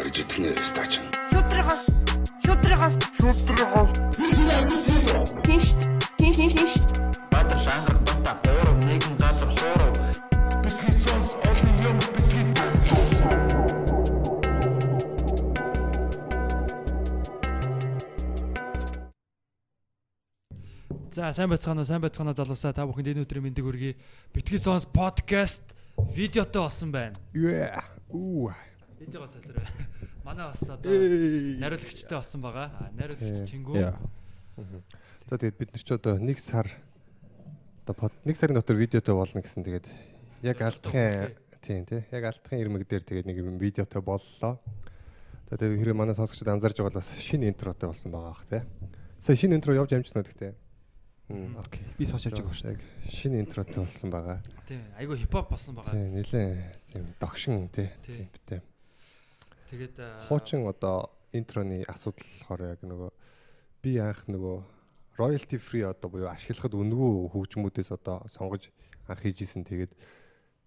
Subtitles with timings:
[0.00, 0.92] барьж итгэнэ стач.
[1.28, 1.82] Шүтригос.
[2.44, 2.94] Шүтригос.
[3.20, 3.90] Шүтригос.
[5.44, 5.76] Тинш.
[6.16, 6.74] Тинш тинш тинш.
[7.28, 9.92] Баатар шангар бата бороо нэгэн газар хоороо
[10.64, 12.48] бидний сонс олон юм бидний
[21.12, 24.00] За сайн байцгаана уу сайн байцгаана уу залуусаа та бүхэнд энэ өдрийн мэндийг хүргэе.
[24.32, 25.76] Битгий сонс подкаст
[26.16, 27.20] видеотой болсон байна.
[27.34, 27.84] Yeah.
[29.00, 29.06] Үу.
[29.06, 29.64] Видеого солиорой.
[30.24, 32.70] Манай бас одоо нариулагчтай болсон байгаа.
[32.76, 33.48] А, Нариулагч.
[33.48, 33.96] Чингүү.
[35.26, 36.68] За тэгээд бид нар ч одоо нэг сар
[37.86, 39.88] одоо нэг сарын дотор видеотой болно гэсэн тэгээд
[40.44, 41.32] яг алдахын
[41.64, 44.60] тийм тий яг алдахын ирмэг дээр тэгээд нэг видеотой боллоо.
[45.48, 48.60] За тэгээд хэрэг манай сонсогчдод анзаарж байгаа бол бас шинэ интротой болсон байгаа бах тий.
[49.16, 50.52] Сая шинэ интро явж амжсан уу гэхдээ.
[51.56, 51.84] Окей.
[51.96, 52.76] Би явж байгаа шүү.
[52.76, 54.44] Яг шинэ интротой болсон байгаа.
[54.68, 54.84] Тийм.
[55.00, 55.96] Айгу хипхоп болсон байгаа.
[55.96, 56.48] Тийм нэлээ
[56.92, 57.88] тийм догшин тий.
[58.04, 58.28] Тий.
[58.28, 58.60] Тийм битээ.
[59.70, 63.10] Тэгээд Хуучин одоо интроны асуудал болохоор яг нөгөө
[63.86, 64.56] би анх нөгөө
[65.14, 68.66] royalty free одоо буюу ашиглахад үнэгүй хөгжмүүдээс одоо сонгож
[69.06, 69.62] анх хийжсэн.
[69.62, 69.94] Тэгээд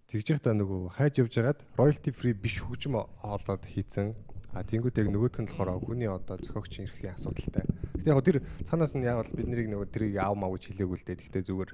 [0.08, 4.16] тэгж явахдаа нөгөө хайж явж хагаад royalty free биш хөгжим олоод хийцэн.
[4.56, 7.66] А тэнгуүт яг нөгөөх нь болохоор хүний одоо зохиогчийн эрхийн асуудалтай.
[8.00, 8.38] Гэтэ яг тэр
[8.70, 11.23] цаанаас нь яг бол бид нарыг нөгөө тэрийг аав маа гэж хэлээгүй л дээ.
[11.28, 11.72] Гэтэ зүгээр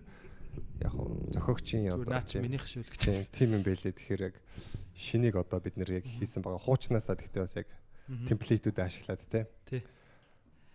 [0.82, 3.30] яг хуу зохиогчийн одоо наач тийм- минийх шүү л гэж.
[3.32, 3.94] тийм юм байлээ.
[3.96, 4.36] Тэгэхээр яг
[4.96, 6.60] шинийг одоо бид нэр яг хийсэн байгаа.
[6.64, 7.68] Хуучнаасаа тэгтээ бас яг
[8.28, 9.48] темплейтүүд ашиглаад те.
[9.70, 9.82] Тий.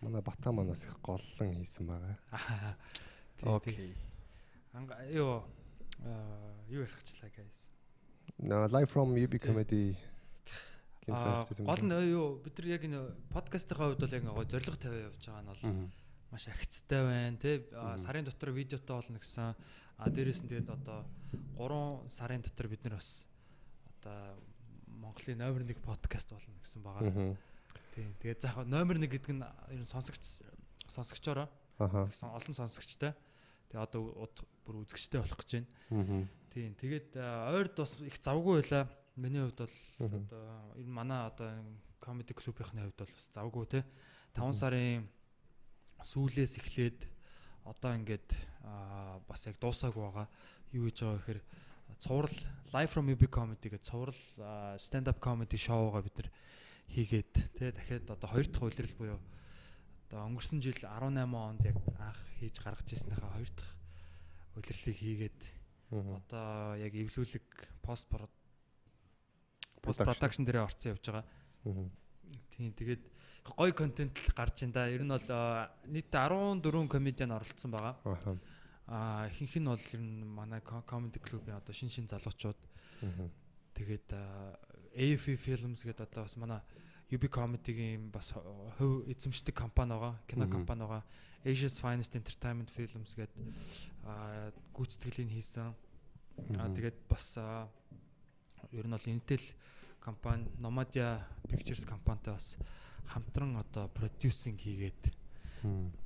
[0.01, 2.17] Манай Бата манаас их голлон хийсэн байгаа.
[3.43, 3.95] Окей.
[4.73, 5.07] Анга аа,
[6.69, 7.71] юу ярихчлаа guys.
[8.39, 9.97] No live from UB comedy
[11.07, 15.21] гол нь юу бид нар яг энэ подкастын хувьд бол яг гоё зориг тавиа явж
[15.21, 15.63] байгаа нь бол.
[16.35, 17.63] Маш агцтай байна тий
[18.03, 19.55] сарын дотор видеотой болно гэсэн
[19.99, 21.07] а дээрэс нь тэгээд одоо
[21.57, 23.27] 3 сарын дотор бид нар бас
[24.03, 24.35] одоо
[24.91, 27.07] Монголын номер 1 подкаст болно гэсэн байгаа.
[27.11, 27.37] Мгм.
[27.95, 30.43] тий тэгээд за яг номер 1 гэдэг нь ер нь сонсогч
[30.91, 31.47] сонсогчороо
[32.13, 33.15] сон- олон сонсогчтой
[33.71, 34.29] тэгээд одоо
[34.67, 35.69] бүр үзэгчтэй болох гэж байна.
[35.91, 36.29] Мгм.
[36.51, 37.15] тий тэгээд
[37.55, 38.91] ойрд бас их завгүй байла.
[39.17, 39.75] Миний хувьд бол
[40.11, 41.55] одоо энэ манай одоо
[42.03, 43.83] комеди клубийнхны хувьд бол бас завгүй тий
[44.35, 44.53] 5 Мгм.
[44.59, 45.09] сарын
[46.05, 47.01] сүүлээс эхлээд
[47.65, 48.29] одоо ингээд
[49.27, 50.29] бас яг дуусаагүй байгаа.
[50.77, 51.41] Юу гэж байгаа гэхээр
[51.99, 52.39] цуврал
[52.77, 54.21] live from UB comedy гэж цуврал
[54.77, 56.29] stand up comedy шоугаа бид нар
[56.93, 59.21] хийгээд тий дахиад одоо хоёр дахь улирал буюу
[60.09, 63.73] одоо өнгөрсөн жил 18 онд яг анх хийж гаргаж ирснийхаа хоёр дахь
[64.57, 65.41] улирлыг хийгээд
[65.91, 67.47] одоо яг эвлүүлэг
[67.83, 68.09] пост
[69.83, 70.45] пост Production.
[70.45, 71.25] дээрээ орцсон явж байгаа.
[72.57, 73.03] Тийм тэгээд
[73.53, 74.89] гоё контент л гарч ин да.
[74.89, 78.01] Ер нь бол а, нийтдээ 14 комедиан оролцсон байгаа.
[78.89, 82.57] Аа ихэнх нь бол ер нь манай comedy club-ийн одоо шин шин залуучууд.
[83.77, 84.57] Тэгээд а,
[84.97, 86.61] AFE Films гэдэг одоо бас манай
[87.13, 90.17] UB comedy-гийн бас хөв эзэмшдэг компани байгаа.
[90.27, 91.05] Кино компани байгаа.
[91.45, 93.37] Asia's Finest Entertainment Films гэдэг
[94.09, 95.77] а, гүйцэтгэлийг хийсэн.
[96.57, 97.37] Аа тэгээд бас
[98.73, 99.45] ер нь бол Intel
[100.01, 102.57] компани, Nomadia Pictures компанитай бас
[103.09, 105.03] хамтран одоо продюсинг хийгээд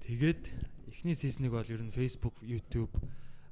[0.03, 0.43] тэгээд
[0.89, 2.95] эхний сизнийг бол ер нь Facebook, YouTube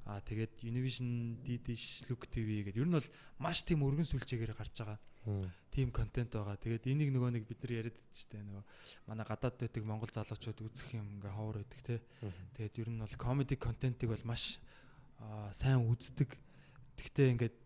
[0.07, 3.09] аа тэгээд Univision, Didish, Look TV гэдэг ер нь бол
[3.43, 4.99] маш тийм өргөн сүлжээгээр гарч байгаа
[5.71, 6.57] тийм контент байгаа.
[6.57, 8.63] Тэгээд энийг нөгөө нэг бид нар яриад идчихтэй нөгөө
[9.11, 11.97] манай гадаад байдаг монгол залуучууд үзэх юм ингээ ховор байдаг те.
[12.55, 14.63] Тэгээд ер нь бол комеди контентыг бол маш
[15.51, 16.31] сайн үздэг.
[16.97, 17.57] Тэгтээ ингээд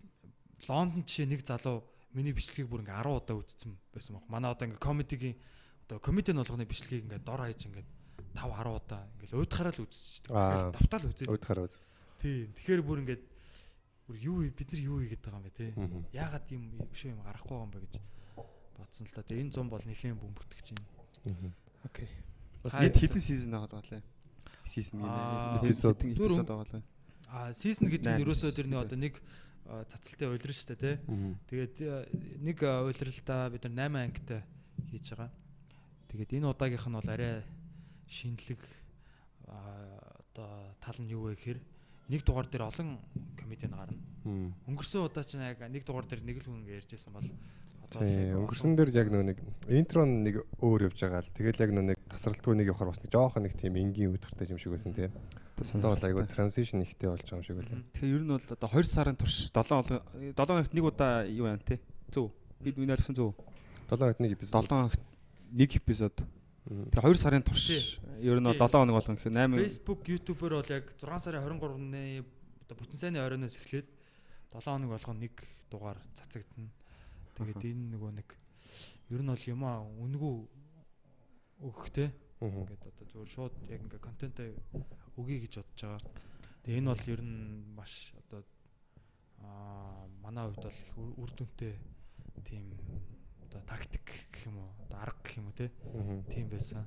[0.66, 1.84] Лондон жишээ нэг залуу
[2.16, 4.24] миний бичлэгийг бүр ингээ 10 удаа үзсэн байсан баг.
[4.32, 5.36] Манай одоо ингээ комедигийн
[5.90, 7.82] одоо комедиан болгоны бичлэгийг ингээ дор хаяж ингээ
[8.38, 10.30] 5 10 удаа ингээ өөдхараа л үзчихдэг.
[10.30, 10.70] Аа.
[10.70, 11.28] Ингээл давтаал үзээд.
[11.34, 11.72] Өөд хараад.
[12.22, 12.46] Тий.
[12.54, 13.18] Тэгэхээр бүр ингээ
[14.06, 15.66] бүр юу бид нар юу хийгээд байгаа юм бэ те.
[16.14, 16.62] Яагаад юм
[16.94, 17.94] өшөө юм гарахгүй байгаа юм бэ гэж
[18.78, 19.26] бодсон л да.
[19.26, 20.82] Тэгээ энэ 100 бол нэлийн бөмбөгдөх чинь.
[21.82, 22.08] Окей.
[22.62, 24.02] Бас хэдэн сизон байгаа лээ.
[24.70, 25.66] Сизон Аа, гэнэ.
[25.66, 25.98] эпизод.
[26.06, 26.82] эпизод байгаа лээ.
[27.34, 29.18] А сизон гэдэг нь ерөөсөө тэрний одоо нэг
[29.90, 30.90] цацалтай уйлрал шүү дээ те.
[31.50, 31.74] Тэгээд
[32.46, 34.40] нэг уйлралдаа бид нар 8 ангитай
[34.90, 35.30] хийж байгаа.
[36.10, 37.46] Тэгээд энэ удаагийнх нь бол арай
[38.10, 38.60] шинэлэг
[39.46, 41.58] одоо тал нь юу вэ гэхээр
[42.10, 42.98] нэг дугаар дээр олон
[43.38, 43.98] комедиан гарна.
[44.66, 47.30] Өнгөрсөн удаа чинь яг нэг дугаар дээр нэг л хүн ярьжсэн бол
[47.86, 49.38] одоо өнгөрсөн дээр яг нөгөө нэг
[49.70, 53.10] интро нэг өөр явж байгаа л тэгэл яг нөгөө нэг тасралтгүй нэг явахаар бас нэг
[53.14, 55.14] жоохон нэг тийм энгийн үдгэртэй юм шиг байсан тийм.
[55.60, 57.78] Одоо бол айгу транзишн ихтэй болж байгаа юм шиг байлаа.
[57.78, 57.90] Мгм.
[57.94, 60.02] Тэгэхээр ер нь бол одоо 2 сарын турш 7
[60.34, 61.78] 7 хоногт нэг удаа юу байна те?
[62.10, 62.30] Зөв.
[62.62, 63.34] Бид миний ярьсан зөв.
[63.90, 64.54] 7 хоногт нэг эпизод.
[64.54, 65.02] 7 хоногт
[65.52, 66.16] нэг эпизод.
[66.70, 68.62] Тэгээ 2 сарын турш ер нь бол Тий.
[68.62, 72.02] 7 хоног болгон гэхээр 8 Facebook, YouTube-оор бол яг 6 сарын 23-ны
[72.68, 73.88] одоо бүтэн сайны оройноос эхлээд
[74.54, 75.34] 7 хоног болгоно нэг
[75.70, 76.70] дугаар цацагдана.
[77.34, 78.28] Тэгээд энэ нөгөө нэг
[79.10, 80.34] ер нь бол юм аа үнгүү
[81.64, 82.08] өгөхтэй.
[82.40, 84.48] Ингээд одоо зөвхөн шууд яг ингээ контентээ
[85.16, 86.00] өгье гэж бодож байгаа.
[86.64, 87.40] Тэгээ энэ бол ер нь
[87.74, 88.40] маш одоо
[89.40, 91.74] аа манай хувьд бол их үр- үр дүнтэй
[92.44, 92.64] тийм
[93.50, 95.70] одоо тактик гэх юм уу одоо арга гэх юм уу те
[96.30, 96.86] тийм байсан.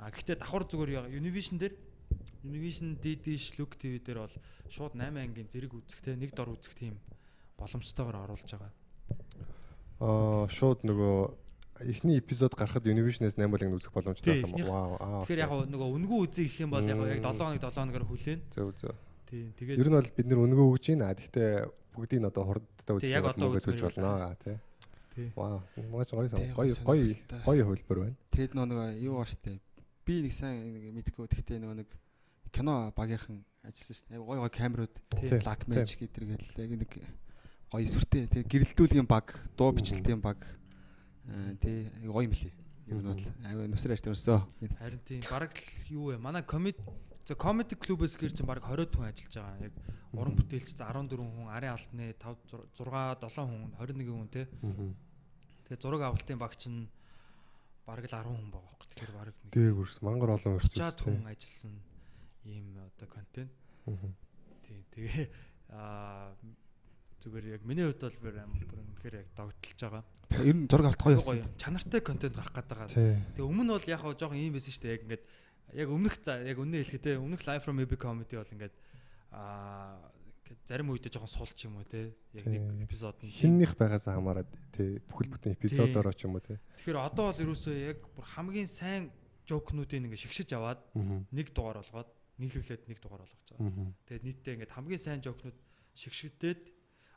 [0.00, 1.76] А гэхдээ давхар зүгээр Univision дээр
[2.42, 4.36] Univision DD Look TV дээр бол
[4.72, 6.98] шууд 8 ангийн зэрэг үзэхтэй нэг дор үзэх тийм
[7.60, 8.72] боломжтойгоор оруулж байгаа.
[10.00, 11.16] Аа шууд нөгөө
[11.86, 14.66] эхний эпизод гарахад Univision-ээс 8 анги үзэх боломжтой байх юм.
[14.66, 14.96] Вау.
[14.98, 15.22] Аа.
[15.22, 17.30] Тэгэхээр яг нөгөө үнгүү үзье гэх юм бол яг гоо яг Мм.
[17.30, 18.40] 7 хоног 7 хоногоор хүлээн.
[18.50, 18.96] Зөв зөв.
[19.30, 21.14] Тийм Ер тэгээд нь бол бид нэр өнгөө өгж байна.
[21.14, 21.50] Гэхдээ
[21.94, 24.56] бүгдийг нь одоо хурдтай үзэх яг бол үзэж болно аа тий.
[25.14, 25.28] Тий.
[25.36, 25.62] Вау.
[25.92, 28.16] Маш гоё Гоё гоё гоё хөлбөр байна.
[28.32, 29.60] Тэгэд нөгөө нэг юу ба штэ.
[30.02, 31.90] Би нэг сайн нэг мэдгүй гэхдээ нөгөө нэг
[32.50, 34.18] кино багийнхан ажилласан штэ.
[34.18, 34.94] Гоё гоё камерууд.
[35.44, 36.92] Black Magic гэдэр гэдэг яг нэг
[37.70, 38.28] гоё сүртэй.
[38.28, 40.40] Тэгээ гэрэлтүүлгийн баг, дуу бичлэлтийн баг.
[41.28, 42.52] Аа тий гоё юм лээ.
[42.90, 44.40] Ер нь бол аюу нүсэр ажт өрсөө.
[44.80, 46.18] Харин тийм бараг л юу вэ?
[46.18, 46.82] Манай комеди
[47.24, 49.70] за комеди клубээс гэр чинь бараг 20 хүн ажиллаж байгаа.
[49.70, 49.74] Яг
[50.12, 54.48] уран бүтээлч 14 хүн, арын алтны 5 6 7 хүн, 21 хүн те.
[55.66, 56.90] Тэгээ зураг авалтын баг чинь
[57.86, 58.88] бараг л 10 хүн байгаа байхгүй.
[58.90, 61.74] Тэгэхээр бараг нэг Дээр бүрс мангар олон өрс 60 хүн ажилласан
[62.44, 63.52] ийм одоо контент.
[63.86, 64.82] Тийм.
[64.90, 65.30] Тэгээ
[65.70, 66.34] аа
[67.22, 68.34] зүгээр яг миний хувьд бол бүр
[68.82, 70.04] үнэхээр яг догтлж байгаа.
[70.42, 71.46] Ер нь зураг авт гоё болсон.
[71.54, 72.90] чанартай контент гарах.
[72.90, 73.14] Тий.
[73.38, 74.94] Тэгээ өмнө бол яг жоохон ийм байсан шүү дээ.
[74.98, 75.24] Яг ингээд
[75.72, 78.74] яг өмнөх за яг үнэ хэлэхэд те өмнөх live from epic comedy бол ингээд
[79.32, 80.12] аа
[80.52, 82.12] ингээд зарим үедээ жоохон сулч юм уу те.
[82.36, 83.32] Яг нэг эпизод нь.
[83.32, 86.60] Хиннийх байгаас хамаарат тий бүхэл бүтэн эпизодоор ч юм уу тий.
[86.84, 89.08] Тэгэхээр одоо бол ерөөсөө яг бүр хамгийн сайн
[89.48, 90.80] жокнуудыг ингээд шигшиж аваад
[91.32, 93.92] нэг дугаар болгоод нийлүүлээд нэг дугаар болгож байгаа.
[94.06, 95.56] Тэгээд нийтдээ ингээд хамгийн сайн жокнууд
[95.96, 96.62] шигшигдээд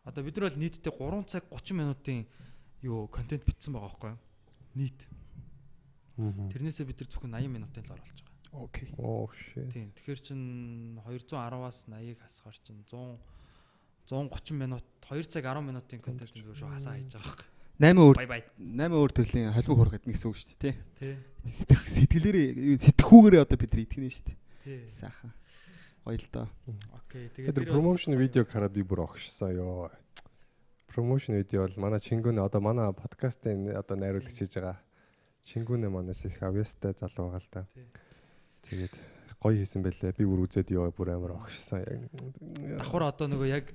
[0.07, 2.19] одоо бид нар бол нийтдээ 3 цаг 30 минутын
[2.81, 4.21] юу контент бичсэн байгаа байхгүй юу?
[4.79, 4.99] Нийт.
[6.15, 8.34] Тэрнээсээ бид нар зөвхөн 80 минутын л оруулж байгаа.
[8.55, 8.89] Окей.
[8.97, 9.67] Оо shit.
[9.71, 9.91] Тийм.
[9.95, 10.41] Тэгэхээр чин
[11.03, 13.19] 210-аас 80-ыг хасгаар чин 100
[14.07, 17.49] 130 минут 2 цаг 10 минутын контент зүгээр шүү хасаа хийж байгаа байхгүй.
[17.81, 18.41] 8 өөр Бай бай.
[18.61, 20.75] 8 өөр төрлийн холбог хурах гэдэг нэгсэн үг шүү дээ, Тий.
[21.01, 21.15] тий.
[21.89, 22.47] Сэтгэлээрээ
[22.85, 24.37] сэтгхүүгээрээ одоо бид итгэнэ шүү дээ.
[24.63, 24.79] Тий.
[24.87, 25.33] Сайхан.
[26.05, 26.47] Гоё л доо.
[26.95, 27.27] Окей.
[27.33, 29.89] Тэгээд Тэр промошн видеог хараад би бүр огшсон ёо.
[30.87, 34.79] Промошн видео бол манай Чингүнэ одоо манай подкастын одоо найруулагч хийж байгаа.
[35.43, 37.65] Чингүнэ манаас их авьяастай залуу байгаа л да.
[37.73, 37.89] Тий.
[38.69, 38.95] Тэгээд
[39.39, 40.17] гоё хийсэн байлээ.
[40.17, 42.01] Би бүр үзээд ёо бүр амар огшсон яг.
[42.81, 43.65] давхар одоо нөгөө яг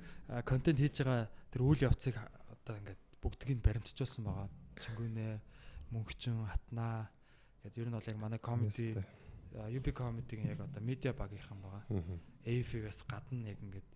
[0.43, 4.47] контент хийж байгаа тэр үйл явцыг одоо ингээд бүгдгийг баримтжуулсан байгаа.
[4.81, 5.39] Чингүнэ,
[5.93, 7.07] мөнгөчин, хатнаа
[7.63, 8.97] гэдэг ер нь бол яг манай комеди
[9.51, 11.83] UB comedy-гийн яг одоо медиа багийнхан байгаа.
[12.47, 13.89] AF-ээс гадна яг ингээд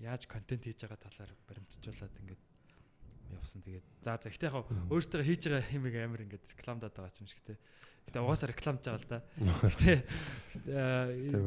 [0.00, 2.42] яаж контент хийж байгаа талаар баримтжуулаад ингээд
[3.36, 3.60] явсан.
[3.60, 7.44] Тэгээд за за ихтэй яг өөртөө хийж байгаа юмыг амар ингээд рекламдаад байгаа юм шиг
[7.44, 7.60] те.
[8.06, 9.18] Гэтэ угаасаа рекламж байгаа л да.
[9.66, 9.92] Гэтэ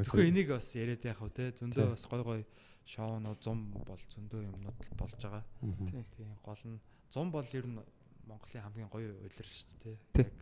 [0.06, 1.52] зөвхөн энийг бас яриад яах вэ те.
[1.56, 2.42] Зөндөө бас гой гой
[2.84, 5.44] шоунууд зум бол зөндөө юмнууд болж байгаа.
[5.62, 6.80] Тийм гол нь
[7.10, 7.80] зум бол ер нь
[8.28, 10.24] Монголын хамгийн гоё уйлар шүү дээ те.
[10.28, 10.36] Яг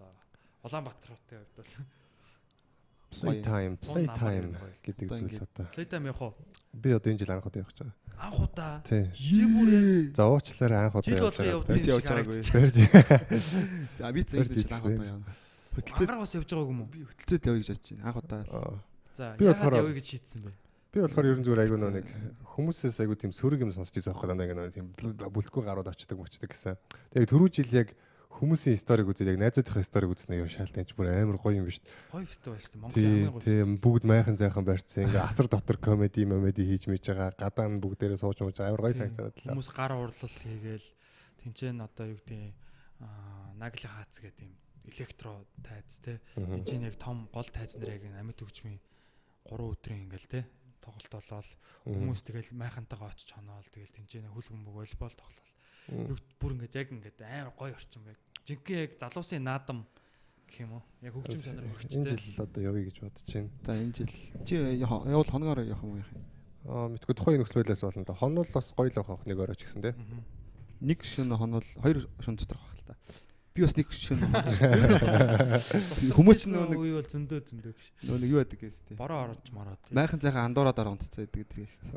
[0.00, 0.10] одоо
[0.64, 1.72] Улаанбаатар хотын хувьд бол
[3.08, 4.52] Playtime, playtime
[4.84, 5.66] гэдэг зүйл одоо.
[5.72, 6.34] Playtime явах уу?
[6.76, 7.96] Би одоо энэ жил анх удаа явах гэж байгаа.
[8.20, 8.74] Анх удаа.
[8.84, 9.04] Тий.
[9.16, 9.70] Чи бүр
[10.12, 12.40] За уучлаарай анх удаа жил явж болгоо явж байгаагүй.
[12.52, 12.76] Барьж.
[14.04, 15.24] А би зөв Барьж гэж анх удаа явна.
[15.78, 16.88] Хөтөлцөөд Ангараа бас явж байгааг юм уу?
[16.90, 18.04] би хөтөлцөөд явъя гэж бодож байна.
[18.08, 18.40] Анх удаа.
[18.50, 18.78] Аа.
[19.14, 20.50] За, Би яагаад болохоор- явъя гэж шийдсэн бэ?
[20.88, 22.06] Би болохоор ерөн зүгээр айгүй нэг
[22.56, 26.48] хүмүүсээс айгүй тийм сөрөг юм сонсч байсан байхгүй дандаа нэг тийм бүлэхгүй гарууд очдаг мочдаг
[26.50, 26.74] гэсэн.
[27.12, 27.88] Тэгээ түрүү жил яг
[28.38, 31.82] хүмүүсийн сториг үзээд яг найзуудынхаа сториг үзснээр юу шаалтан ч бүр амар гоё юм биш.
[32.12, 32.80] Гоё фестивал шүү дээ.
[32.80, 35.04] Монголын Тийм хамгийн гоё тийм бүгд майхан зайхан барьцсан.
[35.10, 37.34] Ингээ асар дотор комеди момеди хийж мэж байгаа.
[37.36, 39.34] Гадаа нь бүгдээрээ сууж мууж амар гоё санагдаад.
[39.44, 40.86] Хүмүүс гар урлал хийгээл
[41.44, 42.52] тэнцэн одоо юу гэдэг
[43.02, 44.54] аа нагли хаац гэдэг юм
[44.88, 46.20] электро тайз те.
[46.36, 48.80] Энд чинь яг том гол тайз нар яг амьд хөгжмийн
[49.48, 50.40] 3 өдрийн ингээл те
[50.82, 51.48] тоглолт болоод
[51.84, 55.52] хүмүүс тэгэл майхантайгаа очиж хоноол тэгэл тэнцэнэ хөл бөмбөг волейбол тоглол.
[55.88, 58.16] Юу бүр ингээд яг ингээд амар гоё орчин байг.
[58.48, 59.84] Жинхэнэ яг залуусын наадам
[60.48, 60.82] гэх юм уу?
[61.04, 62.16] Яг хөгжим чанар Энэ өгчтэй.
[62.16, 63.50] жил одоо явъя гэж бодож байна.
[63.64, 64.12] За энэ жил
[64.48, 66.24] чи яв- явал хоногоор явах юм уу яах юм?
[66.68, 68.14] Аа мэдгүй тухайн нөхцөл байлаас болно да.
[68.16, 69.92] Хонол бас гоё л авах нэг орой ч гэсэн те.
[69.92, 70.24] Мгм.
[70.88, 72.96] Нэг шөнө хонол хоёр шөнө доторх байх л та.
[73.58, 74.26] Би бас нэг шөнө
[76.14, 77.86] Хүмүүс ч нөгөө нэг- үе бол зөндөө зөндөө биш.
[78.06, 78.96] нөө нэг юу яадаг гэсэн тий.
[78.96, 79.78] Бороо орож мараад.
[79.82, 79.94] тий.
[79.98, 81.90] Майхан цайхан андуураад ороо онццоо гэдэг тэр гэсэн.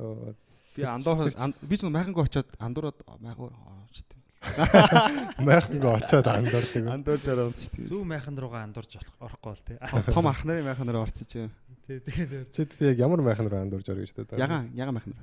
[0.74, 4.21] Би Тэр- андуур тэр- ан- би ч нэг майхангаа очиод андуураад майхангаар ороочтой.
[5.46, 6.88] Майхангаа очиод андуурдаг.
[6.90, 7.86] Андуурж ороо онцтой.
[7.86, 9.78] Зөв майхан руугаа андуурж болох орохгүй бол тий.
[10.14, 11.46] Том ах нарын майханаар орцсон чи.
[11.86, 14.26] Тий, тэгээд Чи тэг яг ямар майхан руу андуурж орё гэж тэ.
[14.42, 15.20] Ягаан ягаан байх нэр.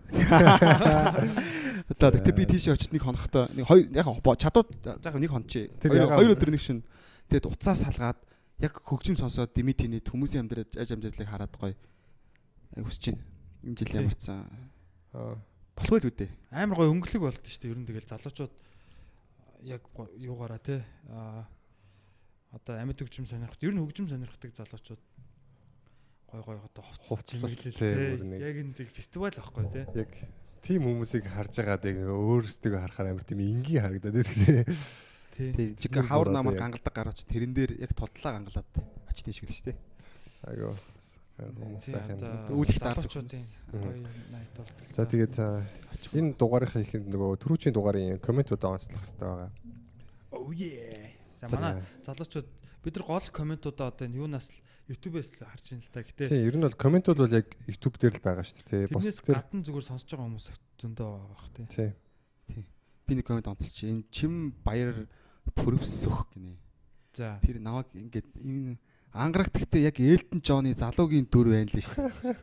[1.91, 4.07] Одоо тэгтээ би тийш очиж нэг хоногтой нэг хоёр яг
[4.39, 5.67] чадууд яг нэг хон чи.
[5.83, 6.87] Тэр Хоёр өдөр нэг шин.
[7.27, 8.23] Тэгээд уцаа салгаад
[8.63, 11.75] яг хөгжим сонсоод димитиний хүмүүсийн амьдрал аж амьдралыг хараад гоё.
[12.79, 13.23] Хүсэж байна.
[13.67, 13.99] Энэ жил Тий.
[13.99, 14.47] ямарцсан.
[15.11, 15.35] Аа.
[15.75, 16.31] Болох байл үү дээ.
[16.55, 17.73] амар гой өнгөлөг болд нь шүү дээ.
[17.75, 18.53] Ер нь тэгэл залуучууд
[19.63, 19.83] яг
[20.17, 21.47] юугаараа те а
[22.53, 25.03] одоо амьд хөгжим сонирхт ер нь хөгжим сонирхдаг залуучууд
[26.29, 26.85] гой гой одоо
[28.17, 28.41] бүр нэг.
[28.41, 30.13] яг энэ зэг фестивал байхгүй те Яг
[30.63, 34.67] тийм хүмүүсийг харж байгаад яг өөрсдөө харахаар амар тийм энгийн харагдаад байдаг.
[35.37, 35.75] тий.
[35.79, 38.71] Жиг хавар намар гангалдаг гараач тэрэн дээр яг тодлоо гангалаад
[39.09, 39.79] очтын шиг л шүү дээ.
[40.51, 40.75] Айгоо.
[41.39, 42.19] Хүмүүс байх юм.
[42.51, 43.95] Үүлэх залуучуудын гоё
[44.35, 45.37] найт бол За тэгээд
[46.19, 49.51] энэ дугаарынхаа ихэнд нөгөө түрүүчийн дугаарын комментуудаа онцлох хэрэгтэй байгаа.
[50.35, 51.15] oh yeah.
[51.39, 52.49] За манай залуучууд
[52.83, 54.59] бид нар гол комментуудаа одоо энэ юунаас л
[54.91, 58.03] YouTube-ээс л харж ин л та гэтээ Тийм, ер нь бол комментууд бол яг YouTube
[58.03, 58.91] дээр л байгаа шүү дээ.
[58.91, 59.39] Бос дээр.
[59.39, 60.47] гадна зүгээр сонсож байгаа хүмүүс
[60.81, 61.67] зөндөө байгаа бах тий.
[62.51, 62.65] Тийм.
[63.07, 65.07] Би нэг комент онцолч энэ чим баяр
[65.55, 66.57] пүрвсөх гинэ.
[67.15, 67.39] за.
[67.45, 68.81] Тэр намайг ингээд энэ
[69.19, 72.37] ангарагт гэхдээ яг Элтон Джоны залуугийн дүр байна л шүү дээ.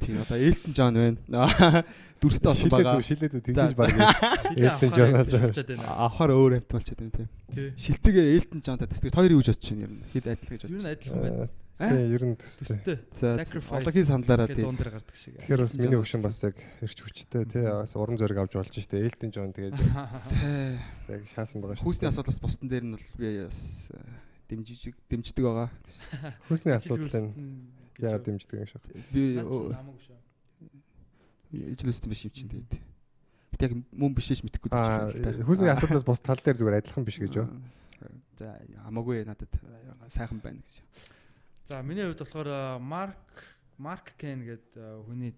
[0.00, 1.18] Тийм одоо Элтон Джон байна.
[2.22, 2.94] Дүрстэй болсон Шилээ байгаа.
[2.98, 3.90] зүг, шилээ зүг За, тэгжиж баг.
[3.92, 5.86] Элтон авахаар Джон биш болчиход байна.
[5.98, 7.28] Авахаар өөр амт болчиход байна тийм.
[7.52, 7.68] Тий.
[7.78, 10.02] Шилтэгээ Элтон Джонтай төсдөг хоёр юу гэж бодож байна ер нь.
[10.14, 10.82] Хил адил гэж Ер бодож.
[10.82, 11.48] нь адилхан байна.
[11.78, 12.66] Тийм, ер нь төстэй.
[12.66, 12.96] Төстэй.
[13.14, 15.36] За Sacrifice Ологийн саналаараа гэдэг тийм.
[15.38, 18.98] Тэгэхээр бас миний хөшин бас яг эрч хүчтэй тий бас урам зориг авч болж штэ.
[18.98, 20.74] Элтон Джон тэгээд Тэ.
[20.90, 21.86] бас яг шаасан байгаа штэ.
[21.86, 24.02] Хүүсний асуудлаас бусдын дээр нь бол би бас э,
[24.48, 25.68] дэмжиж дэмждэг байгаа.
[26.48, 27.68] Хүүсний асуудал нь
[28.00, 28.82] яагаад дэмждэг юм шиг.
[29.12, 29.38] Би
[31.52, 32.72] ижлэстэй биш юм чинь тэгээд.
[33.56, 35.44] Гэтэ яг мөн биш ш мэдэхгүй Аа, дэмжлээ.
[35.48, 37.48] хүүсний асуудлаас бус тал дээр зүгээр адилхан биш гэж юу?
[38.36, 39.52] За хамаагүй надад
[40.12, 40.84] сайхан байна гэж.
[41.66, 43.16] За миний хувьд болохоор Марк
[43.80, 45.32] Марк Кен гэдэг хүний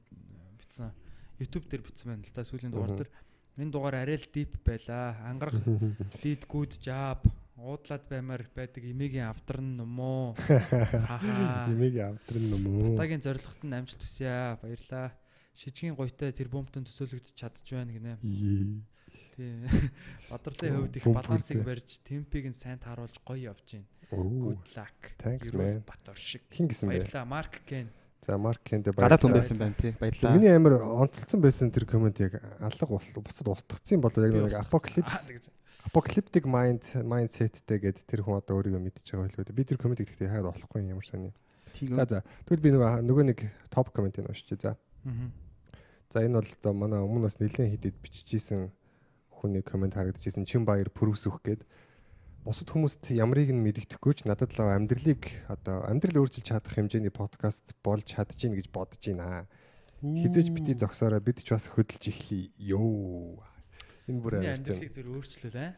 [0.59, 0.90] бичсэн
[1.38, 3.11] YouTube дээр бичсэн байна л да сүүлийн дугаар дээр.
[3.57, 5.14] Энэ дугаар арай л deep байлаа.
[5.31, 5.57] Ангарах
[6.26, 7.23] lead good job
[7.61, 10.35] уудлаад баймаар байдаг эмигийн авдарн нөмөө.
[11.07, 11.69] Хахаа.
[11.71, 12.97] Имийг автрын юм уу?
[13.00, 14.59] Тагийн зорилгот нь амжилт хүсье.
[14.62, 15.12] Баярлаа.
[15.55, 18.17] Шижгийн гойтой тэр бомбтон төсөөлөгдөж чадж байна гинэ.
[18.25, 18.81] Йee.
[19.37, 19.61] Тий.
[20.31, 23.87] Бадрлын хувьд их балансыг барьж темпийг нь сайн тааруулж гоё явж байна.
[24.11, 25.00] Good luck.
[25.23, 25.85] Thanks, man.
[25.87, 26.43] Батор шиг.
[26.50, 27.05] Хин гэсэн бэ?
[27.05, 27.25] Баярлаа.
[27.25, 27.90] Марк Кен.
[28.26, 29.40] За Марк Кенде Гадаад хүн баярлалаа.
[29.40, 29.93] байсан байна тий.
[29.93, 30.33] За, Баярлаа.
[30.37, 35.29] Миний амар онцлцсон байсан тэр комент яг алга бусад устгацсан бол яг нэг апокалипс
[35.88, 39.56] апокалиптик майнд майндсеттэй гэдэг тэр хүн одоо өөрийгөө мэдчихэж байгаа дээ.
[39.56, 41.32] Би тэр комментиг гэхдээ хаад болохгүй юм сони.
[41.72, 42.18] Тийм За за.
[42.44, 43.38] Тэгвэл би нөгөө нөгөө нэг
[43.70, 44.60] топ комментийг уншчих.
[44.60, 44.76] За.
[45.06, 45.30] Аа.
[46.10, 48.70] За энэ бол одоо манай өмнө бас нэлээд хидэд биччихсэн
[49.30, 51.64] хүний коммент харагдчихсэн чин баяр пүрвсөх гээд
[52.44, 57.76] бусад хүмүүст ямарыг нь мэддэхгүй ч надад л амьдралыг одоо амьдрал өөрчилж чадах хэмжээний подкаст
[57.84, 59.49] болж чадж гин гэж бодож байна.
[60.00, 62.52] Хизээж бити зогсоороо бид ч бас хөдөлж эхлэе.
[62.56, 63.44] Йоо.
[64.11, 64.75] Энэ бүр Миний амар тийм.
[64.75, 65.73] амьдралыг зөв өөрчлөл аа.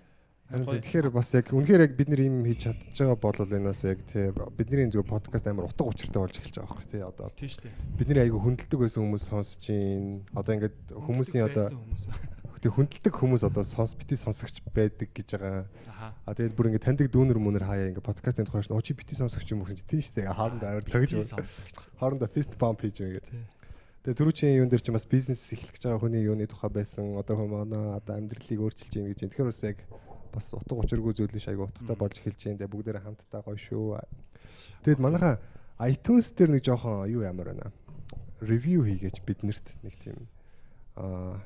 [0.52, 3.80] Харин тэгэхээр бас яг үнэхээр яг бид нар юм хийж чадж байгаа бол энэ бас
[3.88, 7.48] яг тий бидний зөв подкаст амар утга учиртай болж эхэлж байгаа байхгүй тий одоо Тийм
[7.48, 7.74] шүү дээ.
[7.96, 11.66] бидний айгүй хүндэлдэг байсан хүмүүс сонсож гин одоо ингээд хүмүүсийн одоо
[12.62, 15.66] тэг хүндэлдэг хүмүүс одоо сонс бити сонсогч байдаг гэж байгаа.
[15.88, 16.14] Аха.
[16.26, 19.50] А тэгээд бүр ингээд таньдаг дүүнер мөнөр хаяа ингээд подкастын тухай шин очи бити сонсогч
[19.50, 20.30] юм гэсэн чинь тийм шүү дээ.
[20.30, 21.10] Хоорондоо амар цагж.
[21.98, 23.42] Хоорондоо фист бамп хийж байгаа Тий.
[24.02, 27.14] Тэгээд түрүүчийн юун дээр чинь бас бизнес эхлэх гэж байгаа хүний юуны тухай байсан.
[27.14, 29.30] Одоо хүмүүс одоо амьдралыг өөрчилж гин гэж.
[29.30, 29.78] Тэгэхээр бас яг
[30.34, 32.58] бас утга учиргүй зүйлээс айгу утгатай болж эхэлж байна.
[32.58, 34.02] Тэгээд бүгдээрээ хамтдаа гоё шүү.
[34.82, 35.38] Тэгэд манайха
[35.78, 37.70] iTunes дээр нэг жоохон юу ямар байна.
[38.42, 40.26] Ревью хийгээч биднэрт нэг тийм
[40.98, 41.38] аа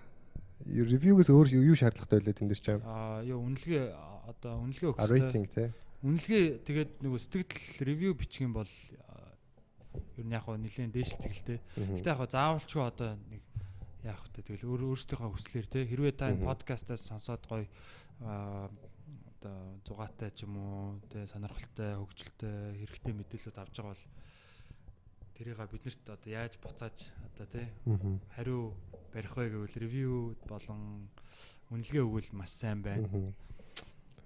[0.64, 2.80] ревьюгээс өөр юу шаардлагатай байлаа тэн дээр ч юм.
[2.88, 3.84] Аа ёо үнэлгээ
[4.32, 5.12] одоо үнэлгээ А өгөхтэй.
[5.12, 5.68] рейтинг тий.
[6.02, 8.70] Үнэлгээ тэгээд нөгөө сэтгэл ревю бичих юм бол
[10.16, 10.44] ер нь яг
[11.32, 11.60] л те.
[11.76, 11.96] Мгм.
[12.00, 13.42] Гэтэ яг хоо заавалчгүй одоо нэг
[14.06, 17.66] яах вэ тэгэл өөр өөрсдийнхөө хүслээр те хэрвээ та энэ подкастаас сонсоод гоё
[18.22, 24.04] одоо зугаатай ч юм уу те сонирхолтой хөгжилтэй хэрэгтэй мэдээлэлүүд авч байгаа бол
[25.36, 26.96] тэрийг биднэрт одоо яаж буцааж
[27.34, 27.62] одоо те
[28.32, 28.72] хариу
[29.12, 31.10] барих вэ гэвэл ревю болон
[31.70, 33.08] үнэлгээ өгвөл маш сайн байна.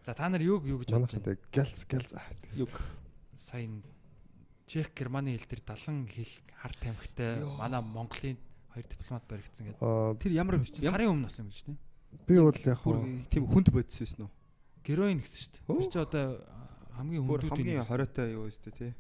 [0.06, 1.38] За та нар юуг юу гэж бодож байна?
[1.50, 2.10] гэлц гэлц.
[2.54, 2.72] Юг.
[3.38, 3.82] Сайн
[4.70, 8.38] Чех Германы хэл дээр 70 хэл хар тамхитай манай Монголын
[8.70, 10.22] хоёр дипломат баригдсан гэдэг.
[10.22, 11.78] Тэр ямар сарын өмнө болсон юм гэж тийм.
[12.30, 12.78] би бол яг
[13.34, 14.32] тийм хүнд бодис байсан уу?
[14.86, 15.66] Героин гэсэн шүү дээ.
[15.74, 16.26] Тэр чи одоо
[16.94, 18.94] хамгийн хүндүүдийн хамгийн хориотой юу өстэй тий.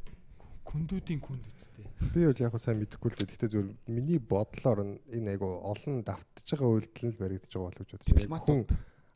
[0.66, 1.86] күндүүдийн күнд үстэй.
[2.18, 3.30] би бол яг сайн мэдэхгүй л дээ.
[3.30, 7.86] Гэхдээ зөв миний бодлоор энэ айгу олон давтж байгаа үйлдэл нь л баригдаж байгаа болов
[7.86, 8.66] гэж бодож байна.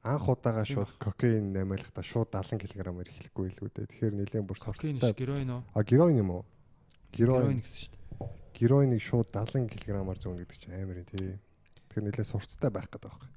[0.04, 3.88] Анх удаага шууд кокаин наймаалахта шууд 70 кг-аар эхлэхгүй л үү дээ.
[3.88, 4.68] Тэгэхээр нэлээд бүр ш
[5.16, 5.62] героин уу?
[5.72, 6.44] А героин юм уу?
[7.08, 8.04] Героин гэсэн шүү дээ.
[8.54, 11.40] героиныг шууд 70 кг-аар зөөнө гэдэг чинь амар юм тий.
[11.88, 13.30] Тэгэхээр нэлээд сурцтай байх гэдэг байхгүй.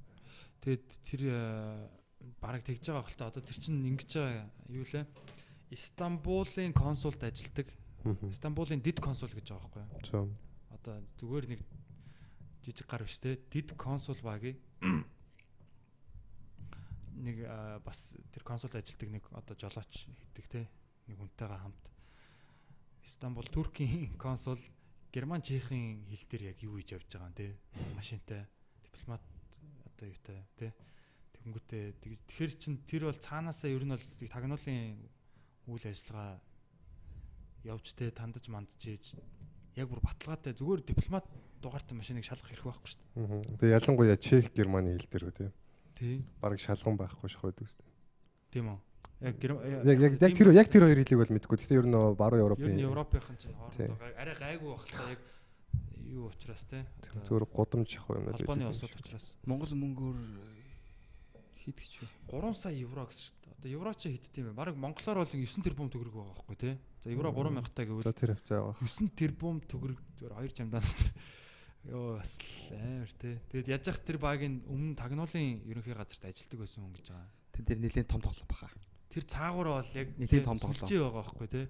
[0.61, 1.21] Тэгээд тэр
[2.43, 5.05] бараг тэгж байгаа хэл та одоо тэр чинь ингэж байгаа юу лээ?
[5.71, 7.71] Истанбулын консулд ажилладаг.
[8.29, 10.03] Истанбулын дид консул гэж байгаа байхгүй юу?
[10.05, 10.27] Зөв.
[10.75, 11.61] Одоо зүгээр нэг
[12.61, 13.41] жижиг гар биш те.
[13.49, 14.59] Дид консул багийн
[17.17, 17.37] нэг
[17.83, 20.61] бас тэр консулд ажилладаг нэг одоо жолооч хийдэг те.
[21.09, 21.83] Нэг хүнтэйгээ хамт
[23.03, 24.59] Истанбул Туркийн консул
[25.11, 27.57] Герман Чехийн хил дээр яг юу хийж явж байгаа юм те.
[27.95, 28.45] Машинтай
[28.83, 29.23] дипломат
[29.85, 30.73] одоо юутай те.
[31.33, 34.99] Тэгэнгүүтээ тэгэхээр чин тэр бол цаанаасаа ер нь бол тагнуулын
[35.67, 36.37] үйл ажиллагаа
[37.63, 39.15] явж те тандаж мандж ийж
[39.75, 41.25] яг бүр баталгаатай зүгээр дипломат
[41.61, 43.57] дугаартай машиныг шалгах хэрэг байхгүй шүү дээ.
[43.61, 45.45] Тэгээ ялангуяа Чех Германы хил дээр үү те.
[45.97, 46.21] Тий.
[46.41, 47.89] Бараг шалган байхгүй шах байдаг дээ.
[48.53, 48.79] Тийм үү.
[49.17, 51.57] Яг яг яг яг тэр яг тэр хоёр хэлийг бол мэдгүй.
[51.57, 55.21] Гэхдээ ер нь баруун Европын ер нь Европынхан чинь хоорондоо арай гайгүй байх та яг
[56.05, 56.85] юу учраас те.
[57.25, 58.37] Зүгээр гудамж явах юм байна.
[58.37, 59.33] Албаны улсууд учраас.
[59.49, 60.17] Монгол мөнгөөр
[61.65, 62.07] хийдэг ч вэ?
[62.29, 63.57] 3 сая евро гэсэн шүү дээ.
[63.57, 64.53] Одоо евро чи хэд тийм бэ?
[64.53, 66.75] Бараг монголоор бол 9 тэрбум төгрөг байгаа байхгүй тий.
[67.01, 68.85] За евро 3000 таа гэвэл тэр хавцаа байгаа.
[68.85, 70.85] 9 тэрбум төгрөг зөвөр 2 жамдаа.
[71.85, 72.39] Йоо бас
[72.73, 73.37] амар тий.
[73.53, 77.29] Тэгэд яаж ах тэр багийн өмнө тагнуулын ерөнхий газарт ажилладаг байсан хүн гэж байгаа.
[77.53, 78.71] Тэн дээр нэлээд том тоглоом баха
[79.17, 81.65] тэр цаагуур бол яг нэлийн том тоглоо байгаа байхгүй тий.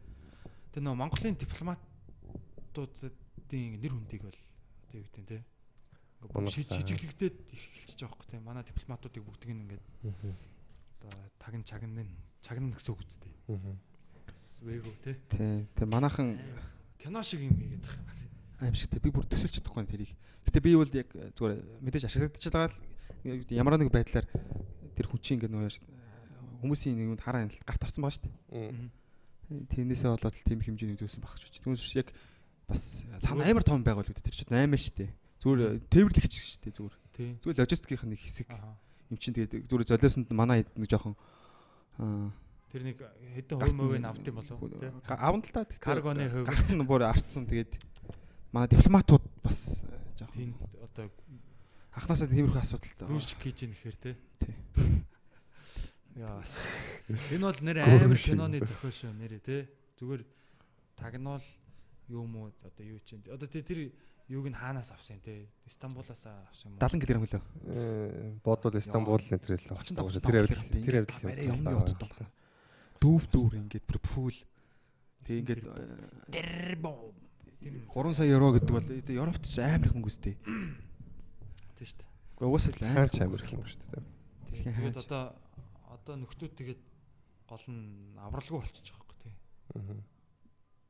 [0.75, 3.13] Тэр нөө Монголын дипломатуудын
[3.79, 5.41] нэр хүндийг бол одоо юу гэдэг тий.
[6.51, 8.39] Шижиглэгдээд эхэлчихэж байгаа байхгүй тий.
[8.43, 9.85] Манай дипломатуудыг бүгдийг ингээд
[11.07, 12.11] одоо тагн чагнын
[12.43, 13.31] чагнын гэсэн үг үстэй.
[13.47, 15.15] Вэго тий.
[15.31, 15.63] Тий.
[15.71, 16.35] Тэгээ манайхан
[16.99, 18.26] кино шиг юм хийгээд байгаа юм байна.
[18.57, 20.11] Аимшигтэй би бүр төсөлж чадахгүй тэрийг.
[20.49, 24.25] Гэтэ би бол яг зүгээр мэдээж ашиглагдаж байгаа л ямар нэг байдлаар
[24.97, 25.69] тэр хүн чинь ингээд нөгөө
[26.65, 29.69] хүмүүсийн нэг хараа хяналт гарт орсон байгаа шүү дээ.
[29.77, 31.61] Тэрнээсээ болоод тийм хэмжээний зүйлсэн багч гэж.
[31.61, 32.09] Түүнээс яг
[32.65, 35.11] бас цаана амар том байгуул үү тэр чинь 8 шүү дээ.
[35.37, 36.95] Зүгээр тээвэрлэгч шүү дээ зүгээр.
[37.45, 38.49] Зүгээр логистикийн нэг хэсэг.
[39.13, 41.15] Им чинь тэгээд зүгээр золиосонд манай нэг жоохон
[42.67, 44.75] Тэр нэг хэдэн хувь мөвийг авд юм болов уу?
[45.07, 45.63] Аван л та.
[45.79, 46.43] Каргоны хувь.
[46.43, 47.79] Гарт нь бүр арцсан тэгээд
[48.51, 49.83] манай дипломатууд бас
[50.19, 51.11] жоохон одоо
[51.97, 53.07] анханасаа тиймэрхүү асуудалтай.
[53.09, 54.11] Рүүш хийж ийн гэхээр те.
[54.39, 54.55] Тий.
[56.17, 56.57] Яас.
[57.33, 59.57] Энэ бол нэр амар киноны зохиол шүү нэрээ те.
[59.97, 60.23] Зүгээр
[60.97, 61.45] тагнуул
[62.09, 63.25] юм уу одоо юу чинь.
[63.25, 63.93] Одоо тэр
[64.29, 65.49] юуг нь хаанаас авсан те.
[65.69, 66.81] Стамбулаас авсан юм уу?
[66.81, 67.43] 70 кг хөлөө.
[67.65, 70.21] Э бодвол Стамбул нэтрээс л очдог шүү.
[70.21, 72.13] Тэр авил тэр авил юм явдаг.
[73.01, 74.39] Дүүв дүүр ингээд бүр пүүл.
[75.25, 75.63] Тэг ингээд
[76.33, 77.13] дэрбо.
[77.61, 80.35] 3 сая евро гэдэг бол Европт ч амар их мөнгө үстэй.
[80.37, 82.09] Тийм шүү дээ.
[82.37, 84.03] Гэхдээ угаасаа л амар ч амар их юм шүү дээ.
[84.53, 85.23] Тэгээд одоо
[85.89, 86.81] одоо нөхдүүд тэгээд
[87.49, 89.35] гол нь авралгүй болчихж байгаа байхгүй тий.
[89.73, 90.05] Аа.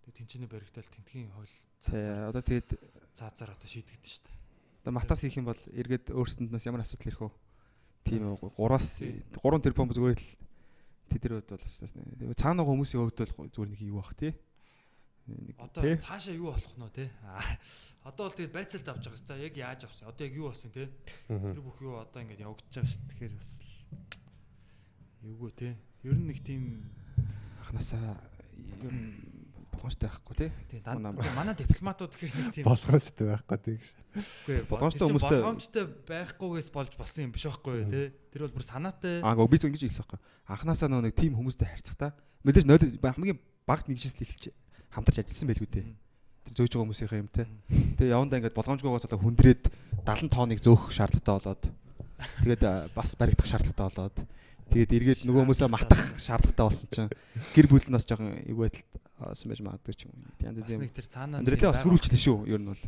[0.04, 2.70] Тэгээд тэнцэнэ баригдал тентгийн хойл Тий одоо тэгээд
[3.14, 4.32] цаазаар одоо шийдэгдэж штэ.
[4.82, 7.32] Одоо матас хийх юм бол эргээд өөрсөндөөс ямар асуудал ирэх вэ?
[8.08, 10.30] Тийм 3-аас 3 тэрбум зүгээр л
[11.14, 11.78] тэдэр хувьд бол бас
[12.42, 14.34] цаана хүмүүсийн хувьд бол зүгээр нэг юу бах тий.
[15.60, 17.12] Одоо цаашаа юу болох нь те.
[18.08, 19.28] Одоо бол тэгээд байцаалт авч байгаа.
[19.28, 20.08] За яг яаж авсан?
[20.08, 20.88] Одоо яг юу болсон те?
[21.28, 23.08] Тэр бүх юу одоо ингэж явагдаж байгаа шүү.
[23.12, 23.52] Тэгэхээр бас
[25.28, 25.76] Эвгүй те.
[26.08, 26.88] Ер нь нэг тийм
[27.60, 28.16] анханасаа
[28.56, 29.20] ер нь
[29.76, 30.52] болгоомжтой байхгүй тий.
[31.36, 33.92] Манай дипломатууд гэхэр нэг тийм болгоомжтой байхгүй тий гэж.
[34.48, 38.08] Үгүй болгоомжтой хүмүүстэй болгоомжтой байхгүйгээс болж болсон юм биш байхгүй тий.
[38.32, 39.20] Тэр бол бүр санаатай.
[39.20, 40.20] Аа би зөв ингэж хэлсэн байхгүй.
[40.48, 42.16] Анханасаа нөгөө нэг тийм хүмүүстэй харьцахтаа
[42.48, 44.56] мэдээж нойл хамгийн багт нэгжээс эхэлж
[44.92, 45.88] хамтарч ажилласан байлгүй дээ.
[46.48, 47.48] Тэр зөөж байгаа хүмүүсийнхээ юм тий.
[48.00, 49.64] Тэгээ явандаа ингээд болгоомжгүйгээс одоо хүндрээд
[50.08, 51.64] 70 тонныг зөөх шаардлагатай болоод
[52.44, 52.64] тэгээд
[52.96, 54.18] бас баригдах шаардлагатай болоод
[54.68, 57.12] Тэгээд эргээд нөгөө хүмүүсээ матах шаардлагатай болсон чинь
[57.56, 58.92] гэр бүл нь бас жоохон эвгүй байдалд
[59.24, 60.16] орсон байж магадгүй ч юм.
[60.44, 62.38] Янз бүрийн нэг тэр цаанаа амьдралаа бас сүрүүлчлээ шүү.
[62.52, 62.84] Ер нь бол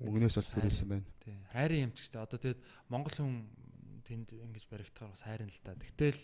[0.00, 1.04] мөнгнөөс бол сүрүүлсэн байна.
[1.20, 1.36] Тий.
[1.52, 2.16] Хайрын эмчгтэй.
[2.16, 3.44] Одоо тэгээд монгол хүн
[4.08, 5.76] тэнд ингэж баригдахаар бас хайрын л та.
[5.76, 6.20] Тэгтэл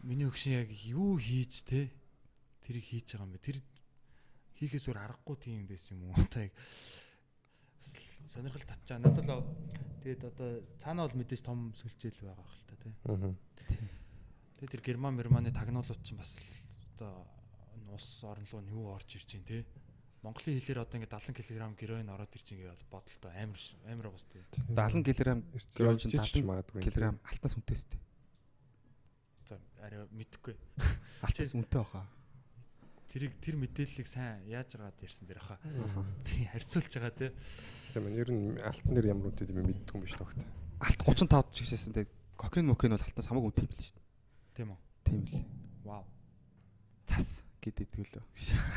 [0.00, 1.92] миний өгшин яг юу хийж те
[2.64, 3.44] тэрийг хийж байгаа юм бэ?
[3.44, 3.58] Тэр
[4.58, 6.26] хийхээс өөр аргагүй тийм байсан юм уу?
[6.32, 6.54] Та яг
[8.28, 8.98] сонирхол татчаа.
[8.98, 9.44] Надад л
[10.02, 12.92] тэгээд одоо цаанаа бол мэдээж том сүлжээл байгаа хэл та тий.
[13.04, 13.34] Аа.
[14.58, 16.40] Тэгээд тэр герман германы тагнуулууд чинь бас
[16.96, 17.26] одоо
[17.92, 19.62] улс орн руу юу орж ирж байна тий.
[20.24, 24.40] Монголын хэлээр одоо ингээд 70 кг героин ороод ирж ингээд бодолтой амар амар байгаа сте.
[24.72, 25.20] 70 кг
[25.76, 27.96] героин чинь 70 кг алтнаас үнэтэй сте.
[29.44, 30.56] За арай мэдхгүй.
[31.20, 32.08] Алтнаас үнэтэй баха.
[33.14, 35.62] Тэрийг тэр мэдээллийг сайн яаж агаад ярьсан дэр хаа.
[36.26, 37.30] Тий харьцуулж байгаа тий.
[37.94, 40.34] Тийм ер нь алтан нэр ямар үнэтэй юм мэддэг юм биш тогт.
[40.82, 44.06] Алт 35 ч гэжсэн тэгээд кокин мокин бол алтнаас хамаагүй үнэтэй биш шүү дээ.
[44.58, 44.78] Тийм үү?
[45.06, 45.46] Тийм л.
[45.86, 46.02] Вау.
[47.06, 48.24] Цас гэдэг лөө.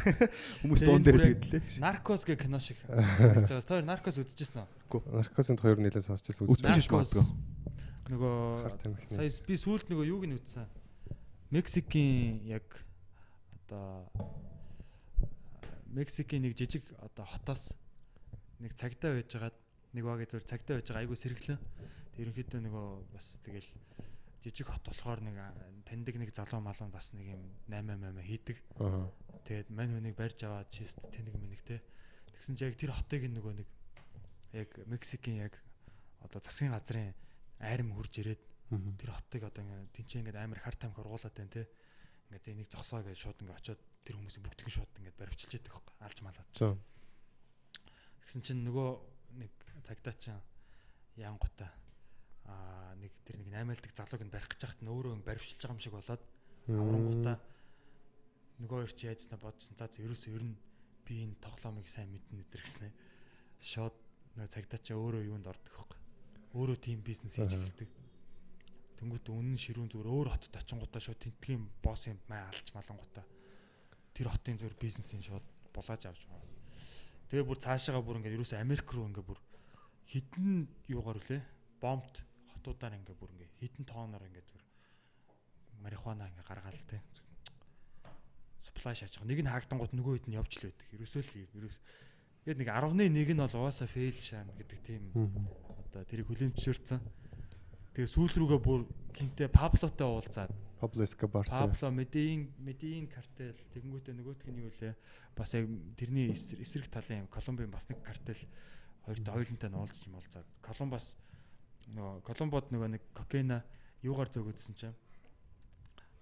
[0.62, 1.82] Хүмүүс дуун дээр бүр яг тэгээд лээ.
[1.82, 3.74] Наркос гэх кино шиг санагдаж байгаа.
[3.74, 5.18] Тэр наркос үзчихсэн үү?
[5.18, 7.34] Наркосын хоёр нэлээд сонсч байсан Үзчихсэн.
[8.14, 8.38] Нөгөө
[9.18, 10.70] сая би сүүлд нөгөө юуг нь үзсэн.
[11.50, 12.86] Мексикийн яг
[13.68, 14.08] одоо
[15.92, 17.76] Мексикийн нэг жижиг одоо хотоос
[18.60, 19.56] нэг цагтаа байжгаад
[19.92, 21.60] нэг багийн зүгээр цагтаа байж байгаа айгу сэргэлэн.
[22.16, 23.70] Тэг ерөнхийдөө нөгөө бас тэгэл
[24.44, 25.36] жижиг хот болохоор нэг
[25.84, 28.58] таньдаг нэг залуу малуу бас нэг юм 8 8 хийдэг.
[28.80, 29.12] Аа.
[29.44, 31.84] Тэгээд мань хүнийг барьж аваад чист тэнэг мэнэг те.
[32.36, 33.68] Тэгсэн чинь яг тэр хотыг нөгөө нэг
[34.56, 35.60] яг Мексикийн яг
[36.24, 37.16] одоо засгийн газрын
[37.60, 38.42] айрам хурж ирээд
[39.00, 41.68] тэр хотыг одоо ингээ тэнцээ ингээд амар харт амх ургуулад байна те.
[42.28, 45.88] Ингээд энийг зогсоо гэж шууд ингээ очиод тэр хүмүүсийн бүгдийг шууд ингээд баривчилж яддаг хөөх
[46.04, 46.50] алж малаад.
[48.24, 48.90] Тэгсэн чинь нөгөө
[49.40, 49.52] нэг
[49.88, 50.42] цагдаа чинь
[51.16, 51.72] янгота
[52.48, 55.84] аа нэг тэр нэг 8-aalдаг залууг нь барих гэж хахад нь өөрөө баривчилж байгаа юм
[55.84, 56.24] шиг болоод
[56.68, 57.38] аврангуудаа
[58.60, 59.78] нөгөө хоёр чи яажснаа бодсон.
[59.78, 60.58] За за ерөөсөө ер нь
[61.06, 62.90] би энэ тоглоомыг сайн мэднэ өдр гэснэ.
[63.62, 63.96] Шууд
[64.36, 65.94] нөгөө цагдаа чи өөрөө юунд ордог хөөх.
[66.58, 67.90] Өөрөө тийм бизнес хийж эхэлдэг.
[68.98, 73.26] Тэнгүүт үнэн ширүүн зүгээр өөр хотод очингуудаа шууд тентгийн босс юм маа алж малангуудаа
[74.18, 76.50] тэр хотын зүгээр бизнесийн шууд булааж авч байгаа.
[77.30, 79.40] Тэгээ бүр цаашаага бүр ингээд ерөөсөө Америк руу ингээд бүр
[80.10, 81.42] хідэн юугаар үлээ
[81.78, 82.26] бомбт
[82.58, 84.66] хотуудаар ингээд бүр ингээд хідэн тооноор ингээд зүгээр
[85.86, 86.98] марихуана ингээд гаргаал те
[88.58, 89.30] supply шааж байгаа.
[89.30, 90.88] Нэг нь хаагдангууд нөгөө хэд нь явж л байдаг.
[90.98, 91.32] Ерөөсөө л
[91.62, 91.78] ерөөс
[92.42, 97.27] тэгээд нэг 11 нь бол угаасаа fail шаана гэдэг тийм одоо тэрийг хүлэмжшэрсэн.
[97.98, 98.86] Тэгээ сүүл рүүгээ бүр
[99.18, 100.54] хинтээ Паблотой уулзаад.
[101.02, 101.58] Escobar тэ.
[101.58, 104.94] Пабло Медин Медин картел тэгэнгүүтээ нөгөөх нь юу лээ
[105.34, 105.66] бас яг
[105.98, 108.38] тэрний эсрэг талын Колумбийн бас нэг картел
[109.02, 110.46] хоёртой хоёулантай нь уулзч юм уулзаад.
[110.62, 111.18] Колумбас
[111.90, 113.66] нөгөө Колумбод нөгөө нэг кокейна
[114.06, 114.98] юугаар зөөгдсөн чинь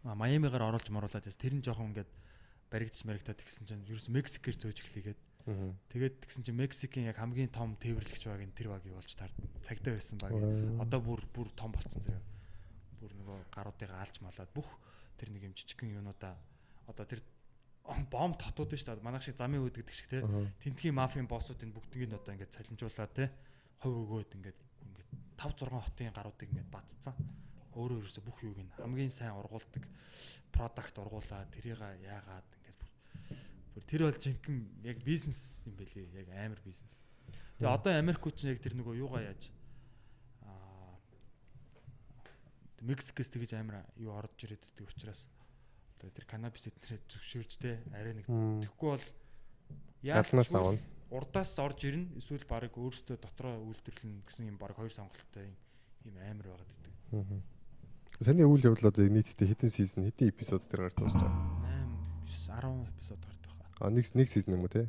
[0.08, 2.08] Майамигаар оруулж моруулаад яс тэр нь жоохон ингээд
[2.72, 5.20] баригдчих маригдаад тэгсэн чинь ерөөс Мексикээр зөөж эхлэгээд.
[5.46, 9.30] Тэгээд тэгсэн чинь Мексикийн яг хамгийн том тээвэрлэгч баг энэ тэр баг юу болж таар
[9.62, 10.34] цагтаа байсан баг
[10.82, 12.24] одоо бүр бүр том болцсон заяа.
[12.98, 14.70] Бүр нөгөө гаруудыг алж малаад бүх
[15.22, 16.34] тэр нэг юм жижигхэн юунуудаа
[16.90, 17.22] одоо тэр
[17.86, 19.06] бомб татууд нь шүү дээ.
[19.06, 20.26] Манайх шиг замын үүд гэдэг шиг те.
[20.26, 20.50] Аа.
[20.58, 23.30] Тентгийн мафийн боссуудын бүгднийг нь одоо ингээд цалинжуулаад те.
[23.86, 27.14] Хов өгөөд ингээд ингээд 5 6 хотын гаруудыг ингээд баттцсан.
[27.78, 29.86] Өөрөө ерөөсө бүх юуг нь хамгийн сайн ургуулдаг
[30.50, 32.50] продакт ургуулаад тэрийг яагаад
[33.76, 36.08] бүр тэр бол жинхэнэ яг бизнес юм байлээ.
[36.24, 36.96] Яг амар бизнес.
[37.60, 39.52] Тэгээ одоо Америкууд чинь яг тэр нөгөө юугаа яаж
[40.48, 40.96] аа
[42.80, 45.28] Мексикээс тэгэж амар юу орж ирээд байдаг учраас
[46.00, 48.64] одоо тэр канабис эднэрээ зөвшөөрж те арай нэг Мм.
[48.64, 49.06] Тэгэхгүй бол
[50.04, 50.80] яалтчгүй авна.
[51.12, 55.52] урдаас орж ирнэ эсвэл баг өөрөөсөө дотроо үйлдвэрлэн гэсэн юм баг хоёр сонголттой
[56.04, 56.94] юм амар байгаад идэг.
[57.12, 57.40] Мгм.
[58.20, 61.32] Саний үйл явдал одоо нийтдээ хэдэн сизон хэдэн эпизод дээр гарч байгаа.
[62.48, 63.35] 8 9 10 эпизод.
[63.80, 64.88] А нэг нэг сизон юм уу те?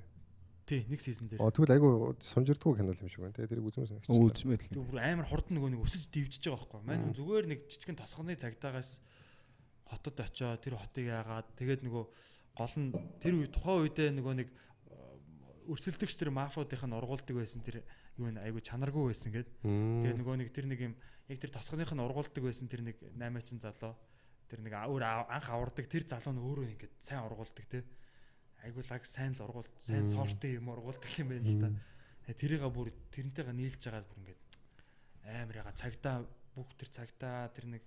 [0.67, 1.43] Тий, нэг сизон дээр.
[1.43, 1.91] А тэгвэл айгу
[2.23, 3.47] сунжирдгуу кино юм шиг байна те.
[3.47, 4.11] Тэрийг үзмээр санагч.
[4.11, 4.67] Үзмэл.
[4.67, 6.99] Тэг бүр амар хурд нөгөө нэг өсөж дивжиж байгаа байхгүй.
[7.07, 8.99] Хүн зүгээр нэг жижигэн тосгоны цагдаагаас
[9.87, 12.05] хотод очиод тэр хотыг яагаад тэгээд нөгөө
[12.59, 12.91] гол нь
[13.23, 17.87] тэр үе тухайн үедээ нөгөө нэг э, өрсөлдөгч тэр мафиудынх нь ургуулдаг байсан тэр
[18.19, 19.49] юу нэ айгу чанаргүй байсан гэд.
[19.63, 20.95] Тэгээ нөгөө нэг тэр нэг юм
[21.31, 23.95] яг тэр тосгоных нь ургуулдаг байсан тэр нэг 8 залуу
[24.51, 27.87] тэр нэг өөр анх авардаг тэр залуу нь өөрөө ингээд сайн ургуулдаг те.
[28.67, 31.71] Айгу лаг сайн л ургуул сайн сортын юм ургуулдаг юм байна л да.
[32.27, 34.43] Тэгээ тэрийг бүр тэрнтэйгээ нийлж жагаад бүр ингээд
[35.31, 36.27] амар яга цагтаа
[36.59, 37.83] бүх тэр цагтаа тэр нэг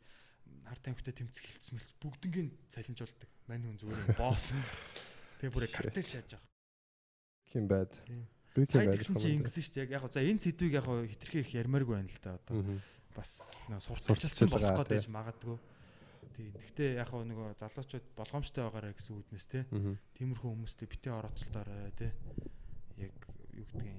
[0.63, 3.29] харт тамхитай тэмцэх хилцс мэлц бүгднгийн цалинжуулдаг.
[3.51, 4.55] Мань хүн зүгээр босс.
[5.43, 6.47] Тэгээ бүр яг картел шааж байгаа.
[7.49, 7.91] Ким байд.
[8.07, 8.23] Тийм.
[8.65, 9.83] Сайн Bad тэгсэн чи ингэсэн шүү дээ.
[9.85, 12.79] Яг яг за энэ сэдвийг яг хитрхи их ярмааргүй байна л да одоо.
[13.15, 15.57] Бас Сурталчилгаа, болох гэж магадгүй.
[16.35, 16.49] Тий.
[16.53, 19.65] Гэхдээ яг нөгөө залуучууд болгоомжтой байгаарэ гэсэн үднэс те.
[20.17, 22.13] Тиймэрхүү хүмүүстэй битээ орооцолтоорой те.
[22.97, 23.15] Яг
[23.55, 23.97] юу гэдгийг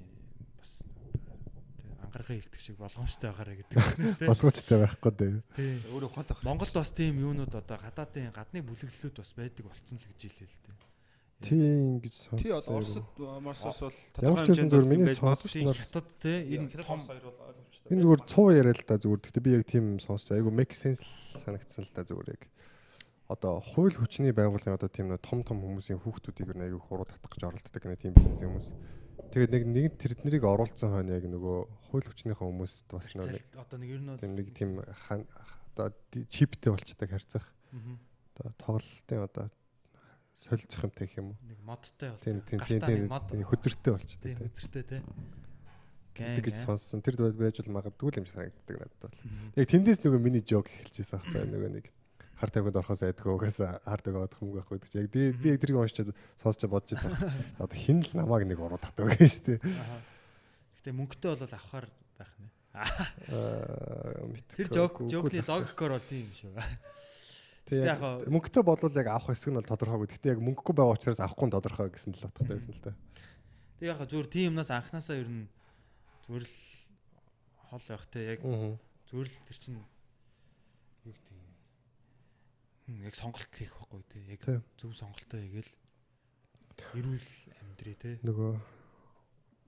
[0.58, 4.26] бас тий ангарахын хилдэг шиг болгоомжтой байгаарэ гэдэг үднэс те.
[4.26, 5.34] Болгоочтой байхгүй дээ.
[5.56, 5.72] Тий.
[5.94, 6.46] Өөрөө ухаантай байх.
[6.48, 10.60] Монголд бас тийм юунууд одоо гадаадын гадны бүлэглэлүүд бас байдаг болцсон л гэж хэлээ л
[10.64, 10.90] дээ.
[11.40, 12.42] Тийм гэж сонсон.
[12.44, 17.24] Тий одоо Оросд Марсос бол ч байсан зүгээр миний нар Хятад те энэ том хоёр
[17.32, 17.69] бол ойлгомжтой.
[17.88, 19.20] Энэ зүгээр цуу яриа л да зүгээр.
[19.24, 21.00] Гэхдээ би яг тийм сонсч айгу make sense
[21.40, 22.42] санагдсан л да зүгээр яг.
[23.30, 27.30] Одоо хууль хүчний байгууллагын одоо тийм нөө том том хүмүүсийн хүүхдүүдийг нь айгу хуруу татах
[27.30, 28.68] гэж оролддог нэг тийм бизнес хүмүүс.
[29.30, 31.58] Тэгээд нэг нэг тэрднийг оруулсан хойно яг нөгөө
[31.94, 37.46] хууль хүчнийхээ хүмүүст бас нэг одоо нэг ер нь нэг тийм одоо чиптэй болчдаг харьцах.
[38.34, 39.46] Одоо тоглолтын одоо
[40.34, 41.38] солилцох юмтай гэх юм уу?
[41.46, 43.92] нэг модтой бол Тийм тийм тийм нэг мод тийм хөзөртэй
[44.82, 45.04] тийм.
[46.20, 47.00] Гэдэг гэж сонссон.
[47.00, 49.16] Тэр байж бол магадгүй л юм санагддаг надад бол.
[49.56, 51.86] Яг тэндээс нөгөө миний жок эхэлчихсэн аахгүй нөгөө нэг
[52.40, 55.76] хар тамхинд орохоос айдгаа угаасаа хар авах мөнгө авах гэдэг чинь яг би яг тэрийг
[55.76, 57.12] уншичаад сонсч бодож байсан.
[57.60, 59.60] Одоо хин л намааг нэг ороод татдаг гэж шүү дээ.
[60.80, 62.48] Гэтэ мөнгөтэй бол авахар байх нэ.
[64.56, 66.56] Тэр жок жокны логикоор бол тийм шүү.
[67.68, 70.08] Тэг яг мөнгөтэй болвол яг авах хэсэг нь бол тодорхойгүй.
[70.16, 72.96] Гэтэ яг мөнгөгүй байгаа учраас авахгүй нь тодорхой гэсэн л утгатай байсан л да.
[73.76, 75.44] Тэг яг зүгээр тийм юмнаас анханасаа ер нь
[76.30, 76.56] зүгээр л
[77.66, 79.86] хол байх те яг зүгээр л тэр чинь юу
[81.10, 81.34] гэдэг
[82.86, 84.46] юм яг сонголт хийх байхгүй те яг
[84.78, 85.72] зөв сонголтоо хийгээл
[86.94, 88.78] эрүүл амьдрий те нөгөө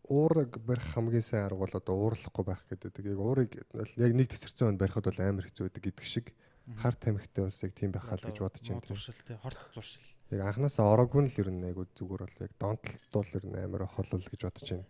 [0.07, 3.07] уурыг барих хамгийн сайн арга бол одоо уурлахгүй байх гэдэг.
[3.07, 6.35] Яг уурыг яг нэг тесэрсэн өнд барихад бол амар хэцүү гэдэг шиг
[6.83, 8.83] хар тамхитай бас яг тийм байхаа л гэж бодож байна.
[8.87, 10.03] Зуршил те хорт зуршил.
[10.35, 14.27] Яг анханасаа ороогүй л ер нь айгу зүгээр бол яг донтолтол ер нь амар холол
[14.27, 14.87] гэж бодож байна.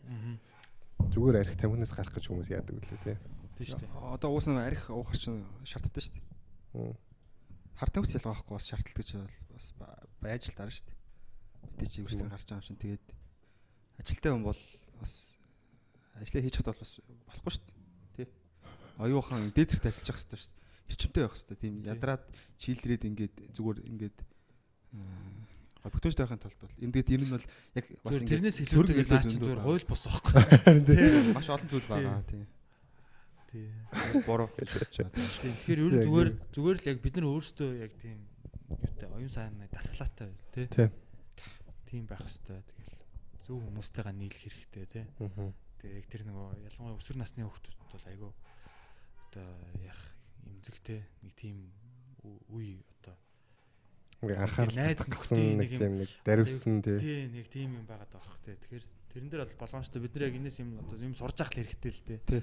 [1.13, 3.21] Зүгээр арх тамхинаас гарах гэж хүмүүс яадаг үлээ те.
[3.61, 3.93] Тийм шүү дээ.
[4.17, 6.97] Одоо уус нэг арх уух чинь шаарддаг шүү дээ.
[7.77, 9.67] Хар тамхи ялгаа байхгүй бас шаардлагатай гэж бас
[10.25, 10.99] байж л дараа шүү дээ.
[11.69, 13.07] Мэдээж үргэлжлэн гарч байгаа юм чинь тэгээд
[14.01, 14.63] ажилтай хүн бол
[14.97, 15.13] бас
[16.17, 16.93] ажлаа хийж хад бол бас
[17.29, 17.77] болохгүй шүү дээ.
[18.17, 18.29] Тий.
[18.97, 20.65] Оюухан дээд зэрэг ажиллаж явах хэрэгтэй шүү дээ.
[20.89, 21.59] Эрчимтэй байх хэрэгтэй.
[21.61, 22.25] Тийм ядраад
[22.57, 24.17] чийлдрээд ингээд зүгээр ингээд
[25.91, 29.63] бүтэнчтэй байхын тулд бол ингээд ер нь бол яг бас тэрнээс илүүтэйгээр наа чинь зүгээр
[29.67, 30.43] хууль бос байхгүй.
[30.87, 31.35] Тийм.
[31.35, 32.23] Маш олон зүйл байгаа.
[32.31, 32.47] Тийм.
[33.51, 33.71] Тийм.
[34.23, 34.49] Байгаа.
[34.63, 38.19] Тэгэхээр ер нь зүгээр зүгээр л яг бид нар өөрсдөө яг тийм
[38.71, 40.67] юутай оюун сайн дархлаатай тий.
[41.91, 42.95] Тийм байх хэвээр тэгэл
[43.43, 45.05] зөв хүмүүстэйгээ нийлэх хэрэгтэй тий.
[45.19, 48.33] Тэгээ яг тэр нөгөө ялангуяа өсвөр насны хүүхдүүд бол айгүй
[49.33, 49.49] одоо
[49.83, 49.99] яг
[50.47, 51.73] имзэгтэй нэг тийм
[52.23, 53.17] үе одоо
[54.23, 56.99] ингээ анхаарал татсан нэг тийм нэг даривсан тий.
[57.03, 58.55] Тий нэг тийм юм байгаад байгаа хөх тий.
[58.55, 61.91] Тэгэхээр тэрэн дээр бол боломжтой бид нар яг энэс юм одоо юм сурж авах хэрэгтэй
[61.91, 62.01] л.
[62.07, 62.41] Тий.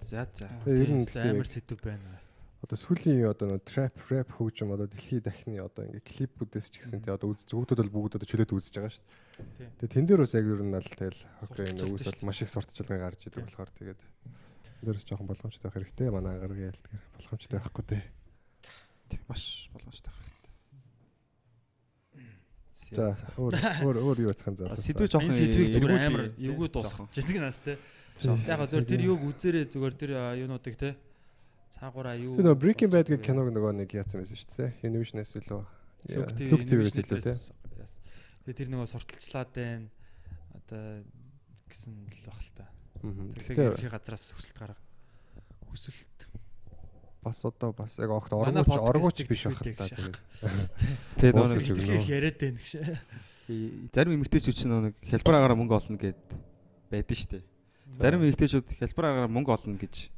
[0.00, 0.48] За за.
[0.64, 2.22] Ер нь амар сэдв байна.
[2.60, 7.00] Одоо сүүлийн одоо нөө trap rap хөгжим одоо дэлхийн дахны одоо ингээ клипүүдээс ч гэсэн
[7.00, 9.72] тий одоо зөвхөн бол бүгд одоо чөлөөд үзэж байгаа шүү дээ.
[9.80, 13.00] Тэгээ тэн дээр бас яг ер нь аль тэгэл окей нөгөөс бол маш их сурталчилгаа
[13.00, 14.00] гарч идэг болохоор тэгээд
[14.84, 18.04] дээрс жоохон боломжтой байх хэрэгтэй манай агарга ялдгэр боломжтой байхгүй дээ.
[19.10, 20.54] Тэг маш боломжтой хэрэгтэй.
[22.96, 24.78] За өөр өөр өөр юу яцхан заа.
[24.78, 27.78] Сэдвээ жоохон сэдвийг зүгээр амар эвгүй дуусгаж байгаа нас те.
[28.22, 30.94] Яг зөвөр тэр юуг үзээрээ зүгээр тэр юунуудыг те
[31.70, 34.70] цаагаараа юу Тэр Breaking Bad гэх киног нөгөө нэг яатсан байсан шүү дээ.
[34.90, 35.62] Univision-аас илүү
[36.50, 37.34] Look TV-ээс илүү те.
[38.50, 39.86] Тэр нөгөө сурталчлаад байна.
[40.58, 41.06] Одоо
[41.70, 42.66] гэсэн л баг л та.
[43.00, 44.82] Тэгэхээр ерхий газраас хүсэлт гарга.
[45.70, 46.26] Хүсэлт
[47.22, 50.16] бас одоо бас яг огт оргууч оргууч биш байх л та тэгээд.
[51.20, 52.70] Тэгээд нөгөө нэг яриад байна гэж.
[53.92, 56.22] Зарим эмэгтэйчүүд чинь нэг хялбар агаараа мөнгө олно гэд
[56.88, 57.42] байдэн штэ.
[57.98, 60.08] Зарим эмэгтэйчүүд хялбар агаараа мөнгө олно гэж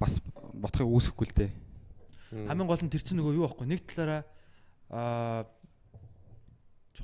[0.00, 0.18] бас
[0.56, 1.50] ботхыг үүсэхгүй л дээ.
[2.48, 4.22] Хамгийн гол нь тэр чинь нөгөө юу байхгүй нэг талаараа
[4.90, 5.46] аа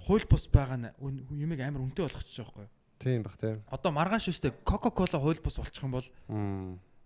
[0.02, 2.68] хууль бус байгаа юмыг амар үнэтэй болгочихж байгаа байхгүй.
[2.98, 3.62] Тийм бах тийм.
[3.68, 6.06] Одоо маргааш үстэй Coca-Cola хууль бус болчих юм бол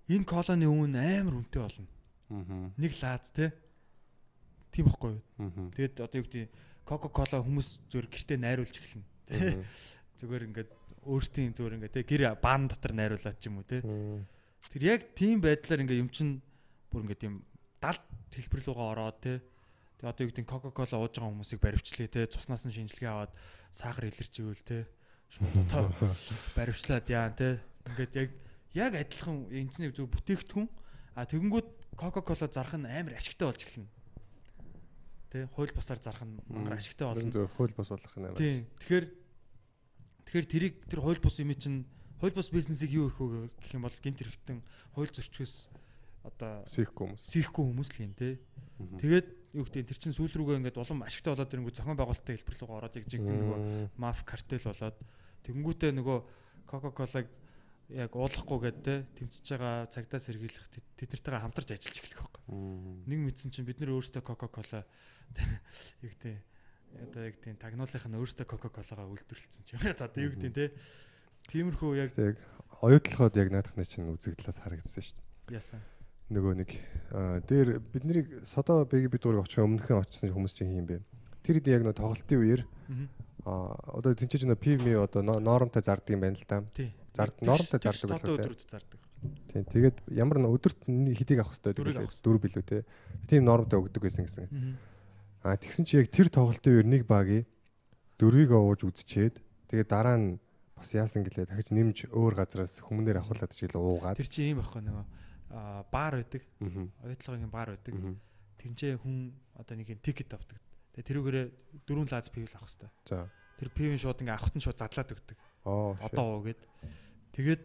[0.07, 1.87] энэ колоны үн амар үнэтэй болно.
[2.29, 3.53] Нэг лааз те.
[4.75, 5.71] Тийм байхгүй юу?
[5.75, 6.51] Тэгээд одоо юу гэдэг
[6.87, 9.63] Coca-Cola хүмүүс зүгээр гэртээ найруулж эхэлнэ.
[10.19, 10.71] Зүгээр ингээд
[11.07, 13.83] өөрсдийн зүгээр ингээд те гэр баан дотор найруулад ч юм уу те.
[14.75, 16.43] Тэр яг тийм байдлаар ингээ юм чин
[16.91, 17.47] бүр ингээ тийм
[17.79, 18.03] далд
[18.35, 19.35] хэлбэр рүүгээ ороод те.
[20.03, 22.27] Тэгээ одоо юу гэдэг Coca-Cola ууж байгаа хүмүүсийг баривчлаа те.
[22.27, 23.33] Цуснаас нь шинжилгээ аваад
[23.71, 24.87] сахар илэрч ивэл те.
[25.31, 25.95] Шууд одоо
[26.59, 27.63] баривчлаад яа те.
[27.87, 28.31] Ингээд яг
[28.75, 30.69] яг адилхан энэ зөв бүтээгдэхүүн
[31.17, 33.89] а тэгэнгүүт Coca-Cola зарах нь амар ашигтай болж эхэлнэ.
[35.33, 37.33] Тэ хууль бусаар зарах нь мангар ашигтай болно.
[37.33, 38.39] Зөв хууль бус болох нь амар.
[38.39, 38.69] Тийм.
[38.85, 39.07] Тэгэхээр
[40.29, 41.89] тэгэхээр тэрийг тэр хууль бус юм чинь
[42.21, 44.61] хууль бус бизнесийг юу их вэ гэх юм бол гинт хэрэгтэн
[44.93, 45.55] хууль зөрчгөөс
[46.27, 47.23] одоо сийхгүй хүмүүс.
[47.23, 48.39] Сийхгүй хүмүүс л юм те.
[49.01, 52.57] Тэгээд юу гэдэг тэр чин сүүл рүүгээ ингээд улам ашигтай болоод ирэнгүү зохион байгуулалтын хэлбэр
[52.61, 53.59] рүү ороод яг жинхэнэ нөгөө
[53.97, 54.99] маф картел болоод
[55.47, 56.19] тэгэнгүүтээ нөгөө
[56.67, 57.29] Coca-Cola-г
[57.91, 60.67] яг уулахгүй гэдэг те тэмцэж байгаа цагдаа сэргийлэх
[60.99, 62.43] тэднэртэйгээ хамтарч ажиллаж эхлэх байхгүй.
[63.07, 64.83] Нэг мэдсэн чинь бид нар өөрсдөө Coca-Cola
[66.03, 66.35] юу гэдэг
[67.07, 70.67] одоо яг тийм тагнуулынх нь өөрсдөө Coca-Cola-гаа үйлдвэрлэсэн чинь одоо юу гэдэг те
[71.47, 72.39] Тиймэрхүү яг яг
[72.83, 75.55] оюутлахад яг наадахны чинь үзэгдлээс харагдсан шүү дээ.
[75.55, 75.81] Яасан.
[76.27, 76.71] Нөгөө нэг
[77.47, 81.07] дээр биднийг содо бэги бид дурыг очих өмнөхөн очсон хүмүүс чинь юм бэ.
[81.47, 82.63] Тэр хэд яг нөө тоглолтын үеэр
[83.47, 86.67] аа одоо тэнцэж нөө пивми одоо ноормтой зардаг юм байна л да.
[87.17, 89.01] Зард ноормтой зардаг байх тийм.
[89.49, 92.85] Тийм тэгээд ямар нэг өдөрт хэдийг авах хэрэгтэй дөрв билүү те.
[93.27, 94.77] Тийм нормтой өгдөг байсан гэсэн.
[95.41, 97.49] Аа тэгсэн чи яг тэр тоглолтын үеэр нэг багийг
[98.21, 99.41] дөрвийг овож үзчихэд
[99.73, 100.29] тэгээд дараа нь
[100.77, 104.21] бас яасан гэлээ дахиж нэмж өөр газараас хүмүүнээр авахлаад ч гэлээ уугаад.
[104.21, 105.07] Тэр чинь ийм байхгүй нөгөө
[105.89, 106.43] баар байдаг.
[106.61, 107.95] Оюутлагын баар байдаг.
[108.61, 110.61] Тэрнчээ хүн одоо нэг юм тикет авдаг.
[110.93, 111.47] Тэгээ тэрүүгээрээ
[111.89, 112.91] дөрвөн лаз пив авах хэрэгтэй.
[113.09, 113.29] За.
[113.57, 115.39] Тэр пивийн шууд ингээ авахт нь шууд задлаад өгдөг.
[115.65, 115.97] Оо.
[116.01, 116.61] Одоо уу гэд.
[117.37, 117.65] Тэгээд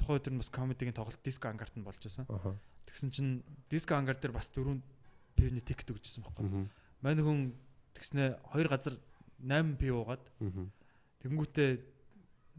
[0.00, 2.24] тухайн өдөр нь бас комедигийн тоглолт диско ангарт нь болж байсан.
[2.88, 3.32] Тэгсэн чинь
[3.68, 4.80] диско ангар дээр бас дөрвөн
[5.36, 6.72] пивний тикет өгчсэн байхгүй.
[7.04, 7.52] Манай хүн
[7.92, 8.96] тэгснэ хоёр газар
[9.44, 10.24] 8 пив уугаад
[11.20, 11.70] тэгэнгүүтээ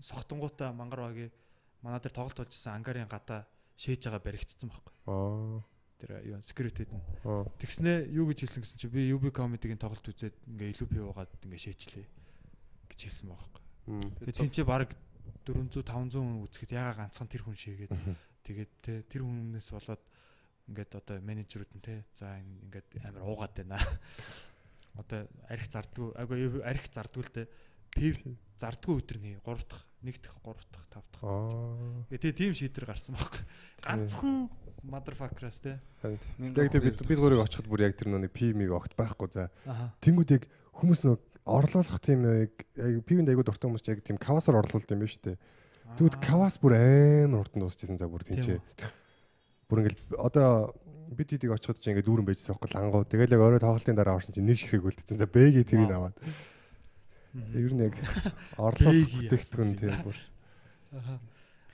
[0.06, 1.34] сохтонгуудаа мангар багийн
[1.82, 4.94] манай дээр тоглолт болжсэн ангарын гадаа шээж байгаа баригдсан байхгүй.
[5.10, 5.62] Аа.
[5.98, 7.04] Тэр юу секьюритэд нь.
[7.58, 11.32] Тэгснэ юу гэж хэлсэн гэсэн чи би UB comedy-гийн тоглолт үзээд ингээ илүү пив уугаад
[11.42, 12.06] ингээ шээчлээ
[12.92, 13.64] гэж хэлсэн байхгүй.
[14.28, 14.92] Тэгээ тэнцээ баг
[15.46, 17.94] 400 500 хүн үзэхэд ягаа ганцхан тэр хүн шээгээд
[18.46, 20.04] тэгээд те тэр хүнээс болоод
[20.70, 23.78] ингээд одоо менежерүүд нь те за ингээд амар уугаад байна.
[24.96, 27.44] Одоо арх зардгүй айгу арх зардгүй л те
[27.92, 28.16] пив
[28.56, 31.24] зардгүй өдөр нэг 3 дахь 1 дахь 3 дахь 5 дахь.
[32.16, 33.44] Тэгээ тийм шийдвэр гарсан байхгүй.
[33.84, 34.48] Ганцхан
[34.88, 35.80] motherfuckers те.
[36.02, 39.50] Яг тэр бид бид гурыг очиход бүр яг тэр нүг пимиг огт байхгүй за.
[40.00, 40.44] Тэнгүүд яг
[40.80, 42.26] хүмүүс нөө орлуулах тийм
[43.06, 45.38] пивэнд айгуу дуртай хүмүүс яг тийм кавасаар орлуулд юм ба штэ.
[45.96, 48.60] Тэгвэл кавас бүр амар хурдан дуусчихсан за бүр тийчээ.
[49.70, 50.74] Бүр ингээл одоо
[51.14, 53.06] бид хэдийг очиход чи ингээд дүүрэн байжсан байхгүй лангуу.
[53.06, 55.22] Тэгэл яг өөрөө тоглолтын дараа орсон чи нэг ширхэг үлдсэн.
[55.22, 56.18] За бэгээ тэрийг аваад.
[57.54, 57.96] Ер нь яг
[58.58, 60.18] орлуулах яасан тийм бүр
[60.96, 61.20] Аха.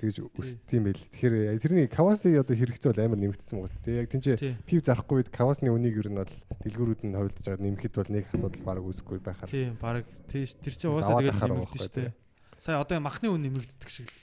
[0.02, 0.98] Тэгж өсдөм байл.
[0.98, 4.02] Тэгэхээр тэрний каваси одоо хэрэгцээ бол амар нэмэгдсэн байгаа шүү дээ.
[4.02, 4.36] Яг тэнцээ
[4.66, 6.34] пив зарахгүй үед кавасны үнийг ер нь бол
[6.66, 9.50] дэлгүүрүүд нь хувилдаж байгаа нэмэхэд бол нэг асуудал баг үүсэхгүй байхаар.
[9.54, 12.14] Тийм баг тэр тэр чинь уусаа ахаар нэмэгдэж штэ.
[12.58, 14.20] Сая одоо махны үн нэмэгддэг шиг л.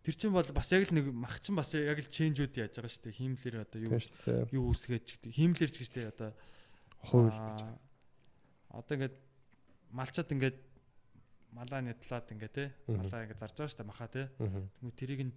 [0.00, 2.92] Тэр чинь бол бас яг л нэг мах чинь бас яг л ченжүүд яаж байгаа
[2.96, 3.12] штэ.
[3.12, 4.00] Хиймлэр одоо юу
[4.54, 5.32] юу үсгэж гэдэг.
[5.36, 6.32] Хиймлэр ч гэжтэй одоо
[7.04, 7.60] Хувилдаж.
[7.62, 7.78] аа,
[8.76, 9.16] Одоо ингээд
[9.90, 10.58] малчаад ингээд
[11.56, 14.28] малаа нятлаад ингээд те малаа ингээд зарж байгаа штэ маха те.
[14.36, 15.34] Тэгмээ тэрийг нь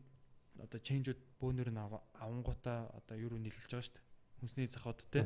[0.59, 3.99] одоо ченжүүд бөөнөр нь ава- авангуудаа одоо юу руу нийлүүлж байгаа штэ.
[4.43, 5.23] Хүнсний захууд те.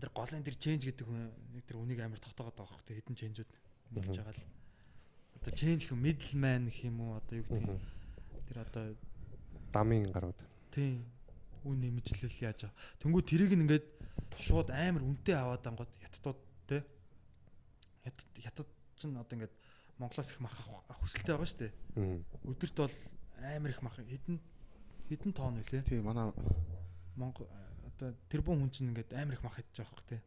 [0.00, 3.50] Тэр голын тэр change гэдэг хүн нэг тэр үнийг амар тогтоогоод байгаа хөх хэдэн change-ууд
[3.94, 4.44] нийлж байгаа л.
[5.36, 7.78] Одоо change гэх middleman гэх юм уу одоо юу гэдэг.
[8.48, 8.84] Тэр одоо
[9.70, 10.40] Дамын гарууд.
[10.72, 11.04] тийм
[11.68, 12.72] үн нэмжлэл яаж аа.
[13.04, 13.84] Тэнгүү тэрийг ингээд
[14.40, 16.80] шууд амар үнэтэй аваад ангууд яттууд те.
[18.08, 18.64] Ятд ятд
[19.00, 19.54] чинь одоо ингээд
[19.98, 21.72] Монголоос их мах авах хүсэлтэй байгаа шүү дээ.
[22.44, 22.96] Өдөрт бол
[23.40, 24.36] амар их мах хэдэн
[25.08, 25.82] хэдэн тонн үлээ.
[25.88, 26.32] Тийм манай
[27.16, 27.48] Монгол
[27.88, 30.20] одоо тэрбум хүн чинь ингээд амар их мах идэж байгаа хөх те.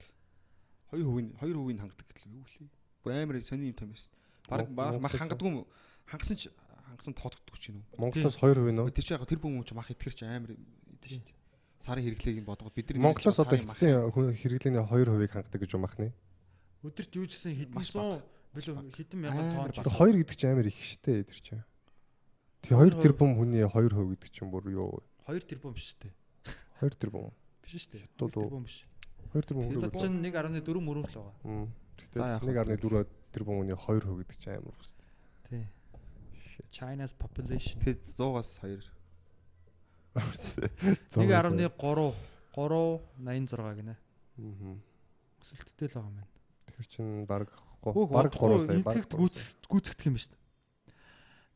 [0.94, 2.70] 2 хувийн 2 хувийн хангадаг гэтэл юу лээ.
[3.02, 4.14] Бүр амар сони юм том байсан.
[4.50, 5.66] Бараг Мон- мах хангадгүй юм.
[6.06, 6.50] Хангасан ч
[6.86, 8.10] хангасан тоодогддог ч юм уу.
[8.10, 8.94] Монголоос 2% нөө.
[8.94, 11.38] Тэр чинь яг тэр бүхэн хүн ч мах итгэр чи амар идэв шүү дээ.
[11.82, 16.14] Сарын хэрэглээг нь бодгоод бид нар Монголоос одоо хэрэглээний 2%-ийг хангадаг гэж юм ахны.
[16.86, 18.22] Өдөрт юу ч гэсэн хэдэн Маш зуун
[18.54, 21.66] билүү хэдэн мянган тонн ч Тэгээ 2 гэдэг чинь амар их штэ тэр чинь.
[22.62, 26.14] Тэгээ 2 тэрбум хүний 2% гэдэг чинь бүр юу 2 тэрбум биш үү?
[26.84, 27.32] 2 тэрбум.
[27.64, 28.04] Биш шүү дээ.
[28.06, 28.44] Хятад 2 уу?
[28.46, 28.78] тэрбум биш.
[29.34, 29.96] 2 тэрбум хүрээ.
[29.98, 31.34] чинь 1.4 мөрөв л байгаа.
[31.98, 35.00] Тэгтээ 1.4 тэрбум хүний 2% гэдэг чинь амар үст.
[35.50, 35.66] Тий.
[36.70, 38.86] China's population Тэд 100-аас 2.
[40.14, 42.14] 1.3
[42.54, 43.98] 386 гинэ.
[44.38, 44.78] Аа.
[45.42, 46.30] Өсөлттэй л байгаа юм байна.
[46.70, 47.50] Тэр чинь баг
[47.84, 48.96] Хөөх баг 3 сая баг.
[48.96, 49.12] инфект
[49.68, 50.42] гүйцэгдэх юм ба шүү дээ.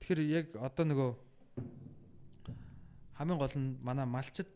[0.03, 1.09] Тэгэхээр яг одоо нөгөө
[3.15, 4.49] хамгийн гол нь манай малчид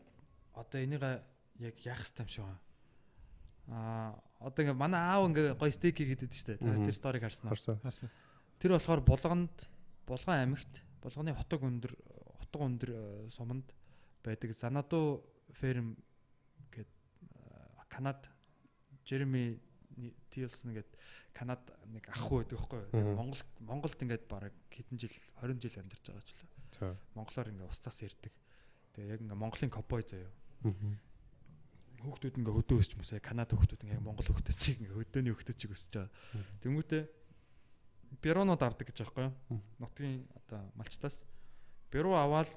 [0.52, 2.60] одоо энийг яг яах хэрэгтэй юм шиг байна.
[3.72, 6.84] Аа одоо ингээ манай аав ингээ гоё стейк хийгээд байдаг шүү дээ.
[6.86, 7.56] Тэр сториг харсан уу?
[7.56, 8.10] Харсан.
[8.60, 9.56] Тэр болохоор булганд
[10.06, 11.92] булган амьгт булганы хотог өндөр
[12.42, 13.66] хотог өндөр э, суманд
[14.22, 15.96] байдаг Занаду ферм
[16.70, 18.28] гээд э, Канад
[19.04, 19.58] Жереми
[20.30, 20.90] Тилсон гээд
[21.32, 23.16] Канад нэг ах хүү байдаг байхгүй юу?
[23.16, 26.96] Монгол Монголд ингээд бараг хэдэн жил 20 жил амьдарч байгаа ч үлээ.
[27.14, 28.34] Монголоор ингээ ус-цас ярддаг.
[28.96, 30.32] Тэгээ яг ингээ Монголын копой заяа.
[32.02, 35.70] Хүүхдүүд ингээ хөдөө өсч мөсөө Канада хүүхдүүд ингээ Монгол хүүхдүүд чиг ингээ хөдөөний хүүхдүүд чиг
[35.72, 36.12] өсөж байгаа.
[36.64, 37.02] Тэнгүүтээ
[38.20, 39.32] Бюронууд авдаг гэж юм.
[39.48, 39.62] Мгм.
[39.78, 41.24] Нутгийн одоо малчтаас
[41.88, 42.48] бюро аваад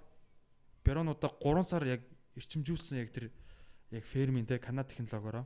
[0.84, 2.02] бюронуудаа 3 сар яг
[2.36, 3.32] эрчимжүүлсэн яг тэр
[3.91, 5.45] яг фермийн те Канада технологиороо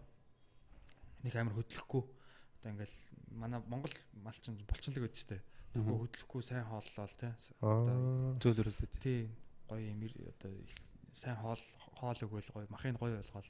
[1.23, 2.03] нэг амар хөдлөхгүй
[2.59, 2.97] одоо ингээл
[3.31, 5.37] манай Монгол малчин булчинлаг байдаг штэ.
[5.75, 6.01] Мгм.
[6.03, 7.35] Хөдлөхгүй сайн хооллол те.
[7.61, 8.35] Аа.
[8.41, 8.93] Зөөлрүүлээд.
[8.99, 9.29] Тий
[9.69, 10.51] гоё юм одоо
[11.13, 11.61] сайн хоол
[11.99, 13.49] хоол өгөөл гоё махыг гоё болгоол.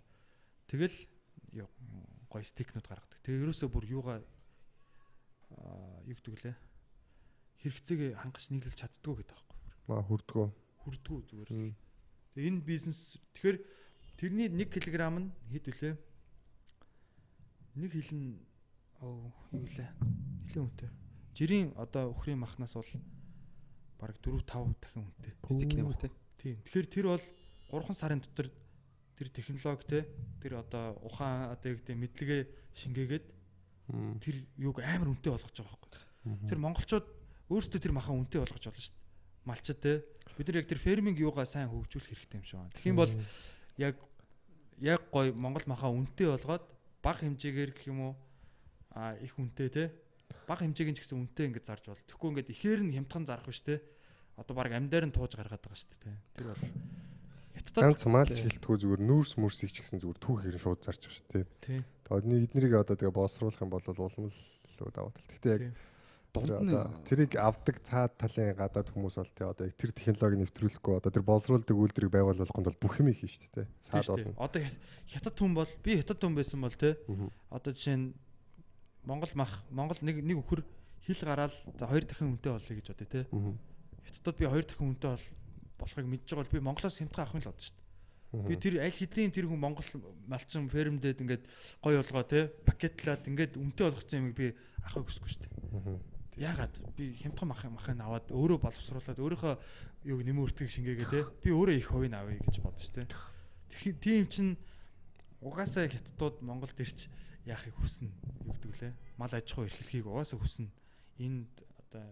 [0.67, 0.97] Тэгэл
[2.29, 3.19] гоё стейкнүүд гаргадаг.
[3.25, 4.19] Тэгээ ерөөсөө бүр юугаа
[5.57, 6.55] аа юу гэдэг лээ.
[7.65, 9.57] Хэрэгцээг хангаж нийлүүлж чаддгүй гэдэг байхгүй.
[9.89, 10.47] Маа хүрдгөө.
[10.85, 11.49] Хүрдгүү зүгээр.
[12.37, 13.57] Тэгээ энэ бизнес тэгэхээр
[14.19, 15.95] тэрний 1 кг нь хэд вүлээ?
[17.79, 18.35] Нэг хилэн
[18.99, 19.87] оо юу лээ?
[20.43, 20.89] Нилээн үнэтэй.
[21.31, 22.91] Жирийн одоо өхрийн махнаас бол
[23.95, 25.33] бараг 4 5 дахин үнэтэй.
[25.47, 26.11] Стикний мах тий.
[26.43, 26.59] Тийм.
[26.67, 27.23] Тэгэхээр тэр бол
[27.71, 28.51] 3 сарын дотор
[29.15, 29.99] тэр технологи те
[30.43, 32.41] тэр одоо ухаан одоо яг тийм мэдлэгээ
[32.75, 33.25] шингээгээд
[34.23, 36.51] тэр юуг амар үнэтэй болгож байгаа байхгүй.
[36.51, 37.07] Тэр монголчууд
[37.47, 39.07] өөрсдөө тэр махан үнэтэй болгож болно шүү дээ.
[39.47, 40.03] Малчид те
[40.35, 42.75] бид нар яг тэр ферминг юугаа сайн хөгжүүлэх хэрэгтэй юм шиг байна.
[42.83, 43.13] Юм бол
[43.79, 43.95] яг
[44.83, 46.63] яг гой монгол махан үнэтэй болгоод
[47.03, 48.13] бага хэмжээгээр гэх юм уу
[48.93, 49.83] а их үнэтэй те
[50.49, 52.01] бага хэмжээг нь ч гэсэн үнэтэй ингэж зарж бол.
[52.09, 53.81] Тэгэхгүй ингээд ихээр нь хямдхан зарах биш те.
[54.33, 56.17] Одоо баг амдаар нь тууж гаргаад байгаа шүү дээ.
[56.37, 56.63] Тэр бол
[57.53, 61.17] хятадд ганц маалч гэлтгүү зүгээр нүүрс мөрсийг ч гэсэн зүгээр түүхээр нь шууд зарж байгаа
[61.17, 61.45] шүү тий.
[62.09, 64.39] Тэгээд эднэрийг одоо тэгээ боловсруулах юм бол улам л
[64.73, 65.29] илүү даваа тал.
[65.29, 65.63] Гэхдээ яг
[66.29, 67.05] тий.
[67.09, 71.75] тэрийг авдаг цаад талын гадаад хүмүүс бол тий одоо тэр технологиг нэвтрүүлэхгүй одоо тэр боловсруулдаг
[71.75, 73.67] үйлдвэрийг байгуулуулахын тулд бүх юм хийх шүү дээ.
[73.81, 74.33] Цаад Тий, болно.
[74.37, 76.75] Одоо хят- хятад хүн бол би хятад хүн байсан бол
[77.09, 77.27] Мгм.
[77.49, 78.13] одоо жишээ нь
[79.03, 80.61] Монгол мах Монгол нэг нэг өхөр
[81.01, 83.25] хил гараад за хоёр дахин үнэтэй болъё гэж бодъё.
[83.33, 83.53] Мгм.
[84.05, 85.25] Хятадд би хоёр дахин үнэтэй бол
[85.79, 87.87] болохыг мэдж байгаа бол би Монголоос хямдхан авах юм л бодсон шүү дээ.
[88.45, 89.89] Би тэр аль хэдийн тэр хүн Монгол
[90.29, 91.43] малчин фермдээд ингээд
[91.81, 94.47] гой болгоо те пакетлаад ингээд үнэтэй болгоцсон юмыг би
[94.85, 96.18] авахыг хүсэхгүй шүү дээ.
[96.35, 96.43] Мгм.
[96.43, 99.55] Яагаад би хямдхан мах махыг аваад өөрөө боловсруулад өөрийнхөө
[100.05, 103.07] юуг нэмэн өртгийг шингээгээ те би өөрөө их хувийг авъя гэж бодсон шүү дээ.
[103.69, 104.47] Тэгэхээр тийм чин
[105.41, 107.09] угаасаа хятадууд Монголд ирч
[107.45, 108.11] яахыг хүснэ
[108.45, 108.93] юу гэдэг лээ.
[109.17, 110.69] Мал аж ахуй эрхлэхийг угаасаа хүснэ.
[111.19, 111.51] Энд
[111.89, 112.07] одоо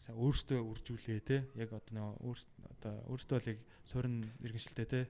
[0.00, 2.48] са өөртөө үржүүлээ те яг одоо нөө өөрт
[2.80, 5.00] одоо өөртөө л яг суурин иргэншилтэй те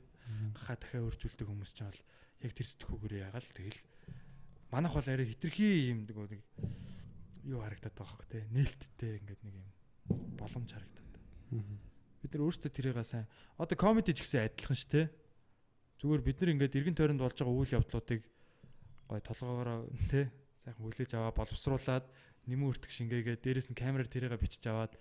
[0.67, 2.01] ха дахиад үржүүлдэг хүмүүс ч бол
[2.43, 3.81] яг тэр сэтгүүгээр ягаал тэгэл
[4.75, 6.43] манайх бол арай хитрхи юм нөгөө нэг
[7.47, 8.47] юу харагдаад байгаа хөх те?
[8.53, 9.69] Нээлттэй ингээд нэг юм
[10.37, 11.13] боломж харагдаад.
[12.21, 13.27] Бид нар өөрсдөө тэрийгээ сайн.
[13.57, 15.09] Одоо комеди ч гэсэн адилхан ш тэ
[16.01, 18.21] зүгээр бид нар ингээд эргэн тойронд болж байгаа үйл явдлуудыг
[19.09, 20.29] гой толгоогоор тэ
[20.65, 22.05] сайхан хүлээж аваа боловсруулад
[22.49, 24.93] нэмэн өртөг шингээгээ дээрэс нь камераар тэрийгээ бичиж аваад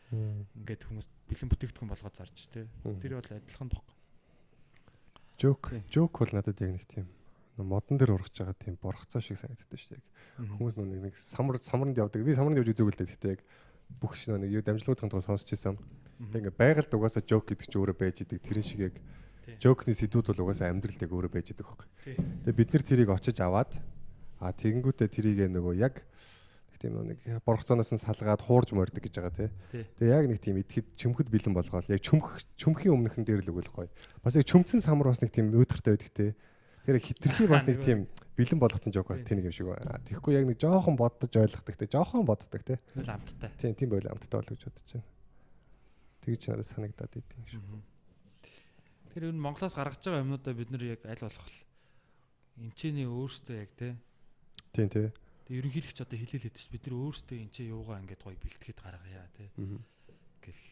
[0.60, 3.00] ингээд хүмүүс бэлэн бүтээгдэхүүн болгоод зарж тэ Мгм.
[3.00, 3.86] тэр бол адилхан баг
[5.40, 5.72] Жок.
[5.88, 7.08] Жок бол надад яг нэг тийм
[7.66, 10.04] модон дээр ургаж байгаа тийм борхцоо шиг санагддаг шүү дээ.
[10.60, 12.24] Хүмүүс нөө нэг самар самарнд явдаг.
[12.24, 13.12] Би самарнд явж үзээгүй л дээ.
[13.16, 13.42] Гэхдээ яг
[14.00, 15.80] бүх шиг нөө нэг юу дамжлагуудын тухай сонсч ирсэн.
[16.32, 18.40] Тэг ингээ байгальд угаасаа жок гэдэг чинь өөрөө байж идэг.
[18.44, 18.96] Тэрэн шиг яг
[19.58, 21.84] жокны сэдвүүд бол угаасаа амьдралд яг өөрөө байж идэг хөөх.
[22.06, 22.16] Тий.
[22.16, 23.82] Тэгээ бид нэр тэрийг очиж аваад
[24.40, 26.06] а тэгэнгүүтээ тэрийг нөгөө яг
[26.80, 29.50] тийм нэг борхцооноос нь салгаад хуурж мордог гэж байгаа тий.
[30.00, 33.72] Тэгээ яг нэг тийм идэхэд чөмхөд бэлэн болгоол яг чөмх чөмхийн өмнөхөн дээр л өгөл
[33.84, 33.90] гоё.
[34.24, 36.32] Бас яг чөмцөн самар бас нэг тийм өөдөртэй байдаг тий.
[36.90, 40.02] Тэр хитрхи бас нэг тийм бэлэн болгоцсон жок бас тэнийг юм шиг байна.
[40.10, 41.90] Тэгэхгүй яг нэг жоохон боддож ойлгохдаг тий.
[41.94, 42.82] Жоохон боддог тий.
[42.98, 45.06] Тэгэл амттай Тийм тийм байл амттай бол гэж бодож байна.
[46.26, 47.82] Тэгж надад санагдаад идэв шүү.
[49.14, 51.50] Тэр ер нь Монголоос гаргаж байгаа юмнуудаа бид нар яг аль болох
[52.58, 53.94] эмчээний өөртөө яг те
[54.74, 55.08] Тийм тий.
[55.46, 59.50] тэг ерөнхийлөгч одоо хэлээлээд ш бид нар өөртөө эмчээ юугаа ингээд гоё бэлтгэхэд гаргая те
[60.42, 60.64] гэл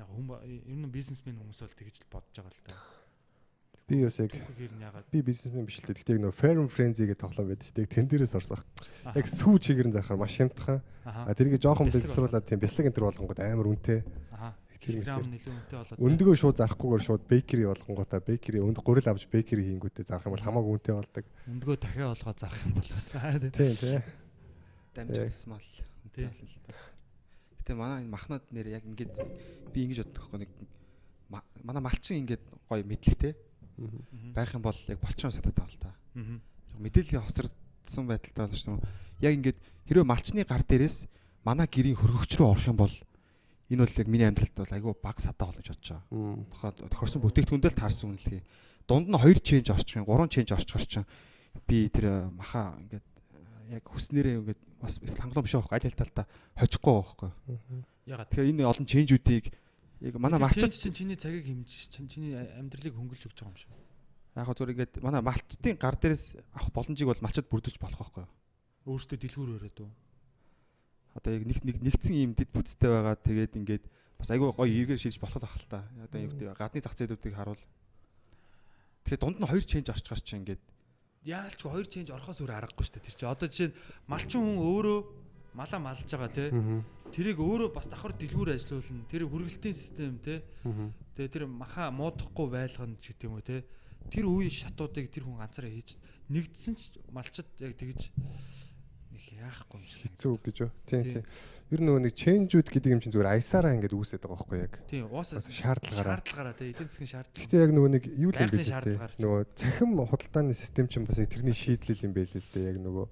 [0.00, 2.76] яг хүм ер нь бизнесмен хүмүүс бол тэгж л бодож байгаа л та.
[3.88, 4.32] Би бас яг
[5.10, 5.98] би бизнесмен биш л дээ.
[6.00, 7.90] Гэхдээ нөгөө Fair and Frenzy гэдэг тоглоом байдаг шүү дээ.
[7.92, 8.62] Тэн дээрээс орсох.
[9.04, 10.80] Аха, Яг сүү чигээр нь зарахаар маш хямдхан.
[11.04, 14.00] А тэрийг жоохон Бяцлаг бэлсруулаад тийм бяцлаг энэ төр болгонгод амар үнэтэй.
[14.82, 15.30] тийм.
[15.30, 20.10] нэлээд үнэтэй болоод Өндгөө шууд зарахгүйгээр шууд бейкери болгонгуудаа бейкери өнд гурил авч бейкери хийнгүүтээ
[20.10, 21.24] зарах юм бол хамаагүй үнэтэй болдог.
[21.46, 23.50] өндгөө дахиад олгоод зарах юм бол бас те.
[23.54, 23.98] Тийм тий.
[24.94, 25.68] дамжуулсан мал.
[26.14, 26.26] Тий.
[27.62, 29.14] Гэтэ манай энэ махнууд нэр яг ингээд
[29.70, 30.50] би ингэж боддог байхгүй нэг
[31.30, 33.32] ма- манай малчин ингээд гоё мэдлэгтэй.
[34.34, 35.90] Байх юм бол яг болчоон сатаад байгаа л та.
[36.78, 38.80] Мэдээллийн хоцрогдсон байдалтай болж шүү.
[39.20, 39.58] Яг ингээд
[39.88, 41.08] хэрвээ малчны гар дээрээс
[41.44, 42.94] манай гэрийн хөргөгч рүү орох юм бол
[43.72, 46.04] энэ бол яг миний амьдралд бол айгүй баг сатаа болно гэж бодож байгаа.
[46.12, 46.44] Мм.
[46.52, 48.42] Тохоод тохирсон бүтээгдэхүүндээ л таарсан үнэлгээ.
[48.86, 51.08] Дунд нь 2 ченж орчих юм, 3 ченж орчихор чинь
[51.66, 53.06] би тэр э, маха ингээд
[53.72, 56.26] э, яг хүснээрээ ингээд бас хангалуун биш байхгүй аль аль талдаа
[56.58, 57.30] хожихгүй байхгүй.
[58.06, 59.44] Ягаад Тэгэхээр энэ олон ченжүүдийг
[60.02, 63.70] яг манай малчид чинь чиний цагийг хэмжиж чинь чиний амьдралыг хөнгөлж өгч байгаа юм шиг.
[64.34, 66.24] яг хөө зүгээр ингээд манай малчдын гар дээрээс
[66.58, 68.26] авах боломжийг бол малчид бүрдүүлж болох байхгүй.
[68.90, 69.90] Өөртөө дэлгүүр өрөөд үү?
[71.14, 73.84] Одоо яг нэг нэг нэгдсэн юм дэд бүтцтэй байгаа тэгээд ингээд
[74.18, 75.86] бас айгүй гоё эргээр шилж болох л ах л та.
[76.02, 77.62] Одоо юу гэдэг гадны зах зээлүүдийг харуул.
[79.06, 80.62] Тэгэхээр дунд нь 2 ченж орчихор чинь ингээд
[81.22, 83.30] Яалч хоёр ченж орохоос өөр аргагүй шүү дээ тэр чинь.
[83.30, 83.78] Одоо жишээ нь
[84.10, 84.98] малчин хүн өөрөө
[85.54, 86.50] малаа малж байгаа.
[86.52, 86.84] Мгм.
[87.12, 89.04] Тэрийг өөрөө бас давхар дэлгүүр ажилуулна.
[89.08, 90.42] Тэр хүргэлтийн систем те.
[90.64, 90.92] Мгм.
[91.16, 93.64] Тэгээ тэр маха муудахгүй байлгана ч юм уу те.
[94.10, 95.96] Тэр үе шатуудыг тэр хүн ганцаараа хийж
[96.32, 98.10] нэгдсэн ч малчд яг тэгж
[99.12, 100.00] нэг яахгүй юм шиг.
[100.08, 100.70] Хэцүү гэж юу?
[100.88, 101.12] Тийм Тий.
[101.20, 101.24] тийм.
[101.72, 104.74] Ер нь нөгөө нэг ченжүүд гэдэг юм чинь зүгээр аясаараа ингээд үүсээд байгаа байхгүй яг.
[104.88, 106.20] Тийм уусаа шаардлагаараа.
[106.20, 106.68] шаардлагаараа те.
[106.72, 107.40] Эдийн засгийн шаардлага.
[107.40, 109.20] Гэхдээ яг нөгөө нэг юу л юм шаардлагаар ч.
[109.20, 112.70] Нөгөө цахим худалдааны систем чинь бас тэрний шийдлэл юм байл л дээ.
[112.72, 113.06] Яг нөгөө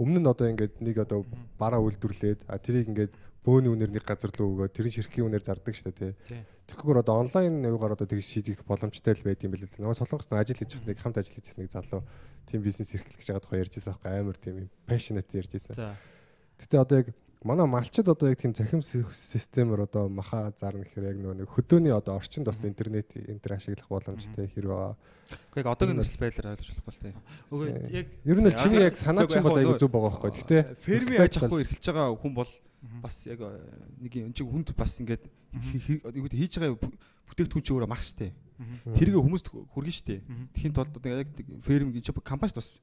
[0.00, 1.26] өмнө нь одоо ингээд нэг одоо
[1.60, 3.12] бараа үйлдвэрлээд а тэрийг ингээд
[3.42, 6.42] бөөний үнээр нэг газар руу өгөө тэр нь ширхгийн үнээр зардаг шүү дээ тий.
[6.70, 9.82] Тэгэхгүйгээр одоо онлайн юугаар одоо тэгж шийдэх боломжтой л байд юм билээ.
[9.82, 12.06] Нөгөө солонгос нэг ажил хийж нэг хамт ажил хийсэн нэг залуу
[12.46, 15.74] тийм бизнес эрхлэх гэж байгаа тухай ярьжсэн аахгүй амар тийм юм passionate ярьжсэн.
[15.74, 15.98] За.
[16.62, 17.08] Гэтэ одоо яг
[17.44, 21.48] манай малчид одоо яг тийм захим си- системээр одоо маха зарна гэхээр яг нөгөө нэг
[21.50, 24.96] хөдөөний одоо орчинд бас интернет энтер ашиглах боломжтой хэрэг байгаа.
[25.32, 27.14] Гэхдээ яг одоогийн нөхцөл байдлаар ойлгож болохгүй л тий.
[27.50, 30.30] Үгүй яг Ер нь л чиний Яг- санаа чинь бол айгүй зөв байгаа байхгүй.
[30.38, 32.50] Гэтэ ферми байдал- ахуй эрхэлж байгаа хүн бол
[33.02, 33.40] бас яг
[34.02, 35.24] нэг юм чи хүнд бас ингээд
[36.30, 36.78] хийж байгаа
[37.32, 38.32] бүтээгдэхүүн чи өөрөө мах штэ.
[38.94, 40.20] Тэрийг хүмүүст хүргэн штэ.
[40.54, 41.28] Тэхийн тулд одоо яг
[41.66, 42.78] ферм гэж компанид бас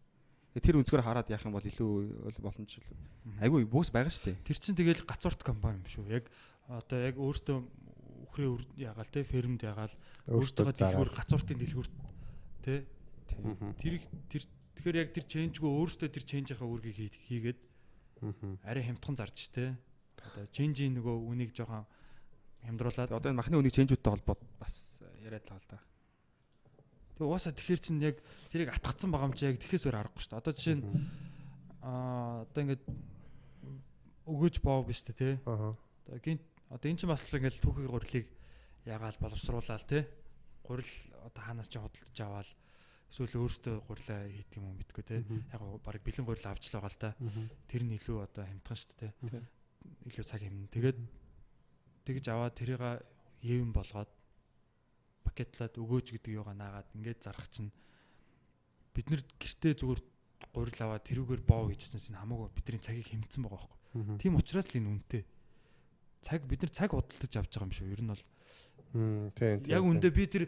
[0.58, 1.92] тэр өнцгөр хараад яах юм бол илүү
[2.26, 2.72] бол боломж
[3.40, 4.34] айгүй бөөс байгаа штэ.
[4.42, 6.10] тэр чинь тэгэл гацуурт компани юм шүү.
[6.10, 6.26] Яг
[6.68, 7.58] одоо яг өөртөө
[8.30, 9.94] үхрээ үр- ягаал те фермд ягаал
[10.26, 11.88] өөртөө дэлгүүр гацууртын дэлгүүр
[12.66, 12.74] те
[13.78, 14.44] тэр тэр
[14.78, 17.60] тэгэхээр яг тэр ченжгүй өөртөө тэр ченжийнхаа үүргийг хий- хийгээд
[18.66, 19.78] арай хямдхан зарж те.
[20.20, 21.86] Одоо ченжийн нөгөө үнийг жоохон
[22.66, 25.80] хямдруулаад одоо энэ махны үнийг ченжүүдтэй холбоод бас яриад л байгаа л да.
[27.20, 28.16] Тэгээ угаасаа тэгэхэр чинь яг
[28.48, 30.40] тэрийг атгацсан байгаа юм чи яг тэхээс өөр аргагүй шүү дээ.
[30.40, 30.84] Одоо жишээ нь
[31.84, 32.84] аа одоо ингээд
[34.24, 35.36] өгөөж боов биш үү те.
[35.44, 35.76] Аа.
[36.08, 38.28] Одоо гинт одоо эн чинь бас л ингээд түүхийн гурилыг
[38.88, 40.08] ягаал боловсруулаад те.
[40.64, 40.94] Гурил
[41.28, 42.50] одоо хаанаас ч худалдаж аваад
[43.12, 45.20] эсвэл өөртөө гурилаа хийдэг юм уу мэдгүй те.
[45.52, 47.10] Яг баг бэлэн гурил авч л байгаа л та.
[47.68, 49.44] Тэр нь илүү одоо хямдхан шүү дээ те.
[50.08, 50.72] Илүү цаг хэмнэ.
[50.72, 50.98] Тэгээд
[52.08, 52.80] тэгж аваад тэрийг
[53.44, 54.08] евэн болгоод
[55.24, 57.72] пакетлаад өгөөж гэдэг юугаа наагаад ингээд зарах чинь
[58.96, 60.02] бид нар гэртээ зүгээр
[60.56, 64.18] гурил аваад тэрүүгээр боо хийжсэнээс энэ хамаагүй бидний цагийг хэмцсэн байгаа байхгүй.
[64.24, 65.24] Тийм учраас л энэ үнэтэй.
[66.24, 67.92] Цаг бид нар цаг худалдаж авч байгаа юм шүү.
[67.94, 68.24] Ер нь бол
[69.62, 70.44] тийм яг үндэ би тэр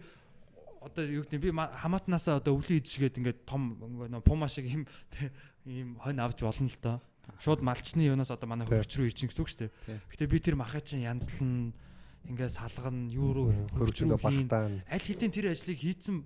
[0.81, 3.77] одоо юу гэдэг би ма- хамаатнаасаа одоо өвлийн идшгээд ингээд том
[4.25, 4.83] пума шиг юм
[5.69, 6.97] ийм хонь авч болно л доо.
[7.37, 10.01] Шууд малчны юунаас одоо манай хөвч рүү ирчин гэсэн үг шүү дээ.
[10.09, 11.69] Гэтэ би тэр махаа чинь янзлан
[12.29, 13.67] ингээд салгана юу руу хийн.
[14.21, 14.81] балтаан.
[14.85, 16.25] аль хэдийн тэр ажлыг хийцэн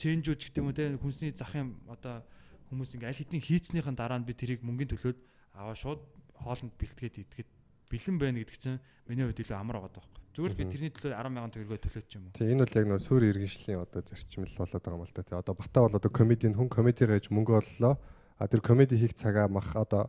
[0.00, 2.24] ченжүүж гэдэг юм те хүнсний захын одоо
[2.72, 5.18] хүмүүс ингээ аль хэдийн хийцнийхэн дараа нь би тэрийг мөнгөний төлөөд
[5.60, 6.00] аваа шууд
[6.40, 7.50] хоолнд бэлтгээд идгээд
[7.92, 10.20] бэлэн байна гэдэг чинь миний хувьд илүү амар байгаа байхгүй.
[10.32, 12.32] Зүгээр би тэрний төлөө 10 сая төгрөгөө төлөөч юм уу.
[12.32, 15.22] Тийм энэ бол яг нөө сүүр иргэншлийн одоо зарчим л болоод байгаа юм л да.
[15.28, 17.94] Тий одоо бата бол одоо комедийн хүн комедигаа хийж мөнгө оллоо.
[18.40, 20.08] А тэр комеди хийх цагаа мах одоо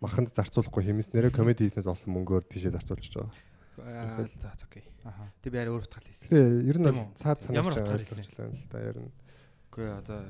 [0.00, 3.36] маханд зарцуулахгүй хэмэснээрээ комеди хийснээс олсон мөнгөөр тийшээ зарцуулж байгаа.
[3.78, 4.82] За за окей.
[5.42, 6.28] Тэг би арай өөр утгаал хийсэн.
[6.28, 8.18] Тэгээ ер нь бол цаад утгаар хэлсэн?
[8.26, 9.12] ойлгочлаа л да ер нь.
[9.70, 10.20] Үгүй одоо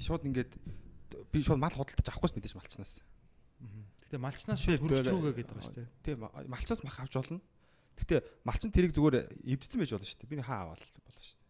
[0.00, 0.52] шууд ингээд
[1.32, 3.00] би шууд мал худалдаж авахгүй мэдээж малчнаас.
[4.08, 5.88] Гэтэ малчнаас Тий, шууд тэр- рүүгээ гэдэг байгаа шүү дээ.
[6.04, 6.16] Тийм
[6.48, 7.40] малчнаас мах авч болно.
[8.00, 10.30] Гэтэ малчин тэрийг зүгээр эвдсэн байж болно шүү дээ.
[10.32, 11.42] Би хаа аваад болно шүү дээ.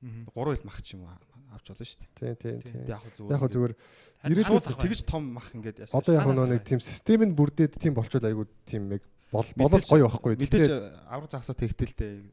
[0.00, 0.22] Мгм.
[0.32, 1.12] Гурван хил мах ч юм уу
[1.54, 2.10] авч болно шүү дээ.
[2.16, 2.72] Тийм тийм Тийм.
[2.72, 2.84] тийм.
[2.84, 3.30] Тэг яг зүгээр.
[3.30, 3.74] Яг зүгээр
[4.20, 5.96] Ирээдүйд тэгж том мах ингээд яасан.
[6.00, 9.84] одоо яг нөгөө нэг тийм систем нь бүрдээд тийм болчод айгу тийм яг бол болол
[9.86, 10.34] гоё байхгүй.
[10.36, 10.68] Мэдээж
[11.06, 12.26] авраг загсаа тэгтэлтэй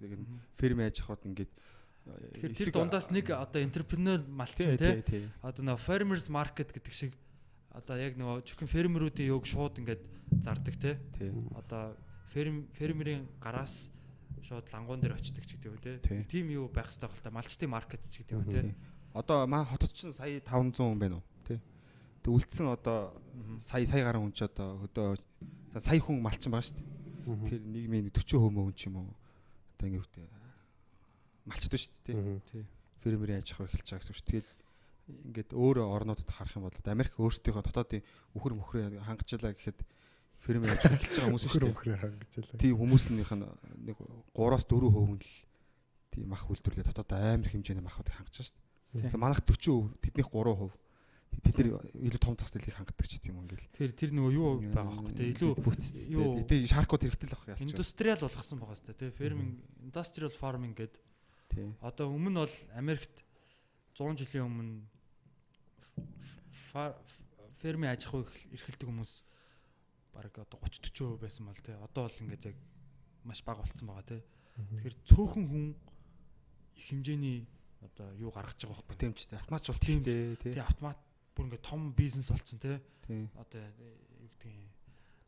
[0.57, 1.51] ферм яаж хаваад ингээд
[2.07, 5.27] Тэгэхээр тэр дундаас нэг одоо энтерпренeur малчин тий.
[5.43, 7.11] Одоо нөгөө farmers market гэдэг шиг
[7.75, 10.03] одоо яг нөгөө зөвхөн фермерүүдийн юг шууд ингээд
[10.39, 10.75] зардаг.
[10.79, 11.29] Тий.
[11.53, 11.93] одоо
[12.31, 13.91] ферм фермерийн гараас
[14.41, 15.93] шууд лангуун дээр очдөг ч гэдэг үү те.
[15.99, 16.23] Тий.
[16.25, 18.61] Тийм юу байх хэрэгтэй бол та малчтын маркет ч гэдэг те.
[18.71, 18.75] Тий.
[19.13, 21.25] Одоо маа хотод ч сая 500 хүн байна уу?
[21.43, 21.59] Тий.
[22.23, 23.13] Тэг үлдсэн одоо
[23.59, 25.19] сая сая гаруй хүн ч одоо хөдөө
[25.78, 27.49] за сая хүн малчин байгаа шүү дээ.
[27.53, 29.13] Тэр нийгмийн 40 хүмүүс ч юм уу.
[29.78, 30.25] Одоо ингэ үгтэй
[31.47, 32.41] малчд шүү дээ.
[32.51, 32.63] Тий.
[33.01, 34.30] Фермерийн аж ахуй эхэлж байгаа гэсэн үг шүү.
[34.34, 34.49] Тэгээд
[35.07, 38.03] ингээд өөр орнуудад харах юм бол Америк өөрсдийнхөө дотоодын
[38.36, 39.80] үхэр мөхрөө хангажлаа гэхэд
[40.43, 41.80] фермерийн аж ахуй эхэлж байгаа хүмүүс шүү дээ.
[41.80, 42.59] хөрөө хангажлаа.
[42.59, 43.45] Тийм хүмүүснийх нь
[43.88, 43.97] нэг
[44.36, 45.32] 3-аас 4% нь л
[46.11, 49.15] тийм мах үйлдвэрлэлээ дотоод амар хэмжээний махыг хангаж шүү дээ.
[49.15, 50.75] Тэгэхээр манайх 40%, тэднийх 3%.
[51.47, 53.67] Тэд нар илүү том зах зээлийг хангадаг ч юм ингээл.
[53.71, 55.23] Тэр тэр нөгөө юу байгаа хөөхгүй те.
[55.32, 55.51] Илүү
[56.11, 57.61] юу- тэр шаркууд хэрэгтэй л байх ялч.
[57.63, 59.11] индустриал болгосон байгаа сте те.
[59.15, 61.01] Ферминг industrial farming гэдэг
[61.53, 61.75] Тийм.
[61.82, 63.23] одоо өмнө бол Америкт
[63.95, 64.75] 100 жилийн өмнө
[67.61, 69.13] фермийн аж ахуй эрхэл- эрхэлдэг хүмүүс
[70.13, 71.73] баг одоо 30 40% байсан бол те.
[71.82, 72.57] Одоо бол ингээд яг
[73.23, 74.17] маш бага болцсон байгаа те.
[74.57, 75.65] Тэгэхээр цөөхөн хүн
[76.78, 77.47] их хэмжээний
[77.82, 78.89] одоо юу гаргаж байгаа байхгүй.
[78.93, 80.03] Бүтэмжтэй автоматч бол Тийм.
[80.03, 80.53] тиймтэй тий.
[80.61, 80.97] Автомат
[81.38, 82.81] бүр ингээд том бизнес болцсон те.
[83.38, 84.65] Одоо юу гэдэг юм.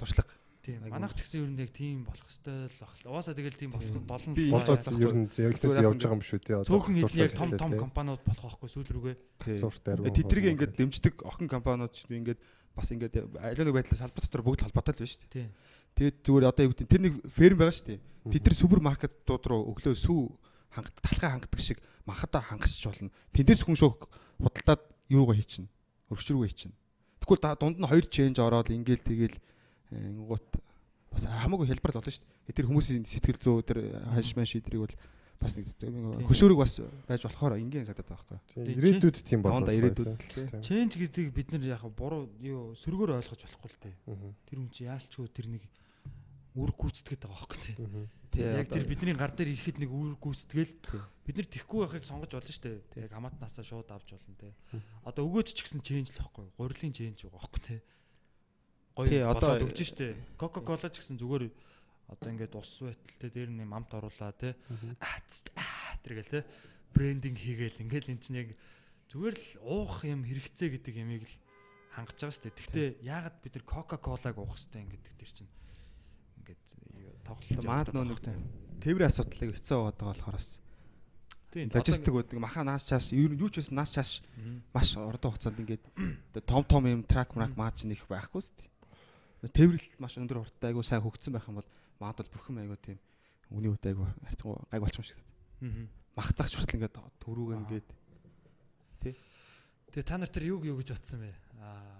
[0.02, 0.34] Туршлага.
[0.60, 0.84] Тийм.
[0.92, 2.92] Манайх ч гэсэн ер нь яг тийм болох хэвээр л баг.
[3.08, 5.00] Угаасаа тэгэл тийм болох болно л Болоо байна.
[5.00, 6.56] ер нь яг явж байгаа юм шүү тий.
[6.68, 9.16] Цөөхөн яг том том компаниуд болох байхгүй сүүл рүүгээ.
[9.40, 9.56] Тий.
[9.56, 10.12] Зурштай руу.
[10.12, 12.42] Тэдрийг ингээд дэмждэг охин компаниуд ч ингээд
[12.76, 15.32] бас ингээд аливаа нэг байдлаар салбар дотор бүгд холбоотой л байна шүү дээ.
[15.32, 15.50] Тийм.
[15.96, 18.00] Тэгээд зүгээр одоо юу гэдэг тэр нэг ферм байгаа шүү дээ.
[18.30, 20.20] Бид нар супермаркетууд руу өглөө сүү
[20.76, 23.10] хангад талхаа хангадаг шиг махадаа хангасч болно.
[23.34, 24.06] Тэндээс хүн шүүх
[24.44, 25.72] худалдаад юугаа хийчихнэ.
[26.10, 26.76] Өргөч рүү хийчихнэ.
[27.22, 29.38] Тэгвэл дунд нь хоёр ченж ороод ингээл тэгэл
[30.26, 30.48] гут
[31.14, 32.58] бас хамаагүй хэлбэр болно шүү дээ.
[32.58, 33.80] Тэр хүмүүсийн сэтгэл зүй тэр
[34.14, 34.96] ханш манш эдрийг бол
[35.40, 35.66] бас нэг
[36.28, 38.76] хөшөөрөг бас байж болохоор энгийн сагдаад байгаа байхгүй.
[38.76, 39.64] Ирээдүйд тийм болоо.
[39.64, 40.62] Хондоо ирээдүйд л тийм.
[40.62, 43.96] Change гэдгийг бид нар яг буруу юу сөргөөр ойлгож болохгүй л дээ.
[44.46, 45.64] Тэр хүн чи яалчгүй тэр нэг
[46.58, 48.10] үр гүйцэтгэж байгаа байхгүй тийм.
[48.40, 50.74] Яг тэр бидний гар дээр ирэхэд нэг үр гүйцэтгэл
[51.26, 53.06] бид нар тэхгүй байхыг сонгож болно шүү дээ.
[53.06, 54.50] Яг хамаатнаасаа шууд авч болно те.
[55.06, 56.48] Одоо өгөөд ч гэсэн change л байхгүй.
[56.58, 57.78] Гурилын change байгаа байхгүй те.
[58.98, 60.18] Гоё одоо өгч штэ.
[60.36, 61.50] Coca-Cola ч гэсэн зүгээр
[62.10, 64.58] одоо ингээд ус байталтай дээр нэм амт оруулаа те.
[64.74, 66.46] Аа тэргээл те.
[66.94, 68.50] Брендинг хийгээл ингээл эн чинь яг
[69.14, 71.36] зүгээр л уух юм хэрэгцээ гэдэг ямиг л
[71.94, 72.50] хангаж байгаа штэ.
[72.50, 75.59] Гэхдээ яагаад бид нар Coca-Cola-г уух хэрэгтэй ингээд тэр чинь ингээд
[77.30, 78.20] тоглолт манад нөө нэг
[78.82, 80.50] тээврийн асуудлыг хэцүү байгаа болохоор бас
[81.50, 84.12] Тийм логистик гэдэг маха наас чааш юу юу ч байсан наас чааш
[84.70, 85.84] маш урдан хугацаанд ингээд
[86.46, 88.70] том том юм трак мрак маач нэг байхгүй шүү дээ.
[89.50, 93.02] Тээвэрлэлт маш өндөр урттай айгу сайн хөгцсөн байх юм бол магадгүй бүх юм айгу тийм
[93.50, 95.18] үний үт айгу харцгаа гайг болчих юм шиг.
[95.66, 95.90] Аа.
[96.14, 97.88] Мах цагч хүртэл ингээд төрүүг ингээд
[99.02, 99.14] тий.
[99.90, 101.34] Тэгээ та нар тэр юуг юу гэж бодсон бэ?
[101.66, 101.98] Аа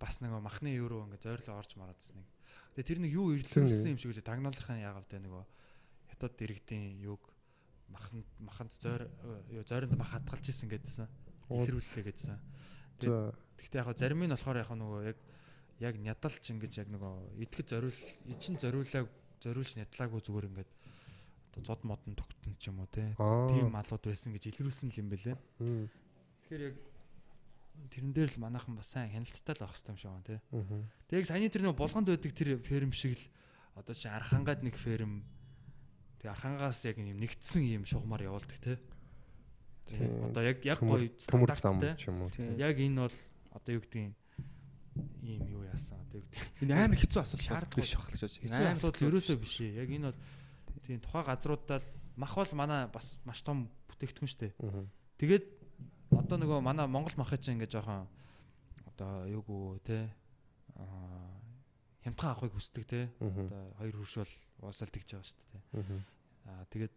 [0.00, 2.28] бас нэг махны руу ингээд зойрлоо орж мараадсан нэг.
[2.76, 5.44] Тэгээ тэр нэг юу ирлүүлсэн юм шиг үлээ тагнуулахын яагаад тэ нөгөө
[6.12, 7.24] хятад иргэдийн юуг
[7.88, 9.08] маханд маханд зойр
[9.48, 11.08] юу зойронд мах хадгалж исэн гэдсэн.
[11.48, 12.36] Илрүүллээ гэдсэн.
[13.00, 15.18] Гэхдээ яг зарим нь болохоор яг нөгөө яг
[15.80, 19.08] яг нядалж ингэж яг нөгөө итгэж зориул ичин зориулааг
[19.40, 20.70] зориулж нядлаагүй зүгээр ингээд
[21.56, 25.36] одоо зод модон тогтсон ч юм уу тийм малууд байсан гэж илрүүлсэн юм бэлээ.
[26.44, 26.76] Тэгэхээр яг
[27.90, 30.40] тэрэн дээр л манайхан бас сайн хяналттай л авах хэрэгтэй юм шиг байна тий.
[31.08, 33.24] Тэг яг саяны тэр нэг болгонд байдаг тэр ферм шиг л
[33.76, 35.24] одоо чи архангаад нэг ферм
[36.20, 38.76] тэг архангаас яг юм нэгдсэн юм шугамар явуулдаг тий.
[39.96, 42.30] Одоо яг яг гоё стандарт зам ч юм уу.
[42.58, 43.16] Яг энэ бол
[43.54, 44.16] одоо юу гэдгийг
[45.22, 46.64] ийм юу яасан одоо юу гэдэг.
[46.64, 48.56] Энэ амар хэцүү асуудал шаардлагагүй биш ахлаж байна.
[48.56, 49.78] Хэцүү асуудал ерөөсөө биш ээ.
[49.84, 50.18] Яг энэ бол
[50.86, 51.80] тийм тухайн газруудаа
[52.16, 54.52] мах бол манай бас маш том бүтээгдэхүүн шүү дээ.
[55.20, 55.44] Тэгээд
[56.26, 58.10] одоо нөгөө манай Монгол махыг чинь ингээд жоохон
[58.90, 60.10] одоо юугүй те
[60.74, 61.38] аа
[62.02, 63.00] хямдхан авахыг хүсдэг те.
[63.22, 64.34] Одоо хоёр хөрш бол
[64.66, 66.02] уусаал тэгж байгаа шүү дээ.
[66.50, 66.94] Аа тэгээд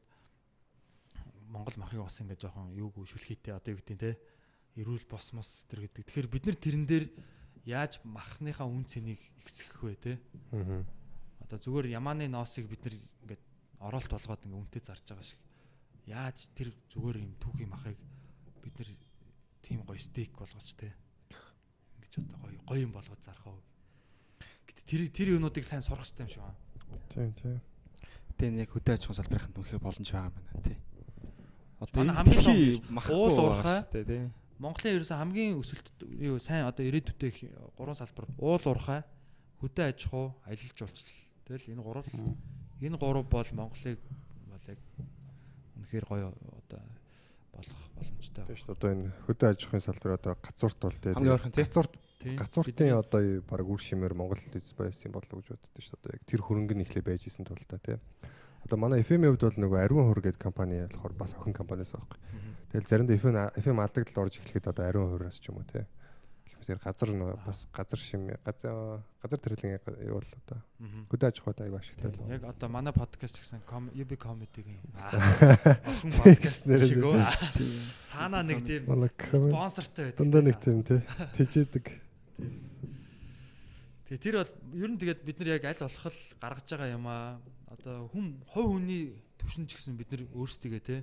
[1.54, 4.18] Монгол махыг бас ингээд жоохон юугүй шүлхийтэй одоо юу гэдэг те
[4.82, 6.10] эрүүл босмос тэр гэдэг.
[6.10, 7.06] Тэгэхээр бид нар тэрэн дээр
[7.70, 10.14] яаж махныхаа үн цэнийг ихсгэх вэ те?
[11.42, 13.42] Одоо зүгээр ямааны ноосыг бид нар ингээд
[13.78, 15.42] оролт болгоод ингээд үнтэй зарж байгаа шиг
[16.10, 17.98] яаж тэр зүгээр юм түүхийн махыг
[18.66, 18.90] бид нар
[19.70, 20.90] тийм гоё стейк болгооч те.
[22.02, 23.62] Ингэж одоо гоё гоё юм болгоод зарах уу.
[24.66, 26.58] Гэтэ тэр тэр юмнуудыг сайн сурах хэрэгтэй юм шиг байна.
[27.14, 27.62] Тийм тийм.
[28.34, 30.78] Гэтэ яг хөдөө аж ахуйн салбарынханд үнэхээр боломж байгаа юм байна тий.
[31.78, 34.34] Одоо энэ хамгийн махуул уурхай тий.
[34.58, 35.88] Монголын ерөөсө хамгийн өсөлт
[36.20, 39.06] юу сайн одоо ирээдүйтэй гурван салбар уул уурхай,
[39.64, 41.16] хөдөө аж ахуй, аялал жуулчлал.
[41.48, 42.08] Тэгэл энэ гурав
[42.84, 44.04] энэ гурав бол Монголыг
[44.52, 44.80] бол яг
[45.80, 46.36] үнэхээр гоё
[47.60, 48.44] болох боломжтой.
[48.48, 48.74] Тийм шүү.
[48.74, 53.82] Одоо энэ хөдөө аж ахуйн салбар одоо гацуурт бол тийм гацуурт гацууртын одоо баг үр
[53.84, 56.16] шимээр Монгол үз байсан болов уу гэж боддоо шүү дээ.
[56.20, 58.00] Яг тэр хөрөнгө нь ихлэ байж исэн тул та тийм.
[58.64, 62.20] Одоо манай FM-ийн хувьд бол нөгөө Ариун хур гэдэг компани болохоор бас охин компаниас аахгүй.
[62.76, 65.88] Тэгэл заримдаа FM FM алдагдал орж эхлэхэд одоо Ариун хураас ч юм уу тийм
[66.70, 67.10] Тэгэхээр газар
[67.46, 70.62] бас газар шим газар газар төрлийн юу бол одоо
[71.10, 72.30] хөдөө аж ахуйд аяг ашигтай л.
[72.30, 73.66] Яг одоо манай подкаст гэсэн
[73.98, 77.18] UB comedy-гийн охин подкаст шиг үү.
[78.14, 80.22] Цаанаа нэг тийм спонсортой байдаг.
[80.22, 81.02] Дандаа нэг тийм тий.
[81.42, 81.86] Тэжээдэг.
[84.06, 86.06] Тэгээ тэр бол ер нь тэгээд бид нар яг аль болох
[86.38, 87.42] гаргаж байгаа юм аа.
[87.74, 89.04] Одоо хүм хой хүний
[89.42, 91.02] төвшин ч гэсэн бид нар өөрсдөө тий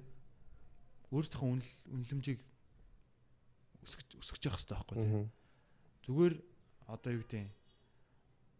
[1.11, 1.51] өөрсдийнхөө
[1.91, 2.39] үнэлэмжийг
[3.83, 5.27] өсгөж өсгөж явах хэрэгтэй байхгүй тий.
[6.07, 6.35] Зүгээр
[6.87, 7.51] одоо юу гэдэг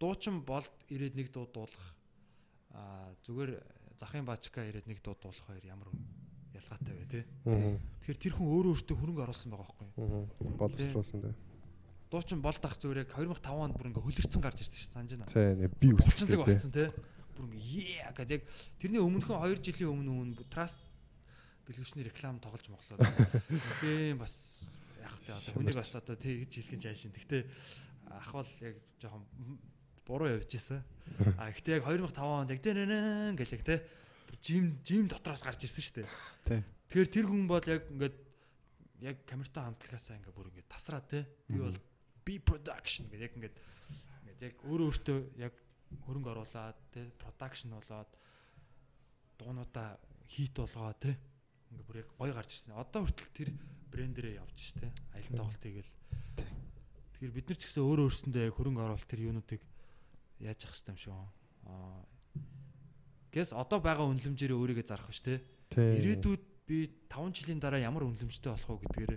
[0.03, 1.87] дуучин болд ирээд нэг дуу дуулах
[2.75, 3.55] аа зүгээр
[3.97, 5.89] захын баачка ирээд нэг дуу дуулах хоёр ямар
[6.53, 7.21] ялгаатай вэ те.
[7.47, 10.27] Тэгэхээр тэр хүн өөрөө өөртөө хөрөнгө оруулсан байгаа байхгүй юу?
[10.59, 11.31] Боловсруулсан те.
[12.11, 15.31] Дуучин болд ах зүгээр яг 2005 онд бүр ингээ хөлөрцөн гарч ирсэн шүү санаж байна.
[15.31, 16.91] Тийм би үсчлэг болсон те.
[17.35, 18.45] Бүр ингээ яа гэдэг яг
[18.79, 20.83] тэрний өмнөхөн 2 жилийн өмнө өмнө траст
[21.67, 22.99] бэлгэвчний реклам тоглож моглоо.
[23.83, 24.71] Тийм бас
[25.07, 27.15] яг тэ одоо хүнийг бас одоо тэгж хэлхэн жаашин.
[27.15, 27.43] Гэхдээ
[28.11, 29.23] ах бол яг жоохон
[30.07, 30.83] буруу явж исэн.
[31.39, 33.83] А гэхдээ яг 2005 онд яг дэнэн гэлэг те
[34.43, 35.97] жим жим дотроос гарч ирсэн шүү
[36.51, 36.63] дээ.
[36.91, 38.17] Тэгэхээр тэр хүн бол яг ингээд
[39.03, 41.27] яг камертай хамтлагаасаа ингээд бүр ингээд тасраа те.
[41.51, 41.79] Би бол
[42.23, 43.57] B production гэдэг яг ингээд
[44.23, 45.55] ингээд яг өөрөө өөртөө яг
[46.07, 48.11] хөрөнгө оруулаад те production болоод
[49.39, 49.99] дуунуудаа
[50.31, 51.19] хит болгоо те
[51.75, 52.79] ингээ бүр яг гой гарч ирсэн.
[52.79, 53.51] Одоо хүртэл тэр
[53.97, 54.93] брэндэрээ явж штэ.
[55.17, 55.93] Аялын тоглолтыг л.
[57.17, 59.63] Тэгэхээр бид нар ч гэсэн өөрөө өөрсөндөө яг хөрөнгө оруулалт тэр юунуудыг
[60.45, 61.17] яаж явах хэрэгтэй юм шүү.
[61.65, 62.05] Аа
[63.33, 65.41] гэс одоо байгаа үнэлэмжээр өөрийгөө зарах биш те.
[65.73, 69.13] Ирээдүйд би 5 жилийн дараа ямар үнэлэмжтэй болох уу гэдгээр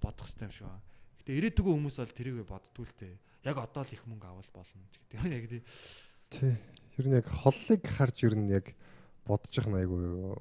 [0.00, 0.72] бодох хэрэгтэй юм шүү.
[1.20, 3.08] Гэтэ ирээдүгөө хүмүүс бол тэрийг боддгүй л те.
[3.44, 5.28] Яг одоо л их мөнгө авал болно ч гэдэг.
[5.28, 5.62] Яг тий.
[6.32, 6.54] Тий.
[7.00, 8.72] Ер нь яг холлыг харж ер нь яг
[9.28, 10.36] бодож нь айгүй юу.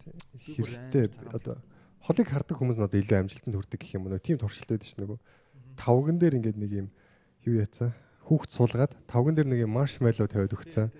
[0.00, 0.56] Тий.
[0.56, 1.60] Хэрэгтэй одоо
[2.02, 4.18] холыг хардаг хүмүүс нь одоо илүү амжилтанд хүрдэг гэх юм уу.
[4.18, 5.18] Тийм туршилт байдаг ш нь нөгөө.
[5.78, 6.88] Тавган дээр ингээд нэг юм
[7.46, 7.92] юу яцсан.
[8.26, 10.92] Хүүхд суулгаад тавган дээр нэг юм маршмеллоу тавиад өгцөн.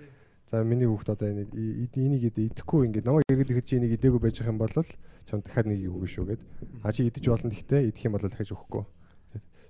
[0.48, 1.52] За миний хүүхд одоо энийг
[1.92, 4.72] энийг идэ- идэхгүй ингээд намайг иргэд ихэд чи энийг идээгүй байж байгаа юм бол
[5.28, 6.42] чам дахиад нэг өгнө шүү гэд.
[6.80, 8.84] А чи идэж болно гэхдээ идэх юм бол дахиж өгөхгүй.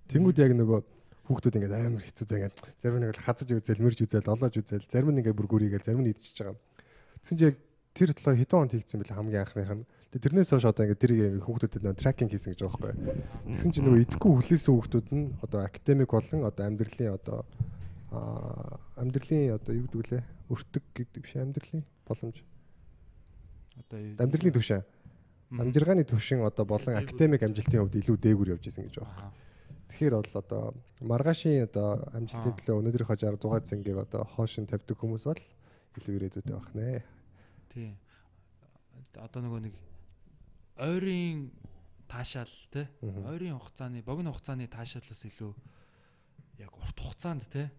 [0.06, 0.80] Тэнгүүд яг нөгөө
[1.26, 4.86] хүүхдүүд ингээд амар хэцүү заа ингээд зарим нэг бол хазаж үзэл, мэрж үзэл, олоож үзэл,
[4.86, 6.56] зарим нь ингээд бүр гүрийгээл, зарим нь идчихэж байгаа.
[7.20, 7.56] Тэгсэн чи яг
[7.92, 9.84] тэр толгой хэдэн онд хийгдсэн бэлээ хамгийн анхных нь.
[10.08, 13.20] Тэрнээс хойш одоо ингээд ингээд хүүхдүүдэд нөө тракинг хийсэн гэж байгаа байхгүй.
[13.60, 17.38] Тэгсэн чи нөгөө идэхгүй хүлээсэн хүүхдүүд нь одоо академик болон одоо амьдралын одоо
[18.96, 20.24] амьдралын одоо юу гэдэг лээ?
[20.48, 22.40] Өртөг гэдэг биш амьдралын боломж.
[23.84, 24.80] Одоо Амьдралын түвшин.
[25.52, 29.28] Амжиргааны түвшин одоо болон академик амжилтын хувьд илүү дээгүүр явж исэн гэж байна.
[29.28, 29.32] Аа.
[29.92, 30.62] Тэгэхээр бол одоо
[31.04, 35.42] маргаашийн одоо амжилтын төлөө өнөөдрийнхөө 60 100 цэнгийг одоо хоошин тавьдаг хүмүүс бол
[36.00, 37.04] илүү ирээдүйтэй байх нэ.
[37.72, 37.92] Тий.
[39.16, 39.74] Одоо нөгөө нэг
[40.78, 41.50] ойрын
[42.08, 42.88] таашаал те.
[43.02, 45.52] Ойрын хугацааны, богино хугацааны таашаалаас илүү
[46.62, 47.70] яг урт хугацаанд те.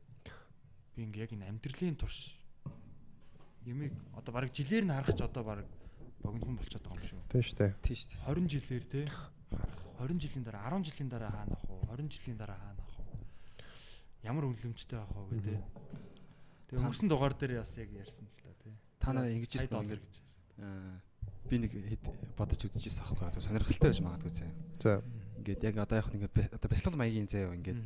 [0.96, 2.36] Би ингээ яг энэ амьдралын турш
[3.66, 5.68] ямиг одоо бараг жилээр нь харах ч одоо бараг
[6.24, 7.30] богинохон болчиход байгаа юм шүү.
[7.32, 7.72] Тийм шүү дээ.
[7.84, 8.22] Тийм шүү дээ.
[8.28, 9.02] 20 жилээр те.
[9.08, 11.82] Харах 20 жилийн дараа 10 жилийн дараа хаана ах уу?
[11.92, 13.20] 20 жилийн дараа хаана ах уу?
[14.24, 15.60] Ямар үнэлэмжтэй ах уу гэдэг.
[16.70, 18.74] Тэгээ өнгөрсөн дугаар дээр бас яг ярьсан л та тий.
[19.00, 20.16] Та нараа ингэж доллар бол гэж.
[20.60, 20.96] аа,
[21.48, 22.04] би нэг хэд
[22.36, 24.52] бодож үзчихсэн аахгүй зөв сонирхолтой байж магадгүй заа.
[24.84, 24.92] За.
[25.40, 27.80] Ингээд яг одоо яг ингээд одоо бяцлал маягийн заа ингээд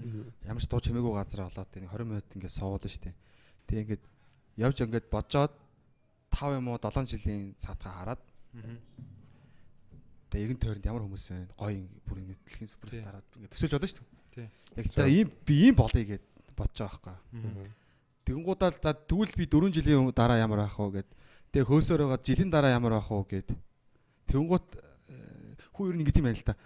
[0.48, 3.14] ямар ч дуу чимээгүй газар болоод энэ 20 минут ингээд суугаад штэ.
[3.70, 4.04] Тэгээ ингээд
[4.58, 5.54] явж ингээд бодожоод
[6.34, 8.22] 5 юм уу 7 жилийн цаатгаа хараад
[10.34, 14.02] тэгээ эгэн тойронд ямар хүмүүс байна гоё бүр ингээд дэлхийн суперстараад ингээд төсөөлж болно штэ.
[14.34, 14.48] Тий.
[14.82, 16.26] Яг за ийм би ийм болъё гэд
[16.58, 17.70] бодож байгаа байхгүй.
[18.34, 21.10] Л за тэгвэл би 4 жилийн дараа ямар ах вэ гэд.
[21.54, 23.54] Тэгээ хөөсөөр байгаа жилийн дараа ямар ах вэ гэд.
[24.26, 26.58] Тэгэнгუут э, хүү ер нь ингэдэм байл л та.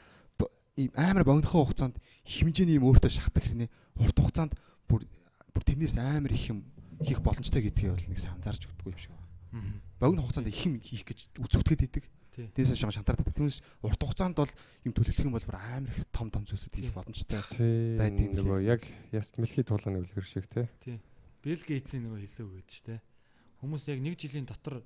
[0.80, 3.68] Ийм амар богинохоо хугацаанд хэмжээний юм өөртөө шахдаг хэрнээ
[4.00, 4.56] урт хугацаанд
[4.88, 5.04] бүр
[5.52, 6.64] бүр тэрнээс амар их юм
[7.04, 9.76] хийх боломжтой гэдгийг бол нэг сайн анзаарч өгдөг юм шиг байна.
[10.00, 12.06] Богино хугацаанд их юм хийх гэж үзэгдэхэд идэг.
[12.56, 13.28] Тэрнээс шам шантардаг.
[13.36, 14.54] Түүнээс урт хугацаанд бол
[14.88, 17.44] юм төлөвлөх юм бол бүр амар их том том зүйлсүүд хийх боломжтой.
[17.52, 20.70] Тийм байдгийн нөгөө яг яст мэлхий туулганы үлгэр шиг те.
[21.44, 23.02] Билл Гейтсийн нөгөө хэлсэн үг гэж те.
[23.62, 24.82] Хүмүүс яг нэг жилийн дотор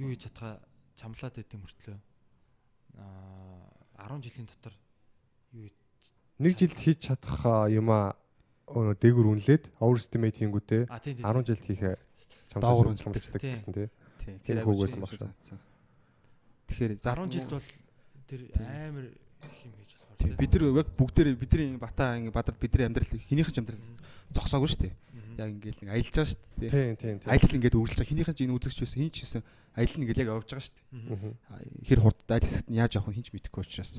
[0.00, 0.60] юу хийж чадхаа
[0.96, 1.96] чамлаад байт юм мөртлөө.
[2.96, 4.74] Аа 10 жилийн дотор
[5.52, 5.68] юу
[6.40, 8.12] Нэг жилд хийж чадах а, юмаа
[8.68, 11.24] өө, дээгүр үнэлээд overestimate хийнгүүтээ А тий тий.
[11.24, 11.64] 10 жилд
[12.92, 13.04] үнэлдэг.
[13.04, 13.52] чамлаждаг Тий.
[13.56, 13.88] гэсэн тий.
[14.44, 14.56] Тэр
[15.00, 15.18] багсан.
[15.32, 15.58] санагдсан.
[16.68, 17.68] Тэгэхээр 10 жилд бол
[18.28, 22.84] тэр амар их юм хийж болохоор бид нар яг бүгдээр бидний батаа ингээ бадрал бидний
[22.84, 23.80] амьдрал хинийх ч амьдрал
[24.34, 24.94] зогсоогүй шүү дээ.
[25.36, 26.70] Яг ингээл нэг аялж байгаа шүү дээ.
[26.70, 27.30] Тийм тийм тийм.
[27.30, 28.10] Аялал ингээд үргэлж байгаа.
[28.10, 29.42] Хинийх ч энэ үзэгч байсан, хин ч гэсэн
[29.76, 31.86] аялал нь ингээл яг явж байгаа шүү дээ.
[31.86, 33.92] Хэр хурд айл хэсэгт нь яаж явах нь хинч мэдэхгүй учраас.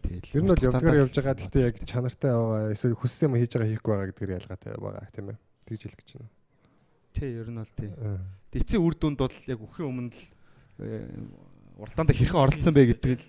[0.00, 3.52] Тэгээд Ер нь бол явдгаар явж байгаа гэхдээ яг чанартай байгаа эсвэл хүссэн юм хийж
[3.52, 5.38] байгаа хийхгүй байгаа гэдгээр ялгаатай байгаа тийм ээ.
[5.66, 6.30] Тэгж хэлэх гэж байна.
[7.10, 7.90] Тий, ер нь бол тий.
[8.54, 10.22] Эцсийн үр дүнд бол яг өхийн өмнө л
[11.80, 13.26] уралдаанд хэрхэн оролцсон бэ гэдэг л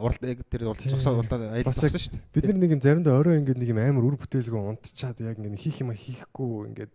[0.00, 0.90] уралд яг тэр уралд Тий.
[0.92, 2.32] зогсоо уралдаанд аялал Бас яг зогсон шүү дээ.
[2.34, 5.58] Бид нар нэг юм заримдаа орой ингээд нэг юм амар үр бүтээлгүй унтчаад яг ингээд
[5.62, 6.92] хийх юм хийхгүй ингээд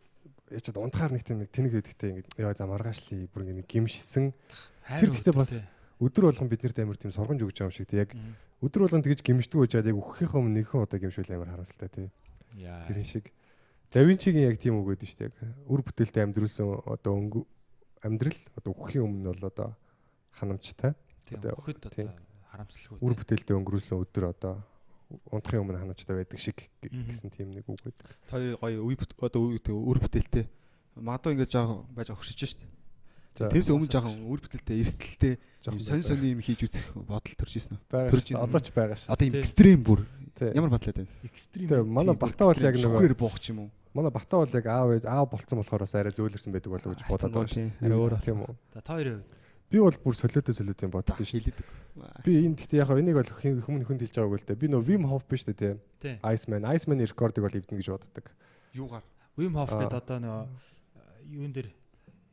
[0.48, 4.32] яачаад унтахаар нэг тийм нэг тэнэг гэдэгтэй ингээд яа за маргаашлий бүр ингээд гимшсэн.
[4.88, 5.60] Тэр гэхдээ бас-
[6.00, 8.00] өдөр болгон биднэрт амар тийм сургамж өгч байгаа юм шиг тий.
[8.00, 8.12] Яг
[8.62, 12.08] өдөр болгон тэгж гимшдэг байжаад яг өөхийнхөө өмнө нэгэн удаа гимшүүл амар харамсалтай тий.
[12.58, 12.86] Яа.
[12.88, 13.34] тэрэн шиг.
[13.92, 15.32] Давинчигийн яг тийм үг өгдөө шүү дээ.
[15.68, 17.42] Үр бүтээлтэй амьдруулсан одоо өнгө
[18.04, 19.70] амьдрал одоо өөххийн өмнө бол одоо
[20.38, 20.94] ханамжтай.
[21.26, 21.56] Тийм одоо-
[21.92, 22.08] тийм.
[22.08, 22.27] одоо
[22.58, 22.98] харамсалгүй.
[23.00, 24.54] үр бүтээлтэй өнгөрүүлсэн өдөр одоо
[25.32, 28.08] унтахын өмнө ханамжтай байдаг шиг гэсэн тийм нэг үг байдаг.
[28.28, 30.50] Той гоё үе одоо үр бүтээлтэй.
[30.98, 32.66] Магадгүй ингэж жаа байж штэ.
[33.38, 37.54] За, Тэрс өмнө жоохон үр бүтээлтэй эрсдэлтэй жоохон сонь сонь юм хийж үзэх бодол төрж
[37.62, 37.78] ирсэн.
[37.86, 38.34] төрж.
[38.34, 39.14] Одоо ч байгаа шүү.
[39.14, 40.02] Одоо юм экстрим бүр
[40.42, 41.12] ямар бодлоо байна?
[41.22, 41.70] Экстрим.
[41.70, 43.70] Тэгээ манай бата бол яг нөгөө буух юм уу?
[43.98, 47.04] манай бата бол яг аав аав болцсон болохоор бас арай зөөлөрсөн байдаг болов уу гэж
[47.10, 47.54] бодоод байгаа.
[47.54, 48.26] Тийм, арай өөр дээ.
[48.26, 48.56] Тийм үү.
[48.74, 49.30] За та хоёрын хувьд.
[49.68, 51.44] Би бол бүр солиотой солиотой боддог шүү.
[51.44, 51.60] Хилээд.
[52.24, 54.62] Би энэ гэхдээ яг энийг бол хүмүүс хүнд хэлж байгаагүй л дээ.
[54.64, 55.76] Би нөө Wim Hof биш дээ.
[56.00, 56.16] Тий.
[56.24, 58.32] Iceman, Iceman рекордыг бол эвдэн гэж боддог.
[58.72, 59.04] Юугаар?
[59.36, 61.70] Wim Hof гэдэг одоо нөгөө юун дээр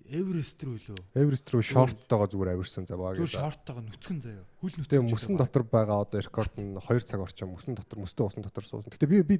[0.04, 1.00] Эверест рүү лөө.
[1.16, 3.40] Everest руу шорттойгоо зүгээр авирсан за баа Зүгээр гэж.
[3.40, 4.44] шорттойгоо нүцгэн заяа.
[4.60, 4.90] Хүл нүцгэн.
[4.92, 8.68] Тэгээ мөсөн дотор байгаа одоо рекорд нь 2 цаг орчим мөсөн дотор мөстөө усан дотор
[8.68, 8.92] суусан.
[8.92, 9.36] Гэтэ би би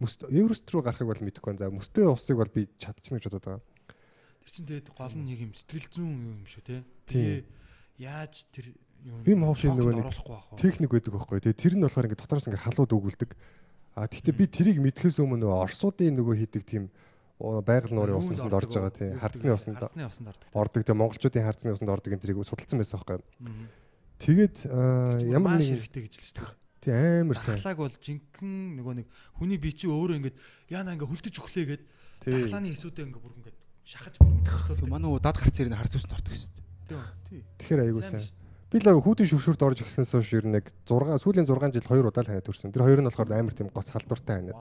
[0.00, 1.56] Мөст Эверест рүү гарахыг бол мэдэхгүй.
[1.60, 3.60] За мөстэй усыг бол би чадчихна гэж бодоод байгаа.
[4.46, 6.76] Тэр чинь тэгээд гол нь нэг юм сэтгэл зүүн юм шүү те.
[7.10, 7.42] Тийм.
[7.42, 10.14] Тэгээ яаж тэр юм Вим Хофын нөгөө нэг?
[10.54, 11.42] Техник байдаг байхгүй.
[11.42, 13.30] Тэгээ тэр нь болохоор ингээд дотроос ингээд халууд өгүүлдэг.
[13.98, 16.94] А тэгтээ би тэрийг мэдхээс өмнө нөгөө Орсуудын нөгөө хийдэг тийм
[17.40, 19.56] байгаль нуурын усанд орж байгаа тийм вэ?
[19.56, 20.48] усанд Харцны усанд ордог.
[20.54, 20.80] ордог.
[20.86, 23.20] Тэгээ монголчуудын харцны усанд ордог энэ тэрийг судалсан байсан байхгүй.
[24.16, 24.56] Тэгээд
[25.32, 26.54] ямар нэг хэрэгтэй гэж л шүү дээ.
[26.86, 27.58] тийм амар сайн.
[27.60, 30.36] Дахлааг бол жинхэнэ нөгөө нэг хүний бие чи өөрөө ингээд
[30.72, 31.82] яана ингээ хөлдөж өглөөгээд
[32.24, 32.32] Тийм.
[32.46, 33.56] дахлааны эсүүдээ ингээ бүр ингээд
[33.86, 34.90] шахаж бүр төсөөлдөг.
[34.90, 36.50] манай уу дад гарц ирнэ хар зүүсэнд ортох гэсэн.
[37.30, 37.42] Тий.
[37.62, 38.26] Тэгэхээр айгуу Сайн.
[38.66, 42.10] Би л хүүтийн шүршүрт орж ирсэнээс хойш ер нь яг 6 сүүлийн 6 жил хоёр
[42.10, 42.74] удаа л ханаад төрсөн.
[42.74, 44.58] Тэр хоёр нь болохоор амар тийм гоц халдвартай ханаад.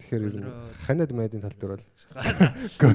[0.00, 0.48] Тэгэхээр ер нь
[0.88, 1.84] ханаад майдын тал дээр бол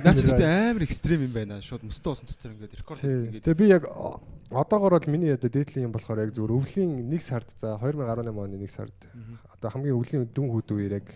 [0.01, 1.61] Наа чи гэдэг амар экстрим юм байна.
[1.61, 3.85] Шууд мөстөө усан дотор ингээд рекорд ингээд Тэгээ би яг
[4.49, 8.57] одоогоор бол миний одоо дээдлийн юм болохоор яг зөвхөн өвлийн 1 сард за 2018 оны
[8.57, 8.97] 1 сард
[9.53, 11.07] одоо хамгийн өвлийн дүн хүүд үеэр яг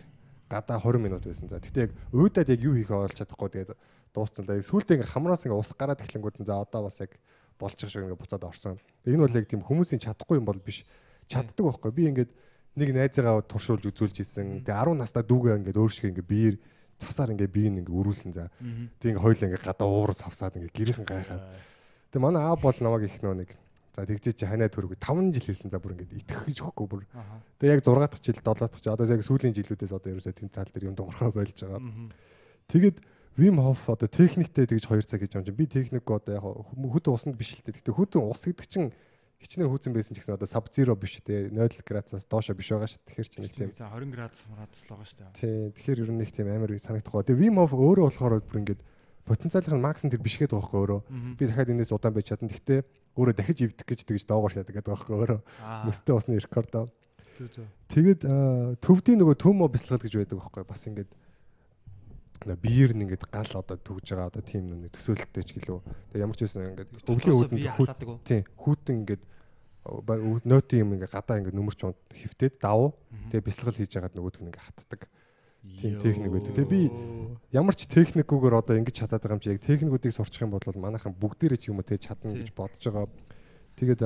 [0.49, 1.49] гадаа 20 минут байсан.
[1.49, 3.71] За тэгтээ яг өөдөөд яг юу хийхээ олж чадахгүй тэгээд
[4.13, 4.61] дууссан л.
[4.61, 7.17] Сүүлдээ ингээ хамраас ингээ ус гараад эхлэнгүүд нь за одоо бас яг
[7.57, 8.77] болчих шиг ингээ буцаад орсон.
[9.03, 10.85] Энэ бол яг тийм хүмүүсийн чадахгүй юм бол биш.
[11.27, 11.91] Чаддаг байхгүй.
[11.91, 12.31] Би ингээд
[12.77, 14.61] нэг найзаагаа туршуулж үзүүлж исэн.
[14.61, 16.55] Тэгээ 10 настай дүүгээ ингээд өөр шиг ингээ биеэр
[16.99, 18.51] цасаар ингээ бие нь ингээ өрүүлсэн за.
[19.01, 21.43] Тэг ингээ хойлоо ингээ гадаа уурс авсаад ингээ гэрийнхэн гайхаад.
[22.11, 23.49] Тэг манай аав бол намайг их нөө нэг
[23.95, 27.03] за тэгжээ чи ханаа төрөг 5 жил хэлсэн за бүр ингээ итгэж өгөхгүй бүр.
[27.15, 27.39] Аха.
[27.57, 30.51] Тэг яг 6 дахь жил 7 дахь жил одоо яг сүүлийн жилүүдээс одоо ерөөсөө тэнд
[30.51, 31.79] тал дээр юм дуурхаа болж байгаа.
[32.67, 32.97] Тэгэд
[33.35, 37.15] Вим Хоф одоо техниктэй тэгж 2 цаг хийж юм чинь би техник одоо яг хөтөн
[37.15, 37.79] усанд биш л дээ.
[37.79, 38.91] Гэтэ хөтөн ус гэдэг чинь
[39.43, 42.87] хичнээн хүүцэн байсан ч гэсэн одоо саб зеро биш те 0 градусаас доошо биш байгаа
[42.87, 43.03] шүү.
[43.03, 45.35] Тэгэхээр чинь тийм За 20 градус градус л байгаа шүү дээ.
[45.35, 47.23] тий тэгэхээр ер нь нэг тийм амар санагдахгүй.
[47.27, 48.81] Тэгээ Вим Хоф өөрөө болохоор бүр ингээд
[49.27, 51.01] потенциалын макс нь тэр биш гэдэг байхгүй өөрөө.
[51.35, 52.47] Би дахиад энэс удаан байж чадна.
[52.47, 52.81] Гэхдээ
[53.15, 55.39] өөрөө дахиж ивдэх гэж тэгж доогоор шатдаг гэдэг байхгүй өөрөө.
[55.63, 55.87] Аа.
[55.87, 56.35] Мөстэй усны
[57.51, 57.67] зөө.
[57.91, 58.21] Тэгээд
[58.79, 61.11] төвдийн нөгөө төмө бясалгал гэж байдаг байхгүй бас ингээд
[62.43, 65.79] биеэр нь ингээд гал одоо түгж байгаа одоо тийм нүг төсөөлөлттэй ч гэлөө.
[66.11, 69.23] Тэгээд ямар ч байсан ингээд өвлийн үүдэнд тийм хүүтэн ингээд
[70.45, 72.95] нөтийн юм ингээд гадаа ингээд нөмөрч унт хөвтөд давуу.
[73.11, 73.29] Мгм.
[73.31, 75.01] Тэгээд бясалгал хийж байгаад нөгөөдг нь ингээд хатдаг.
[75.81, 76.53] Тийм техник байдаг.
[76.55, 76.81] Тэгээ би
[77.55, 81.15] Ямар ч техникгүйгээр одоо ингэж чадаад байгаа юм чи яг техникүүдийг сурчих юм бол манайхан
[81.15, 83.07] бүгдээрээ ч юм уу тэг чадна гэж бодож байгаа.
[83.79, 84.01] Тэгээд.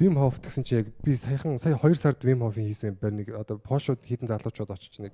[0.00, 3.36] Вим Хоф гэсэн чи яг би саяхан сая 2 сард Вим Хофын хийсэн барь нэг
[3.36, 5.12] одоо Пошууд хитэн залуучууд очиж нэг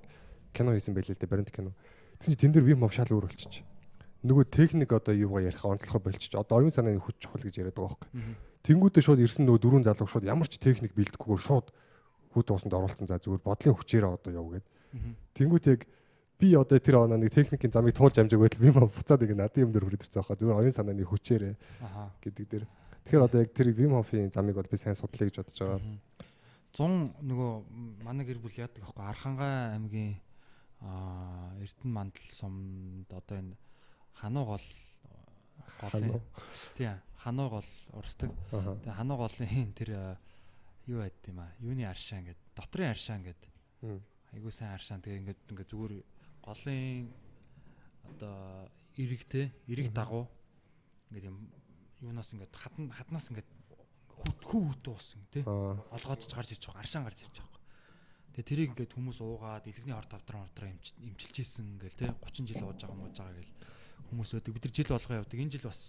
[0.55, 1.75] кино хийсэн байлээ л дээ баримт кино.
[2.23, 3.67] Тэгсэн чи тэн дээр Вим Хоф шал өөр болчих.
[4.23, 6.31] Нөгөө техник одоо юугаа ярих онцлохоо болчих.
[6.31, 8.09] Одоо оюун санааны хүч чухал гэж яриад байгаа байхгүй.
[8.63, 11.67] Тэнгүүдээ шууд ирсэн нөгөө дөрвөн залуу шууд ямар ч техник бэлдэхгүйгээр шууд
[12.33, 14.67] хүүт уусанд оруулсан за зүгээр бодлын хүчээрээ одоо яв гээд.
[14.93, 15.13] Мгм.
[15.35, 15.81] Тэнгүүд яг
[16.39, 19.63] би одоо тэр оноо нэг техникийн замыг туулж амжааг байтал Вим Хоф буцаад ингэ надын
[19.67, 20.39] юм дээр хүрээд ирсэн байгаа.
[20.39, 21.55] Зүгээр оюун санааны хүчээрээ
[22.23, 22.65] гэдэг дээр.
[23.03, 25.81] Тэгэхээр одоо яг тэр Вим Хофын замыг бол би сайн судлаа гэж бодож байгаа.
[26.73, 27.51] 100 нөгөө
[28.05, 30.15] манай гэр бүл яадаг аахгүй Архангай аймгийн
[30.79, 33.57] аа Эрдэнэ мандал сумд одоо энэ
[34.15, 34.67] хануу гол
[35.81, 36.21] голын
[36.77, 38.31] тий хануу гол урсдаг.
[38.53, 40.15] Тэгээ хануу голын тэр
[40.87, 43.41] юу байд юм аа юуны аршаан гэд дотрын аршаан гэд
[43.81, 44.01] Мм.
[44.33, 45.93] Айгуу сайн аршаан тэгээ ингээд ингээд зүгээр
[46.43, 47.09] голын
[48.09, 50.27] одоо эрэг те эрэг дагуу
[51.09, 51.37] ингээд юм
[52.01, 53.49] юунаас ингээд хатан хатнаас ингээд
[54.45, 55.79] хүү хөт уусан те Аа.
[55.95, 57.59] олгоодж гарч ирж байгаа аршаан гарч ирж байгаа.
[58.35, 60.69] Тэгээ тэрийг ингээд хүмүүс уугаад илгэний хорт авдраа хортроо
[61.01, 63.53] имчилж ийсэн гээл те 30 жил ууж байгаа мууж байгаа гээл
[64.11, 64.53] хүмүүс байдаг.
[64.53, 65.39] Бид нар жил болгоо явдаг.
[65.39, 65.81] Энэ жил бас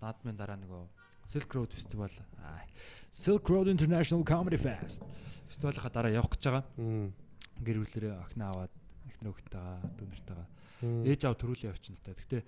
[0.00, 0.82] наадмын дараа нөгөө
[1.22, 2.10] Silk Road Festival
[3.14, 5.02] Silk Road International Comedy Fest
[5.50, 6.64] фестивалынхаа дараа явах гэж байгаа.
[7.62, 8.72] Гэр бүлэрээ охин аваад
[9.08, 10.48] эхнэр хөлтэйгээ дүүнэртэйгээ
[10.82, 11.06] Мм.
[11.06, 12.10] ээж аав төрүүлээ явчихна л та.
[12.18, 12.38] Гэтэ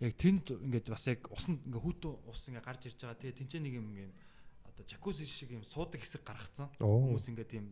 [0.00, 3.20] яг тэнд ингээд бас яг усанд ингээ хүүтэн ус ингээ гарч ирж байгаа.
[3.20, 4.08] Тэгээ тэнцээ нэг юм ингээ
[4.72, 6.72] одоо жакузи шиг юм суудаг хэсэг гаргацсан.
[6.80, 7.68] Хүмүүс ингээ тийм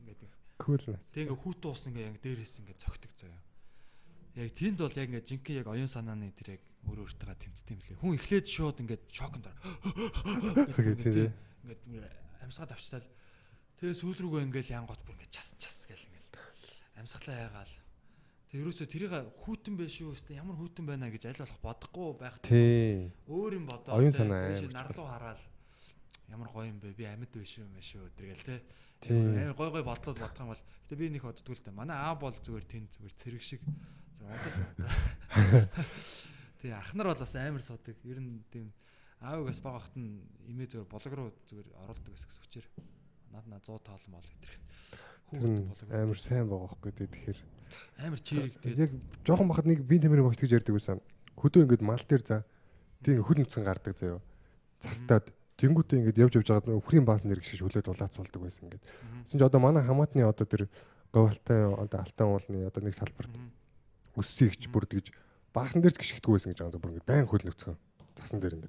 [0.00, 0.32] ингээд нэг
[0.64, 0.80] Cool.
[1.12, 3.40] тэгээ ингээ хүүтэн ус ингээ яг дээрээс ингээ цогтөг заяа.
[4.40, 7.80] Яг тэнд бол яг ингээ жинхэнэ яг оюун санааны тэр яг өөрөө өөртөө тэмцдэг юм
[7.84, 8.00] лээ.
[8.00, 9.56] Хүн эхлээд шууд ингээ шоконд ор.
[11.04, 11.28] Тий.
[11.68, 13.04] Ингээд амьсгаад авчтал
[13.76, 16.19] тэгээ сүүл рүүгээ ингээл янгот бүр ингээ час час гэл ингээл
[17.00, 17.74] амьсгалаа яагаал.
[18.50, 19.14] Тэгээ ерөөсө тэрийг
[19.46, 22.36] хүүтэн байх шүү өстө ямар хүүтэн байна гэж аль болох бодохгүй байх.
[22.42, 23.14] Тий.
[23.30, 23.94] Өөр юм бодоо.
[23.94, 25.40] Оюун санаа амар нарлуу хараад
[26.26, 26.98] ямар гоё юм бэ?
[26.98, 28.58] Би амьд биш юм биш үү тэргээл те.
[29.06, 29.14] Тий.
[29.14, 31.78] Амар гой гой бодлоод бодох юм бол гэтээ би нэг боддгоо л дээ.
[31.78, 33.62] Манай аа бол зүгээр тэнд зүгээр цэрэг шиг
[34.18, 34.54] зүгээр унтаж.
[36.58, 37.96] Тэгээ ах нар бол бас амар суудаг.
[38.02, 38.74] Ер нь тийм
[39.22, 42.66] аавыгаас баг ахт нь имээ зүгээр болог руу зүгээр оруулдаг гэсэн хүчээр.
[43.30, 45.09] Наад на 100 таалан бол гэдэг.
[45.30, 47.40] Амар сайн байгаа хөөхгүй дээ тэгэхээр.
[48.02, 48.74] Амар чирэгтэй.
[48.74, 48.90] Яг
[49.22, 50.98] жоохон бахад нэг бие тэмэрийн багт гэж ярьдаг байсан.
[51.38, 52.42] Хөдөө ингэдэг мал дээр за
[53.06, 54.18] тийм хөл нүцгэн гардаг заяо.
[54.82, 58.82] Цастаад тэнгуүтээ ингэдэг явж явж байгаа өхрийн баас нэр гიშж хөлөөд улаацуулдаг байсан ингэдэг.
[59.30, 60.66] Тэсэн ч одоо манай хамаатны одоо тэр
[61.14, 63.30] говалтай одоо алтан уулны одоо нэг салбарт
[64.18, 65.06] өссөйгч бүрд гэж
[65.54, 66.82] баасан дээр ч гიშгдэггүй байсан гэж байгаа.
[66.82, 67.78] Бүр ингэ байн хөл нүцгэн
[68.18, 68.68] цасан дээр ингэ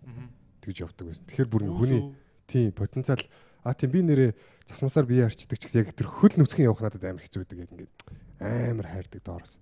[0.62, 1.26] тэгж явдаг байсан.
[1.26, 2.02] Тэгэхээр бүр хүний
[2.46, 3.24] тийм потенциал
[3.64, 4.32] а тийм би нэрээ
[4.70, 7.72] засмасаар бие арчдаг ч гэсэн яг тэр хөл нөцгөн явах надад амар хэцүү байдаг яг
[7.72, 7.94] ингээд
[8.42, 9.60] амар хайрдаг доороос.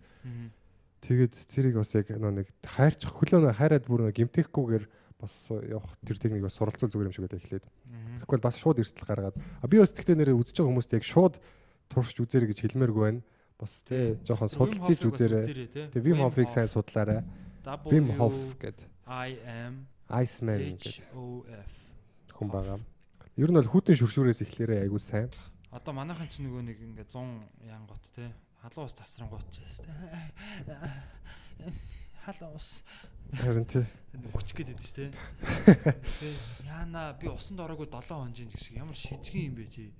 [0.99, 4.85] Тэгээд тэрийг бас яг нэг хайрчих хөлөө хайраад бүр нэг гимтэхгүйгээр
[5.19, 7.65] бас явах тэр техник бас суралцуул зүгээр юм шиг байдаг эхлээд.
[8.23, 9.35] Тэгэхгүй бас шууд эрсдэл гаргаад
[9.67, 11.35] би бас тэгтээ нэрээ үзэж байгаа хүмүүст яг шууд
[11.91, 13.21] туршиж үзээрэй гэж хэлмээргүй байна
[13.59, 15.91] бас тий жоохон судалж иж үзээрэй.
[15.91, 17.23] Тий Wim Hof-ыг сайн судлаарай.
[17.91, 18.87] Wim Hof гэдэг.
[19.07, 21.03] I am Iceman гэдэг
[22.39, 22.79] хүн байгаа.
[23.39, 25.31] Ер нь бол хүтэн шүршүүрээс эхлээрээ айгуу сайн.
[25.71, 29.87] Одоо манайхан ч нөгөө нэг ингээ 100 янгот те халуун ус тасрангууд ч те
[32.27, 32.83] халуун ус
[33.31, 33.85] Харин тий.
[34.35, 35.07] Өчг гээд идэв те.
[36.67, 39.93] Яана би усанд ороогүй 7 хонжин гэх шиг ямар шижгийн юм бэ чи.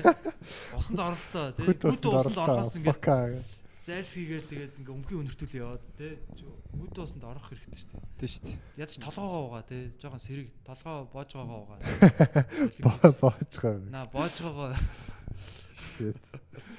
[0.80, 1.62] Усанд оролтоо те.
[1.62, 2.98] Хүт усанд орохоос ингээ
[3.82, 6.22] зайлс хийгээл тэгээд ингээ өмхий өнөртөл яваад те.
[6.70, 8.02] Хүт усанд орох хэрэгтэй шүү дээ.
[8.22, 8.58] Тий шүү дээ.
[8.78, 9.90] Ядч толгоогоо угаа те.
[9.98, 11.78] Жохон сэрэг толгоо боожгоогоо угаа.
[13.22, 13.74] Боожгоо.
[13.90, 14.70] На боожгоогоо.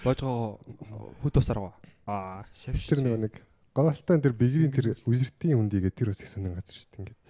[0.07, 0.59] Боожгоогоо
[1.19, 1.75] хүт усаар угаа.
[2.07, 2.87] Аа, шавш.
[2.87, 3.35] Тэр нөгөө нэг
[3.75, 7.21] говалтан тэр бижрийн тэр үертийн үндийгээ тэр бас их сонин газар шүү дээ ингээд.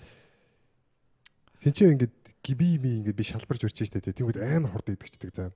[1.64, 5.56] Тинчээ ингээд гиби ми ингээд би шалбарж урч штэ тэгвэл амар хурд идэгчдэг заа.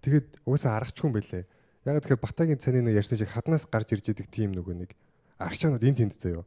[0.00, 1.44] Тэгээд угаасаа аргач хүн байлээ.
[1.84, 4.90] Яг тэгэхээр Батагийн цаны нэг ярьсан шиг хаднаас гарч ирж идэг тим нөгөө нэг
[5.40, 6.44] арчаанууд энэ тэнд заяо.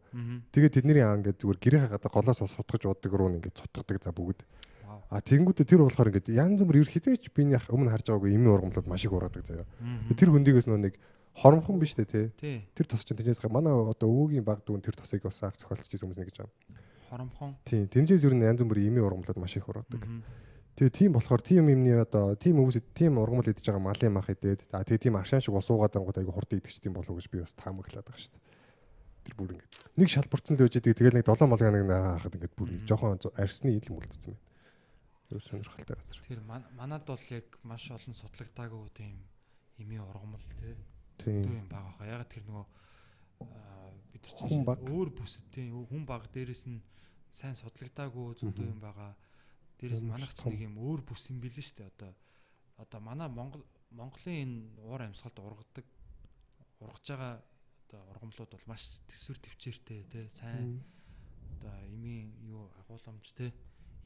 [0.54, 4.46] Тэгээд тэдний аа ингээд зүгээр гэрээ гадаа голоос сутгаж уудаг руу ингээд цутгадаг за бүгд.
[5.10, 8.86] А тэгэнгүүтээ тэр болохоор ингээд янз бүр ер хизээч биний өмнө харж байгаагүй эмийн ургамлууд
[8.86, 9.66] маш их ураадаг заяо.
[10.14, 11.02] Тэр хөндийгөөс нөө нэг
[11.34, 12.22] хоромхон биш үү те.
[12.78, 16.06] Тэр тос чинь тэнцээс манай одоо өвөгийн баг дүүн тэр тосыг бас анх зохиолч гэсэн
[16.06, 16.54] хүмүүс нэг гэж байна.
[17.10, 17.58] Хоромхон.
[17.66, 17.90] Тийм.
[17.90, 20.02] Тэнцээс ер нь янз бүрийн эмийн ургамлууд маш их ураадаг.
[20.74, 24.66] Тэгээ тийм болохоор тийм юмний одоо тийм хүмүүс тийм ургамал идэж байгаа малын мах идээд
[24.74, 27.54] а тэгээ тийм аршаан шиг усуугаад ангууд айгу хурдан идэгч тийм болов гэж би бас
[27.54, 28.44] таамаглаад байгаа шүү дээ.
[29.24, 32.36] Тэр бүр ингээд нэг шалбарцсан л байж идэг тэгэл нэг 7 малгай нэг нараа хахад
[32.42, 34.42] ингээд бүр жоохон арсны идэл мүлдсэн байна.
[35.30, 36.20] Тэр сонирхолтой газар.
[36.26, 39.22] Тэр манад бол яг маш олон судлагдаагүй тийм
[39.78, 40.74] эмийн ургамал тий
[41.18, 41.54] Тийм.
[41.54, 42.08] юм байгаа хаа.
[42.08, 42.66] Яг тэр нөгөө
[44.12, 46.82] бид нар чинь өөр бүсэд тийм хүн баг дээрэс нь
[47.32, 49.14] сайн судлагдаагүй зөндөө юм байгаа.
[49.84, 51.92] Дээрэс нь манайх ч нэг юм өөр бүс юм билээ шүү дээ.
[51.92, 52.12] Одоо
[52.80, 55.86] одоо манай Монгол Монголын энэ уур амьсгалд ургадаг
[56.80, 57.44] ургаж байгаа
[57.92, 60.80] одоо ургамлууд бол маш төсвөр төвчээртэй тий сайн
[61.60, 63.52] одоо эмийн юу агууламж тий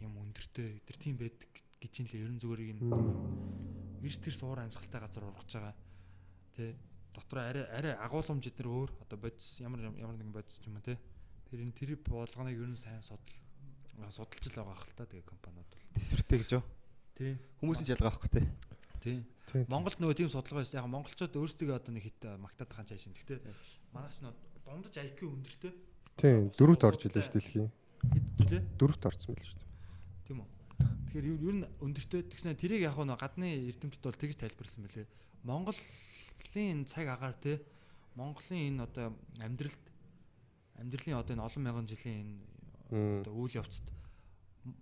[0.01, 2.25] юм өндөртэй тэр тийм байдаг гэж юм лээ.
[2.25, 2.82] Ерөн зүгээр юм
[4.01, 5.75] эрс тэрс уур амьсгалтай газар ургаж байгаа
[6.57, 6.73] тий
[7.13, 10.86] дотор арай арай агуулмж эдэр өөр одоо бодис ямар ямар нэгэн бодис ч юм уу
[10.86, 10.97] те
[11.49, 13.46] тэр энэ тэр болгоныг ер нь сайн судал
[14.13, 15.85] судалж л байгаа хэл та тэгээ компаниуд бол.
[15.97, 16.63] Тесвэртэй гэж юу?
[17.17, 17.33] Тий.
[17.61, 18.41] Хүмүүсийн ялгаа авахгүй те.
[19.01, 19.17] Тий.
[19.67, 20.79] Монголд нөгөө тийм судалгаа байсан.
[20.83, 23.39] Яг монголчууд өөрсдөө одоо нэг хит магтаад хаан чаашин гэхдээ
[23.95, 24.29] манайс нь
[24.67, 25.73] дундаж IQ өндөртэй.
[26.19, 27.69] Тий дөрөвт орж илээ шүү дэлхийн
[28.37, 29.61] хэдүүлээ дөрөвт орсон байл шүү
[30.27, 30.49] тийм үү.
[31.07, 32.21] Тэгэхээр ер нь өндөртэй?
[32.27, 35.07] Тэгснэ тэрийг яг нөгөө гадны эрдэмтэд бол тэгж тайлбарсан байлээ.
[35.47, 35.79] Монгол
[36.57, 37.61] Монголын цаг агаар те
[38.15, 39.83] Монголын энэ одоо амьдралд
[40.81, 42.35] амьдралын одоо энэ олон мянган жилийн энэ
[42.91, 43.88] одоо үйл явцад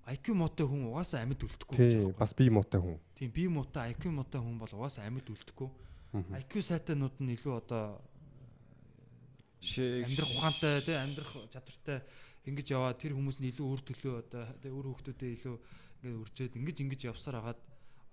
[0.09, 2.17] IQ муутай хүн угаасаа амьд үлдэхгүй гэж байна.
[2.17, 2.97] Бас бие муутай хүн.
[3.13, 5.69] Тийм бие муутай IQ муутай хүн бол угаасаа амьд үлдэхгүй.
[6.41, 8.01] IQ сайтанууд нь илүү одоо
[9.61, 12.01] амьдрах ухаантай тий амьдрах чадвартай
[12.45, 15.55] ингэж яваа тэр хүмүүс нь илүү үр төлөө одоо тий үр хөвгтүүдэд илүү
[16.05, 17.61] ингээд үржээд ингэж ингэж явсаар хагаад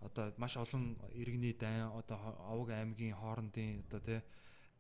[0.01, 2.17] одоо маш олон иргэний дайн одоо
[2.49, 4.21] овог аймгийн хоорондын одоо тий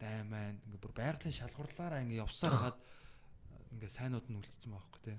[0.00, 2.78] дайн маань ингээ бүр байгалийн шалгуурлаараа ингээ явсаар хагаад
[3.76, 5.18] ингээ сайнууд нь үлдсэн байгаа байхгүй тий.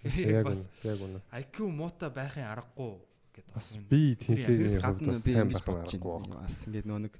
[0.00, 1.20] Тэгэхээр бас яг үнэ.
[1.36, 2.92] IQ муута байхын аргагүй
[3.36, 6.40] гэдэг бас би тэнхээний хувьд бас сайн байх аргагүй байна.
[6.44, 7.14] Бас ингээ нөө нэг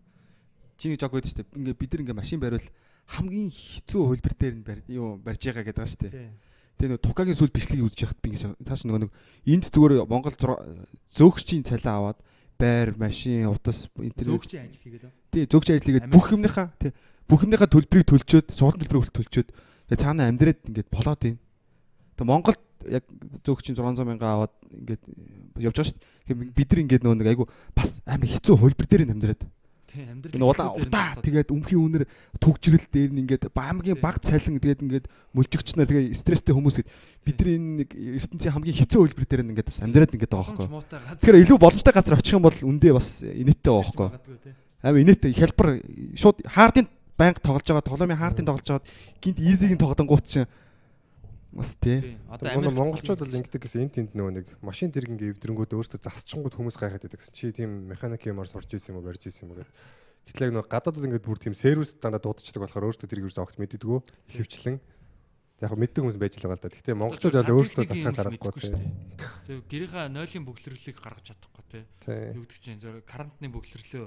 [0.80, 2.68] чиний жог гэдэг чинь ингээ бид нар ингээ машин бариул
[3.10, 4.64] хамгийн хэцүү хөлбөр дээр нь
[4.96, 6.32] юу барьж байгаа гэдэг байгаа шүү дээ.
[6.80, 9.12] Тэгээ нэг Тукагийн сүл бичлэгийг үзэж яхад би ингэ цааш нөгөө нэг
[9.44, 10.36] энд зүгээр Монгол
[11.12, 12.18] зөөгчийн цалин аваад
[12.56, 15.04] байр, машин, утас интернет зөөгчийн ажил хийгээд.
[15.32, 16.92] Тий, зөөгчийн ажил хийгээд бүх юмныхаа тий
[17.30, 19.48] бүх юмныхаа төлбөрийг төлчөөд, сургалтын төлбөрийг төлчөөд
[19.90, 21.38] тэгээ цаанаа амьдраад ингээд болоод байна.
[22.14, 23.04] Тэгээ Монголд яг
[23.42, 25.02] зөөгчийн 600 мянга аваад ингээд
[25.58, 26.54] явж байгаа шүү дээ.
[26.54, 29.42] Бид нар ингээд нөгөө нэг айгу бас амар хэцүү хөлбөр дээр нь амьдраад
[29.90, 30.38] Тийм амьдрал.
[30.38, 32.04] Энэ улаан удаа тэгээд өмхийн үнэр
[32.38, 36.90] түгжрэл дээр нь ингээд баамгийн баг цалин тэгээд ингээд мөлжөгчнөө тэгээд стресстэй хүмүүс гээд
[37.26, 37.90] бид нар энэ нэг
[38.22, 41.18] ертөнцийн хамгийн хэцүү хөлбөр дээр нь ингээд бас амьдраад ингээд байгаа байхгүй.
[41.26, 44.54] Тэгэхээр илүү боломжтой газар очих юм бол үндэ бас инээдтэй байгаа байхгүй.
[44.86, 45.68] Амар инээдтэй хялбар
[46.14, 46.86] шууд хаардын
[47.20, 48.88] банк тоглож байгаа тоглоомын хаардын тоглож байгаа
[49.20, 50.48] гинт изигийн тоглонгууд чинь
[51.52, 52.16] Бас тий.
[52.30, 56.78] Одоо монголчууд бол ингэдэг гэсэн энэ тэнд нөгөө нэг машин тэргийн эвдрэнгүүд өөртөө засчингууд хүмүүс
[56.78, 57.34] гайхаад байдаг гэсэн.
[57.34, 59.74] Чи тийм механик юмар сурч исэн юм уу, барьж исэн юм уу гэдэг.
[60.30, 63.58] Гэтэл яг нөгөө гадаадууд ингээд бүр тийм сервис дандаа дуудчихдаг болохоор өөртөө тэрийг ерөөсөө огт
[63.58, 63.98] мэддэггүй.
[64.30, 64.78] Хөвчлэн.
[65.58, 66.70] Яг мэддэг хүмүүс байж л байгаа л да.
[66.70, 68.70] Гэхдээ монголчууд бол өөртөө засахаас аргагүй тий.
[69.50, 71.82] Тэг гэрийнхаа нойлын бөглөрлийг гаргаж чадахгүй тий.
[71.98, 72.30] Тий.
[72.38, 74.06] Юу гэдэг чинь зөв карантины бөглөрлөө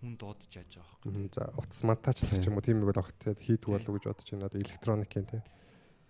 [0.00, 1.28] хүн дуудаж яаж байгаа байхгүй.
[1.32, 4.28] За утас монтажлах ч юм уу тийм нэг бол огт хийдгүү болов уу гэж бодож
[4.30, 4.46] байна.
[4.46, 5.42] Одоо электроникийн тий.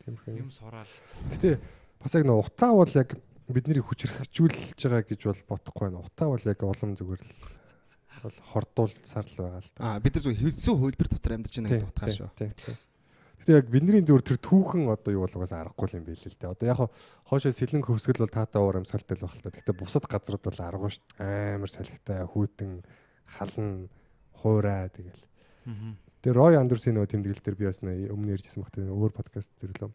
[0.05, 0.91] Тийм Юм сураал.
[1.35, 1.59] Гэтэ
[2.03, 3.11] бас яг нөгөө утаа бол яг
[3.47, 6.03] бидний хүчрхэгжүүлж байгаа гэж бол бодохгүй байна.
[6.03, 9.81] Утаа бол яг улам зүгээр л бол хордуулсаар л байгаа л да.
[9.95, 12.31] Аа бид нар зөв хэвлсэн хөлбөр дотор амьдарч байна Тийм, гэдэг утгаа шүү.
[12.35, 12.77] тийм, тийм.
[13.47, 16.51] Гэтэ яг бидний зүгээр тэр түүхэн одоо юу бол угаасаа аргагүй юм байл л дээ.
[16.51, 16.81] Одоо яг
[17.31, 19.55] хоошоо сэлэн хөвсгөл бол таатаа уур амьсгалтай л байх л та.
[19.55, 21.55] Гэтэ бусад газрууд бол аргагүй шүү дээ.
[21.55, 22.83] Амар салхитай, хүйтэн,
[23.27, 23.89] халан,
[24.39, 25.23] хуурай тэгэл.
[26.23, 29.91] Тэр Roy Anderson нөгөө тэмдэглэл дээр би бас өмнө ярьжсэн багт өөр подкаст дээр лөө.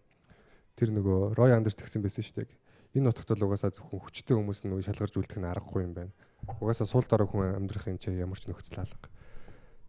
[0.80, 2.56] Тэр нөгөө Roy Anders тэгсэн байсан шүү дээ.
[2.96, 6.12] Энэ нутагт бол угаасаа зөвхөн хүчтэй хүмүүс нөгөө шалгарч үлдэх нь аргагүй юм байна.
[6.60, 9.08] Угаасаа суул дараа хүн амьдрахын чи ямар ч нөхцөл алга.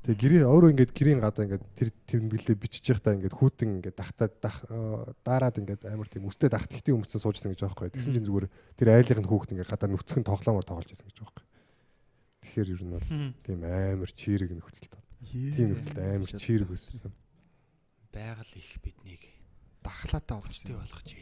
[0.03, 4.29] Тэгээ гэрээ өөрөө ингээд гэрийн гадаа ингээд тэр тэмдэглэлээ бичиж байхдаа ингээд хүүтэн ингээд дахтаа
[4.35, 7.95] дах э, ингээд амар тийм өстэй дах тэгтийн өмцөн суужсан гэж байгаа байхгүй.
[7.95, 8.47] Тэгсэн чинь зүгээр
[8.83, 11.47] тэр айлынх нь хүүхд ингээд гадаа нүцгэн тоглоомор тоглож байсан гэж байгаа байхгүй.
[12.53, 13.09] Тэгэхээр ер нь бол
[13.49, 15.01] тийм амар чирэг нөхцөл тоо.
[15.25, 17.09] Тийм нөхцөлд амар чирэг өссөн.
[18.13, 19.25] Байгаль их биднийг
[19.81, 21.17] дархлаатай болгож.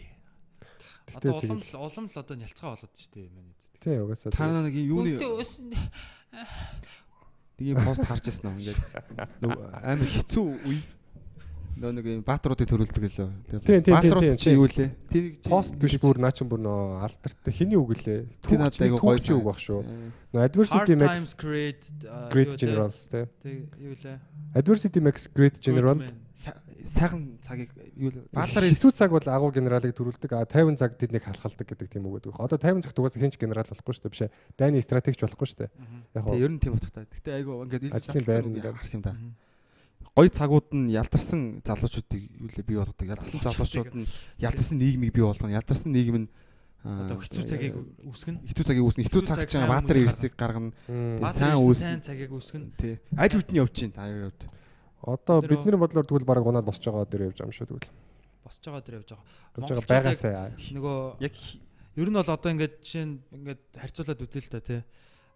[1.07, 3.55] Гэтэ Одоо улам л улам л одоо нялцгаа болоод штэ манай.
[3.79, 4.67] Тийм угаасаа Та тийм.
[4.67, 5.71] нэг юм юуны
[7.63, 8.81] юм пост харж ирсэн юм ингээд
[9.39, 10.83] нөгөө амар хэцүү үе
[11.81, 13.29] нөө нэг юм баатруудыг төрүүлдэг лөө.
[13.89, 14.93] Баатрууд чи юу лээ?
[15.09, 18.29] Тэрийг чи- пост биш бүр наа чин бүр нөө алдартай хиний үг лээ.
[18.45, 19.81] Тэр надад айгу гоё түүхчий үг баг шүү.
[20.37, 22.59] Нөө adversity uh, great те?
[22.61, 23.25] generals тий.
[23.41, 24.21] Тэг юу лээ?
[24.53, 26.05] Adversity makes great general.
[26.81, 30.33] Сайхан цагийг юу л Баатар хэцүү цаг бол агуу генералыг төрүүлдэг.
[30.33, 32.41] А 50 цаг тэднийг халахалдаг гэдэг тийм үг гэдэг.
[32.41, 34.13] Одоо 50 цагт угаасаа хинч генерал болохгүй шүү дээ.
[34.17, 34.33] Биш ээ.
[34.57, 35.71] Дайны стратегч болохгүй шүү дээ.
[36.17, 37.05] Яг Тэг хоо ер нь тийм утгатай.
[37.05, 38.77] Гэтэ айгу ингээд Ажлын байр ингээд.
[38.81, 39.13] харсан юм да.
[40.17, 43.07] Гой цагууд нь ялдарсан залуучуудыг юу лээ бий болгодог.
[43.09, 44.07] Ялдарсан залуучууд нь
[44.43, 45.55] ялдарсан нийгмийг бий болгоно.
[45.55, 46.29] Ялдарсан нийгэм нь
[46.81, 47.77] Одоо хэцүү цагийг
[48.09, 48.41] үсгэн.
[48.41, 49.05] хэцүү цагийг үүснэ.
[49.05, 50.73] Хэцүү цаг чинь баатар ирсийг гаргана.
[51.29, 52.73] Сайн үс- сайн цагийг үсгэн.
[52.81, 52.97] Тий.
[53.21, 54.41] Аль үдний явж чинь та юу явд.
[55.05, 57.93] Одоо бидний бодлоор тэгвэл баг унаад босч байгаа дээр явж байгаа юм шүү тэгвэл.
[58.49, 59.85] Босч байгаа дээр явж байгаа.
[59.93, 60.57] Байгаасаа.
[60.57, 61.35] Нөгөө Яг
[62.01, 64.81] ер нь бол одоо ингээд жишээ нь ингээд харьцуулаад үзээ л та тий.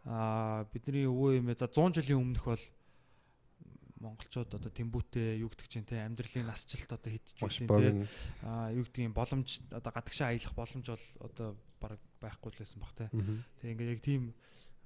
[0.09, 2.65] Аа бидний өвөө юм за 100 жилийн өмнөх бол
[4.05, 7.73] монголчууд одоо тэмбүүтээ юу гэдэг чинь тий амьдралын насжилт одоо хидчихсэн тий.
[7.73, 8.07] богино.
[8.45, 11.49] Аа юу гэдэг юм боломж одоо гадагшаа аялах боломж бол одоо
[11.81, 12.97] баг байхгүй л байсан баг.
[13.11, 13.43] Мгм.
[13.61, 14.23] Тэг ингээд яг тийм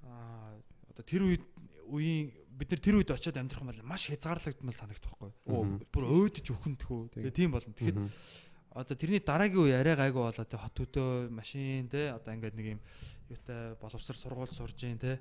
[0.01, 1.43] одоо тэр үед
[1.89, 5.31] үеийн бид нар тэр үед очиод амьдрах юм бол маш хязгаарлагдмал санагдах байхгүй.
[5.51, 5.87] Оо Мгм.
[5.91, 7.01] бүр өөдөж өхөнтхөө.
[7.15, 7.73] Тэгээ тийм болно.
[7.73, 7.99] Тэгэхэд
[8.69, 12.67] одоо тэрний дараагийн үе арай гайгүй болоо тэ хот өдөө машин тэ одоо ингээд нэг
[12.77, 12.81] юм
[13.33, 15.17] юутай боловсар сургууль сурж гин тэ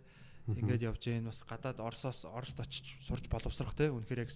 [0.57, 4.31] ингээд явж гин бас гадаад Оросоос Оросд очиж сурж боловсрох тэ үнэхээр яг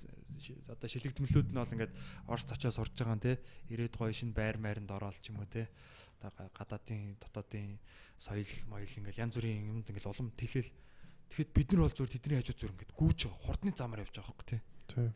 [0.69, 1.93] одоо шилэгдмэлүүд нь бол ингээд
[2.29, 3.41] Оросд очиж сурж байгаа нь тэ
[3.73, 5.73] ирээд гоё шин байр майранд ороод ч юм уу тэ
[6.21, 7.81] одоо га- гадаадын дотоодын
[8.21, 10.69] соёл моёл ингээд янз бүрийн юмд ингээд улам тэлэл.
[11.33, 14.61] Тэгэхэд бид нар бол зүгээр тэдний хажууд зүгээр ингээд гүүж хурдны замаар явж байгаа тэ
[14.93, 15.13] Тийм.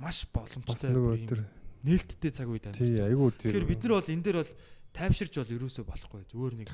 [0.00, 1.44] маш боломжтой тэр
[1.84, 3.52] нээлттэй цаг үед амьдарч тий айгүй тэр.
[3.52, 4.52] Тэгэхээр бид нар бол энэ дээр бол
[4.96, 6.22] тайвширч бол юусоо болохгүй.
[6.32, 6.70] Зүгээр нэг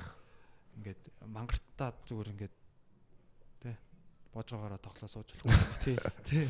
[0.78, 2.54] ингээд мангартаа зүгээр ингээд
[3.62, 3.74] тий
[4.32, 5.52] божгоогоороо тоглоо сууж болохгүй.
[5.84, 5.96] Тий.
[6.24, 6.46] Тий.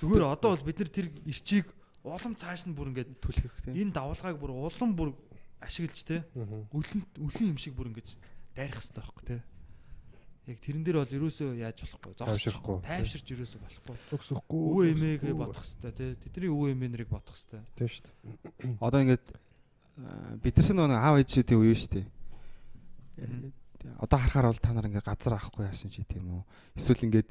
[0.00, 1.68] Зүгээр одоо бол бид нар тэр ирчийг
[2.04, 3.76] улам цааш нь бүр ингээд түлхэх тий.
[3.84, 5.12] энэ давлгааг бүр улам бүр
[5.60, 8.16] ашиглаж тий өлөн өлөн юм шиг бүр ингэж
[8.56, 9.40] дайрах хэрэгтэй байхгүй тий.
[10.48, 12.12] Яг тэрэн дээр бол юусоо яаж болохгүй.
[12.16, 12.76] Тайвширахгүй.
[12.82, 13.96] Тайвширч юусоо болохгүй.
[14.08, 14.60] зөксөхгүй.
[14.66, 16.10] Өвөө эмээгээ бодох хэрэгтэй тий.
[16.32, 17.60] Тэдний өвөө эмээ нарыг бодох хэрэгтэй.
[17.76, 18.80] Тийм шүү дээ.
[18.80, 19.26] Одоо ингээд
[20.00, 22.06] аа, бид нар нэг аав ээжүүдийн үе шүү дээ.
[23.98, 26.42] Одоо харахаар бол та нар ингээд газар авахгүй яасан чи тийм үү?
[26.76, 27.28] Эсвэл ингээд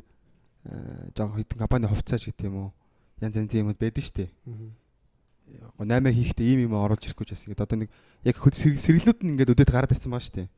[0.66, 2.70] аа, жоо хитэн компани хувьцааж гэдэг юм уу?
[3.22, 4.30] Янз янзын юмуд байдаг шүү дээ.
[4.50, 4.70] Мгм.
[5.50, 7.90] Яг наймаа хийхдээ ийм юм оруулж ирэхгүй ч гэсэн ингээд одоо нэг
[8.26, 10.50] яг хөд сэргэлүүд нь ингээд өдөөд гараад ирсэн байгаа шүү дээ.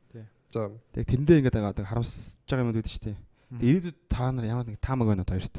[0.52, 3.16] За Яг тэрэндээ ингээд одоо харамсаж байгаа юмуд байдаг шүү дээ.
[3.52, 5.56] Тэгээ ирээдүйд та нар ямар нэг таамаг байна одоо хоёрт.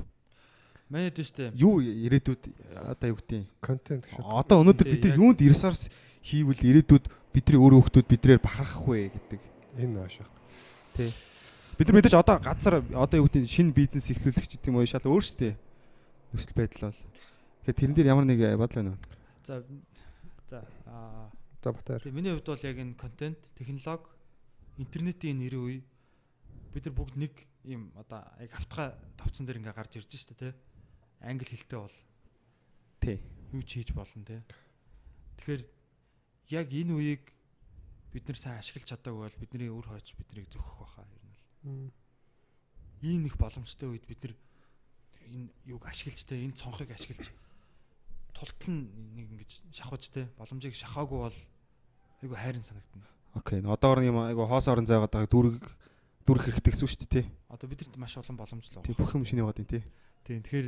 [0.90, 1.50] Манай дэвш тий.
[1.58, 2.42] Юу ирээдүйд
[2.90, 3.48] одоо юу гэдэг юм?
[3.62, 4.22] контент гэж.
[4.22, 5.90] Одоо өнөөдөр Тий, бид юунд ресурс
[6.22, 9.42] хийвэл ирээдүйд бидний өөр хүмүүсд бидрээр бахархах вэ гэдэг.
[9.78, 10.28] Энэ аашаа.
[11.78, 15.06] Бид нар мэдээж одоо газар одоо юу гэдэг шинэ бизнес эхлүүлэх гэдэг юм уу шал
[15.06, 15.54] өөр шүү дээ.
[16.34, 17.02] Нөхцөл байдал бол.
[17.66, 19.02] Тэгэхээр тэрэн дээр ямар нэг бодол байна уу?
[19.45, 19.64] За
[20.50, 21.32] за аа
[21.64, 22.04] За батар.
[22.12, 24.12] Миний хувьд бол яг энэ контент, технологи,
[24.78, 25.80] интернетийн нэр үе
[26.76, 27.34] бид нар бүгд нэг
[27.64, 30.52] юм одоо яг автга тавцсан дээр ингээ гарч ирж штэ тий.
[31.24, 31.95] Англи хэлтэй бол
[33.00, 33.24] Тий.
[33.56, 34.44] юу ч хийж болно тий.
[35.40, 35.64] Тэгэхээр
[36.52, 37.24] яг энэ үеийг
[38.14, 41.91] бид нар сайн ашиглаж чадаагүй бол бидний өр хойч биднийг зөхөх байхаа ер нь бол.
[43.02, 44.34] Ийм их боломжтой үед бид нар
[45.34, 47.34] энэ юг ашиглаж те энэ цонхыг ашиглаж
[48.38, 48.85] тултал нь
[49.18, 51.38] нэг ингэж шахаж те боломжийг шахаагүй бол
[52.22, 53.07] айгу хайрын санагдана.
[53.34, 53.60] Окей.
[53.65, 55.65] Одоогор юм айгу хоос орон зайгаад байгаа дүрэг
[56.23, 57.26] дүрх хэрэгтэй гэсэн шүү дээ тий.
[57.49, 59.02] Одоо бидэрт маш олон боломж л Тий байгаа.
[59.02, 59.84] бүх юм шинэ яваад байна тий.
[60.23, 60.68] Тийм тэгэхээр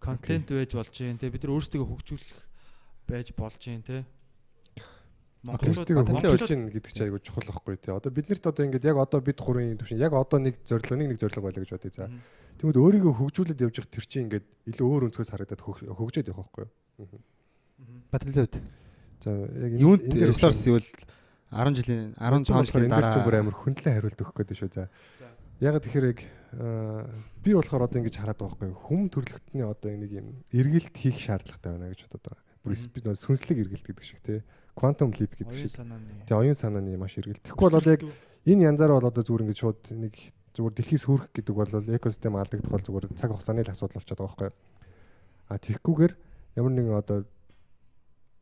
[0.00, 2.40] контент байж болж юм те бид нар өөрсдөө хөгжүүлэх
[3.04, 3.82] байж болж юм
[5.38, 5.50] те.
[5.54, 7.92] Монголчуудыг хөгжүүлж гин гэдэг чинь айгүй чухал байхгүй тий.
[7.94, 11.18] Одоо биднэрт одоо ингээд яг одоо бид гурван төвшин яг одоо нэг зорилго нэг нэг
[11.22, 12.10] зорилго байлаа гэж бодъё за.
[12.58, 16.66] Тэгмэд өөрийгөө хөгжүүлээд явж явах тэр чинь ингээд илүү өөр өнцгөөс харагдаад хөгжөөд явах байхгүй
[16.66, 17.22] юу?
[18.10, 18.54] Батлууд.
[19.22, 20.82] За яг энэ- Юунд энэ дээр ресурс ивэл
[21.54, 24.56] 10 жилийн 15 15 жилийн энэ дээр ч бүр дараа амар хөндлөн хариулт өгөх гэдэг
[24.58, 24.70] шүү.
[24.74, 24.90] За.
[25.62, 26.20] Яг тэгэхээр яг
[26.58, 27.06] аа,
[27.42, 28.78] би болохоор одоо ингэж хараад байгаа байхгүй юу?
[28.90, 32.42] Хүм төрөлхтний одоо нэг юм эргэлт хийх шаардлагатай байна гэж бодод байгаа.
[32.62, 34.42] Бүр нөө сүнслэг эргэлт гэдэг шиг тий.
[34.78, 35.74] Quantum leap гэдэг шиг.
[36.30, 37.42] Тий оюун санааны маш эргэлт.
[37.42, 38.02] Тэгэхгүй бол яг
[38.46, 40.14] энэ янзаараа бол одоо зүгээр ингэж шууд нэг
[40.54, 41.66] зүгээр дэлхийс хүрэх гэдэг бол
[41.98, 44.50] экосистем алдагдах бол зүгээр цаг хугацааны л асуудал болчиход байгаа байхгүй?
[45.50, 46.12] А тэгхгүйгээр
[46.62, 47.18] ямар нэгэн одоо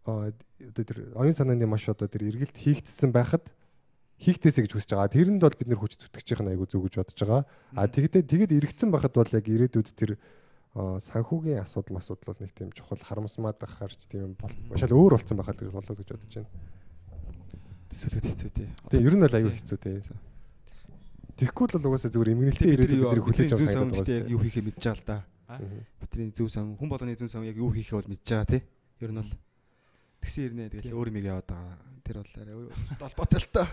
[0.04, 3.48] одоо тэр оюун санааны маш одоо тэр эргэлт хийгдсэн байхад
[4.20, 5.12] хийхтээсэ гэж хүсэж байгаа.
[5.12, 7.42] Тэрэнд бол бид нэр хүч зүтгэж байгаа айгу зүг гэж бодож байгаа.
[7.76, 10.16] А тэгдээ тэгэд эргэцсэн байхад бол яг ирээдүйд тэр
[10.77, 14.36] санхүүгийн асуудал асуудал бол нэг тийм чухал харамсмаад гарч тийм
[14.77, 16.51] шал өөр болсон байхад гэж болоо гэж бодож байна.
[17.89, 18.69] төсөөлөхөд хэцүү тий.
[18.93, 19.97] Тэгээ ер нь бол аюу хэцүү те.
[21.40, 24.20] Тэгэхгүй л бол угаасаа зүгээр эмгэнэлтэй ирээдүйд бид нэр хүлээж авах санагдаад санагдаад байгаа.
[24.20, 24.32] байгаа.
[24.36, 25.19] Юу хийхээ мэдж байгаа л да.
[26.01, 28.62] Бидний зөв сан хүн болгоны зөв сан яг юу хийхээ бол мэдж байгаа тий.
[29.01, 29.32] Ер нь бол
[30.20, 31.77] тэгсэн ирнэ тэгэл өөр юм яваад байгаа.
[32.05, 32.55] Тэр бол арай
[33.01, 33.69] холбоотой л таа.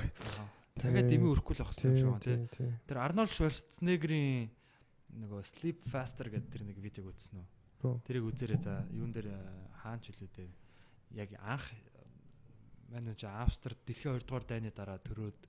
[0.79, 2.37] Цагаа дэмий өрөхгүй л авах юм шиг байна тий.
[2.51, 2.71] тий.
[2.87, 4.51] Тэр Арнольд Шварценеггерийн
[5.21, 7.47] нөгөө Sleep Faster гэдэг тэр нэг видеог үзсэн үү?
[8.07, 9.39] Тэрийг үзээрэй за юун дээр э,
[9.83, 10.51] хаанч хэлээ дээ.
[11.19, 11.67] Яг анх
[12.93, 15.39] үгүй Австрид дэлхийн 2 дугаар дайны дараа төрөөд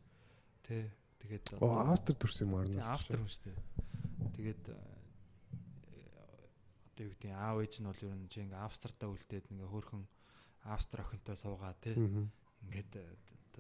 [0.66, 0.88] тий
[1.20, 2.96] тэгээд Оо Австри төрсөн юм аа.
[2.96, 3.58] Австри хүн шүү дээ.
[4.34, 4.76] Тэгээд э,
[6.90, 9.68] одоо юу гэдэг нь аав ээж нь бол ер нь чи ингээ Австридаа үлдээд ингээ
[9.68, 10.04] хөөрхөн
[10.64, 13.04] Австри охинтой суугаа тий ингээд э,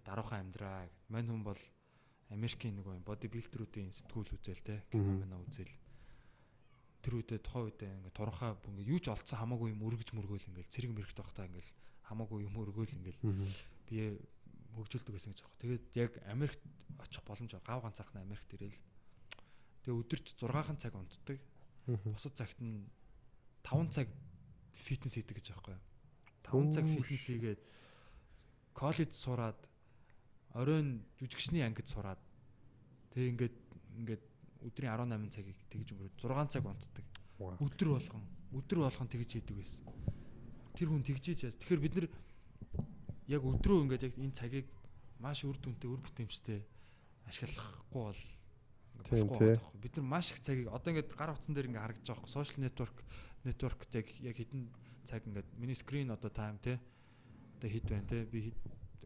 [0.00, 1.04] даруухан амьдраа гэд.
[1.12, 1.60] Мань хүн бол
[2.32, 5.72] Америкийн нэг боди билдерүүдийн сэтгүүл үзэл те кино мэнэ үзэл
[7.04, 10.72] тэр үедээ тухайн үедээ ингээд туранхаа ингээ юу ч олцсон хамаагүй юм өргөж мөргөөл ингээл
[10.72, 11.70] цэрэг мэрэгт байхдаа ингээл
[12.08, 13.20] хамаагүй юм өргөөл ингээл
[13.84, 14.16] бие
[14.72, 15.60] хөгжүүлдэг гэсэн гэж байна.
[15.60, 16.62] Тэгээд яг Америкт
[16.98, 18.80] очих боломж гав ганцаархна Америкт ирээл.
[19.84, 21.38] Тэгээ өдөрт 6хан цаг унтдаг.
[21.86, 22.88] Бусад цагт нь
[23.62, 24.08] 5 цаг
[24.72, 25.84] фитнес хийдэг гэж байхгүй юу?
[26.48, 27.60] 5 цаг фитнес хийгээд
[28.74, 29.60] коллеж сураад
[30.54, 32.18] оройн жүжигчний ангид сураад
[33.14, 33.56] тэгээ ингээд
[34.02, 34.24] ингээд
[34.64, 37.06] өдрийн 18 цагийг тэгж өнгөрөөд 6 цаг унтдаг.
[37.38, 38.24] Өдөр болгон
[38.54, 39.84] өдөр болгон тэгж хийдэг байсан.
[40.74, 41.54] Тэр хүн тэгж хийж яа.
[41.54, 42.08] Тэгэхээр бид нар
[43.28, 44.68] яг өдрөө ингээд яг энэ цагийг
[45.20, 46.60] маш үр дүнтэй үр бүтээмжтэй
[47.28, 48.22] ашиглахгүй бол
[49.04, 49.58] Тийм, тий.
[49.58, 49.80] байхгүй.
[49.82, 52.32] Бид нар маш их цагийг одоо ингээд гар утсан дээр ингээд харагдаж байгаа байхгүй.
[52.32, 52.96] Social network
[53.44, 54.70] networkт яг яг хитэн
[55.04, 56.80] цаг ингээд миний screen одоо time те
[57.58, 58.54] одоо хит байна те би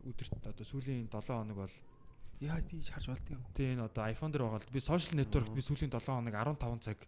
[0.04, 1.74] өдөрт одоо сүүлийн 7 хоног бол
[2.38, 3.42] Яа тийж харж болдго юм.
[3.54, 6.86] тий энэ одоо iPhone дээр байгаа л би social network би сүүлийн 7 хоног 15
[6.86, 6.98] цаг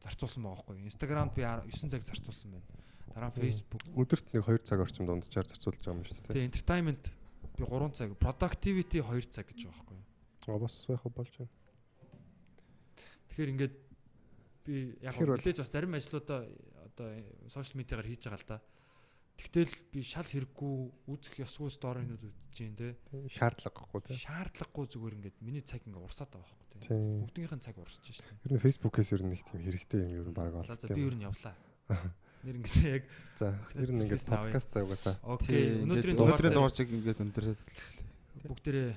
[0.00, 0.76] зарцуулсан байгаа байхгүй.
[0.88, 2.66] Instagram-д би 9 цаг зарцуулсан байна.
[3.12, 3.36] Дараа нь.
[3.36, 6.32] Facebook Өдөрт нэг 2 цаг орчим дунджаар зарцуулж байгаа юм шүү дээ.
[6.32, 7.04] тий entertainment
[7.58, 10.00] би 3 цаг, productivity 2 цаг гэж байгаа байхгүй.
[10.48, 11.52] Аа бас байх болж байна.
[13.28, 13.74] Тэгэхээр ингээд
[14.64, 16.48] би яг хүлээж бас зарим ажлуудаа
[16.88, 17.08] одоо
[17.52, 18.58] сошиал медиагаар хийж байгаа л да.
[19.40, 20.74] Тэгтэл би шал хэрэггүй
[21.08, 22.92] үзэх ёсгүй сторинууд үзэж जैन те.
[23.32, 24.20] Шаардлагагүй тий.
[24.20, 27.56] Шаардлагагүй зүгээр ингээд миний цаг ингээд урсаад байгаа байхгүй те.
[27.56, 28.36] Нь цаг урсаж шээ.
[28.44, 30.92] Ер нь Facebook-ээс ер нь нэг тийм хэрэгтэй юм ер нь баг олдсон.
[30.92, 31.56] би ер нь явлаа.
[32.44, 33.04] Нэр ингэсэн яг
[33.36, 37.46] За ер нь ингээд подкастаа угаасаа окей өнөөдрийн өнөөдрийн дугаар дугаар чиг ингээд өндөр
[38.48, 38.90] бүгдээрээ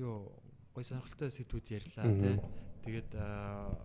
[0.00, 0.32] юу
[0.72, 2.36] гой сонирхолтой сэдвүүд ярьлаа тий.
[2.88, 3.76] Тэгээд аа,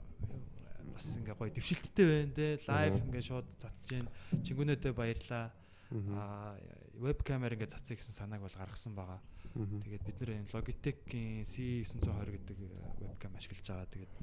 [0.97, 2.57] бас ингээ гоё дэвшилттэй байна тий.
[2.65, 4.09] Лайв ингээ шууд цацж гин.
[4.41, 5.53] Чингүнээдээ баярлаа.
[5.93, 6.57] Аа
[6.97, 9.21] вебкамер ингээ цацъя гэсэн санааг бол гаргасан байгаа.
[9.53, 12.57] Тэгээд бид нэр Logitech-ийн C920 гэдэг
[12.99, 13.93] вебкам ашиглаж байгаа.
[13.93, 14.13] Тэгээд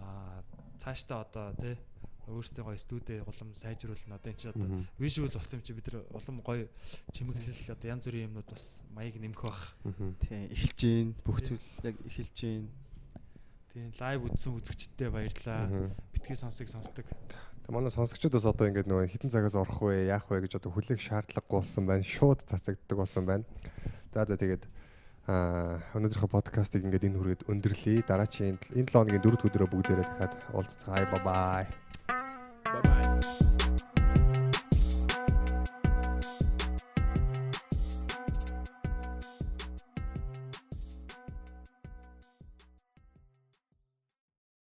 [0.00, 0.40] аа
[0.80, 1.76] цаашдаа одоо тий
[2.28, 4.20] өөрсдөө гоё студи улам сайжруулна.
[4.20, 4.68] Одоо энэ чи одоо
[5.00, 6.68] visual болсон юм чи бид нар улам гоё
[7.12, 9.76] чимэглэл одоо янз бүрийн юмнууд бас маяг нэмэх бах.
[9.84, 10.12] Мгм.
[10.20, 12.68] тий эхэлж гин бүх зүйл яг эхэлж гин.
[13.78, 15.70] Тийм лайв үзсэн үзэгчдтэй баярлаа.
[15.70, 15.94] Мгм.
[16.10, 17.06] Битгий сонсыг сонсдог.
[17.06, 20.74] Тэг манай сонсогчдод бас одоо ингээд нөгөө хитэн цагаас орох вэ, яах вэ гэж одоо
[20.74, 22.02] хүлээх шаардлагагүй болсон байна.
[22.02, 23.46] Шууд цацагддаг болсон байна.
[24.10, 24.66] За за тэгээд
[25.30, 28.02] аа өнөөдрийнхөө подкастыг ингээд энэ хүрээд өндөрлөе.
[28.02, 31.06] Дараагийн энэ 7 хоногийн 4 өдрөө бүгдээрээ дахиад уулзцгаая.
[31.06, 31.64] Бай бай.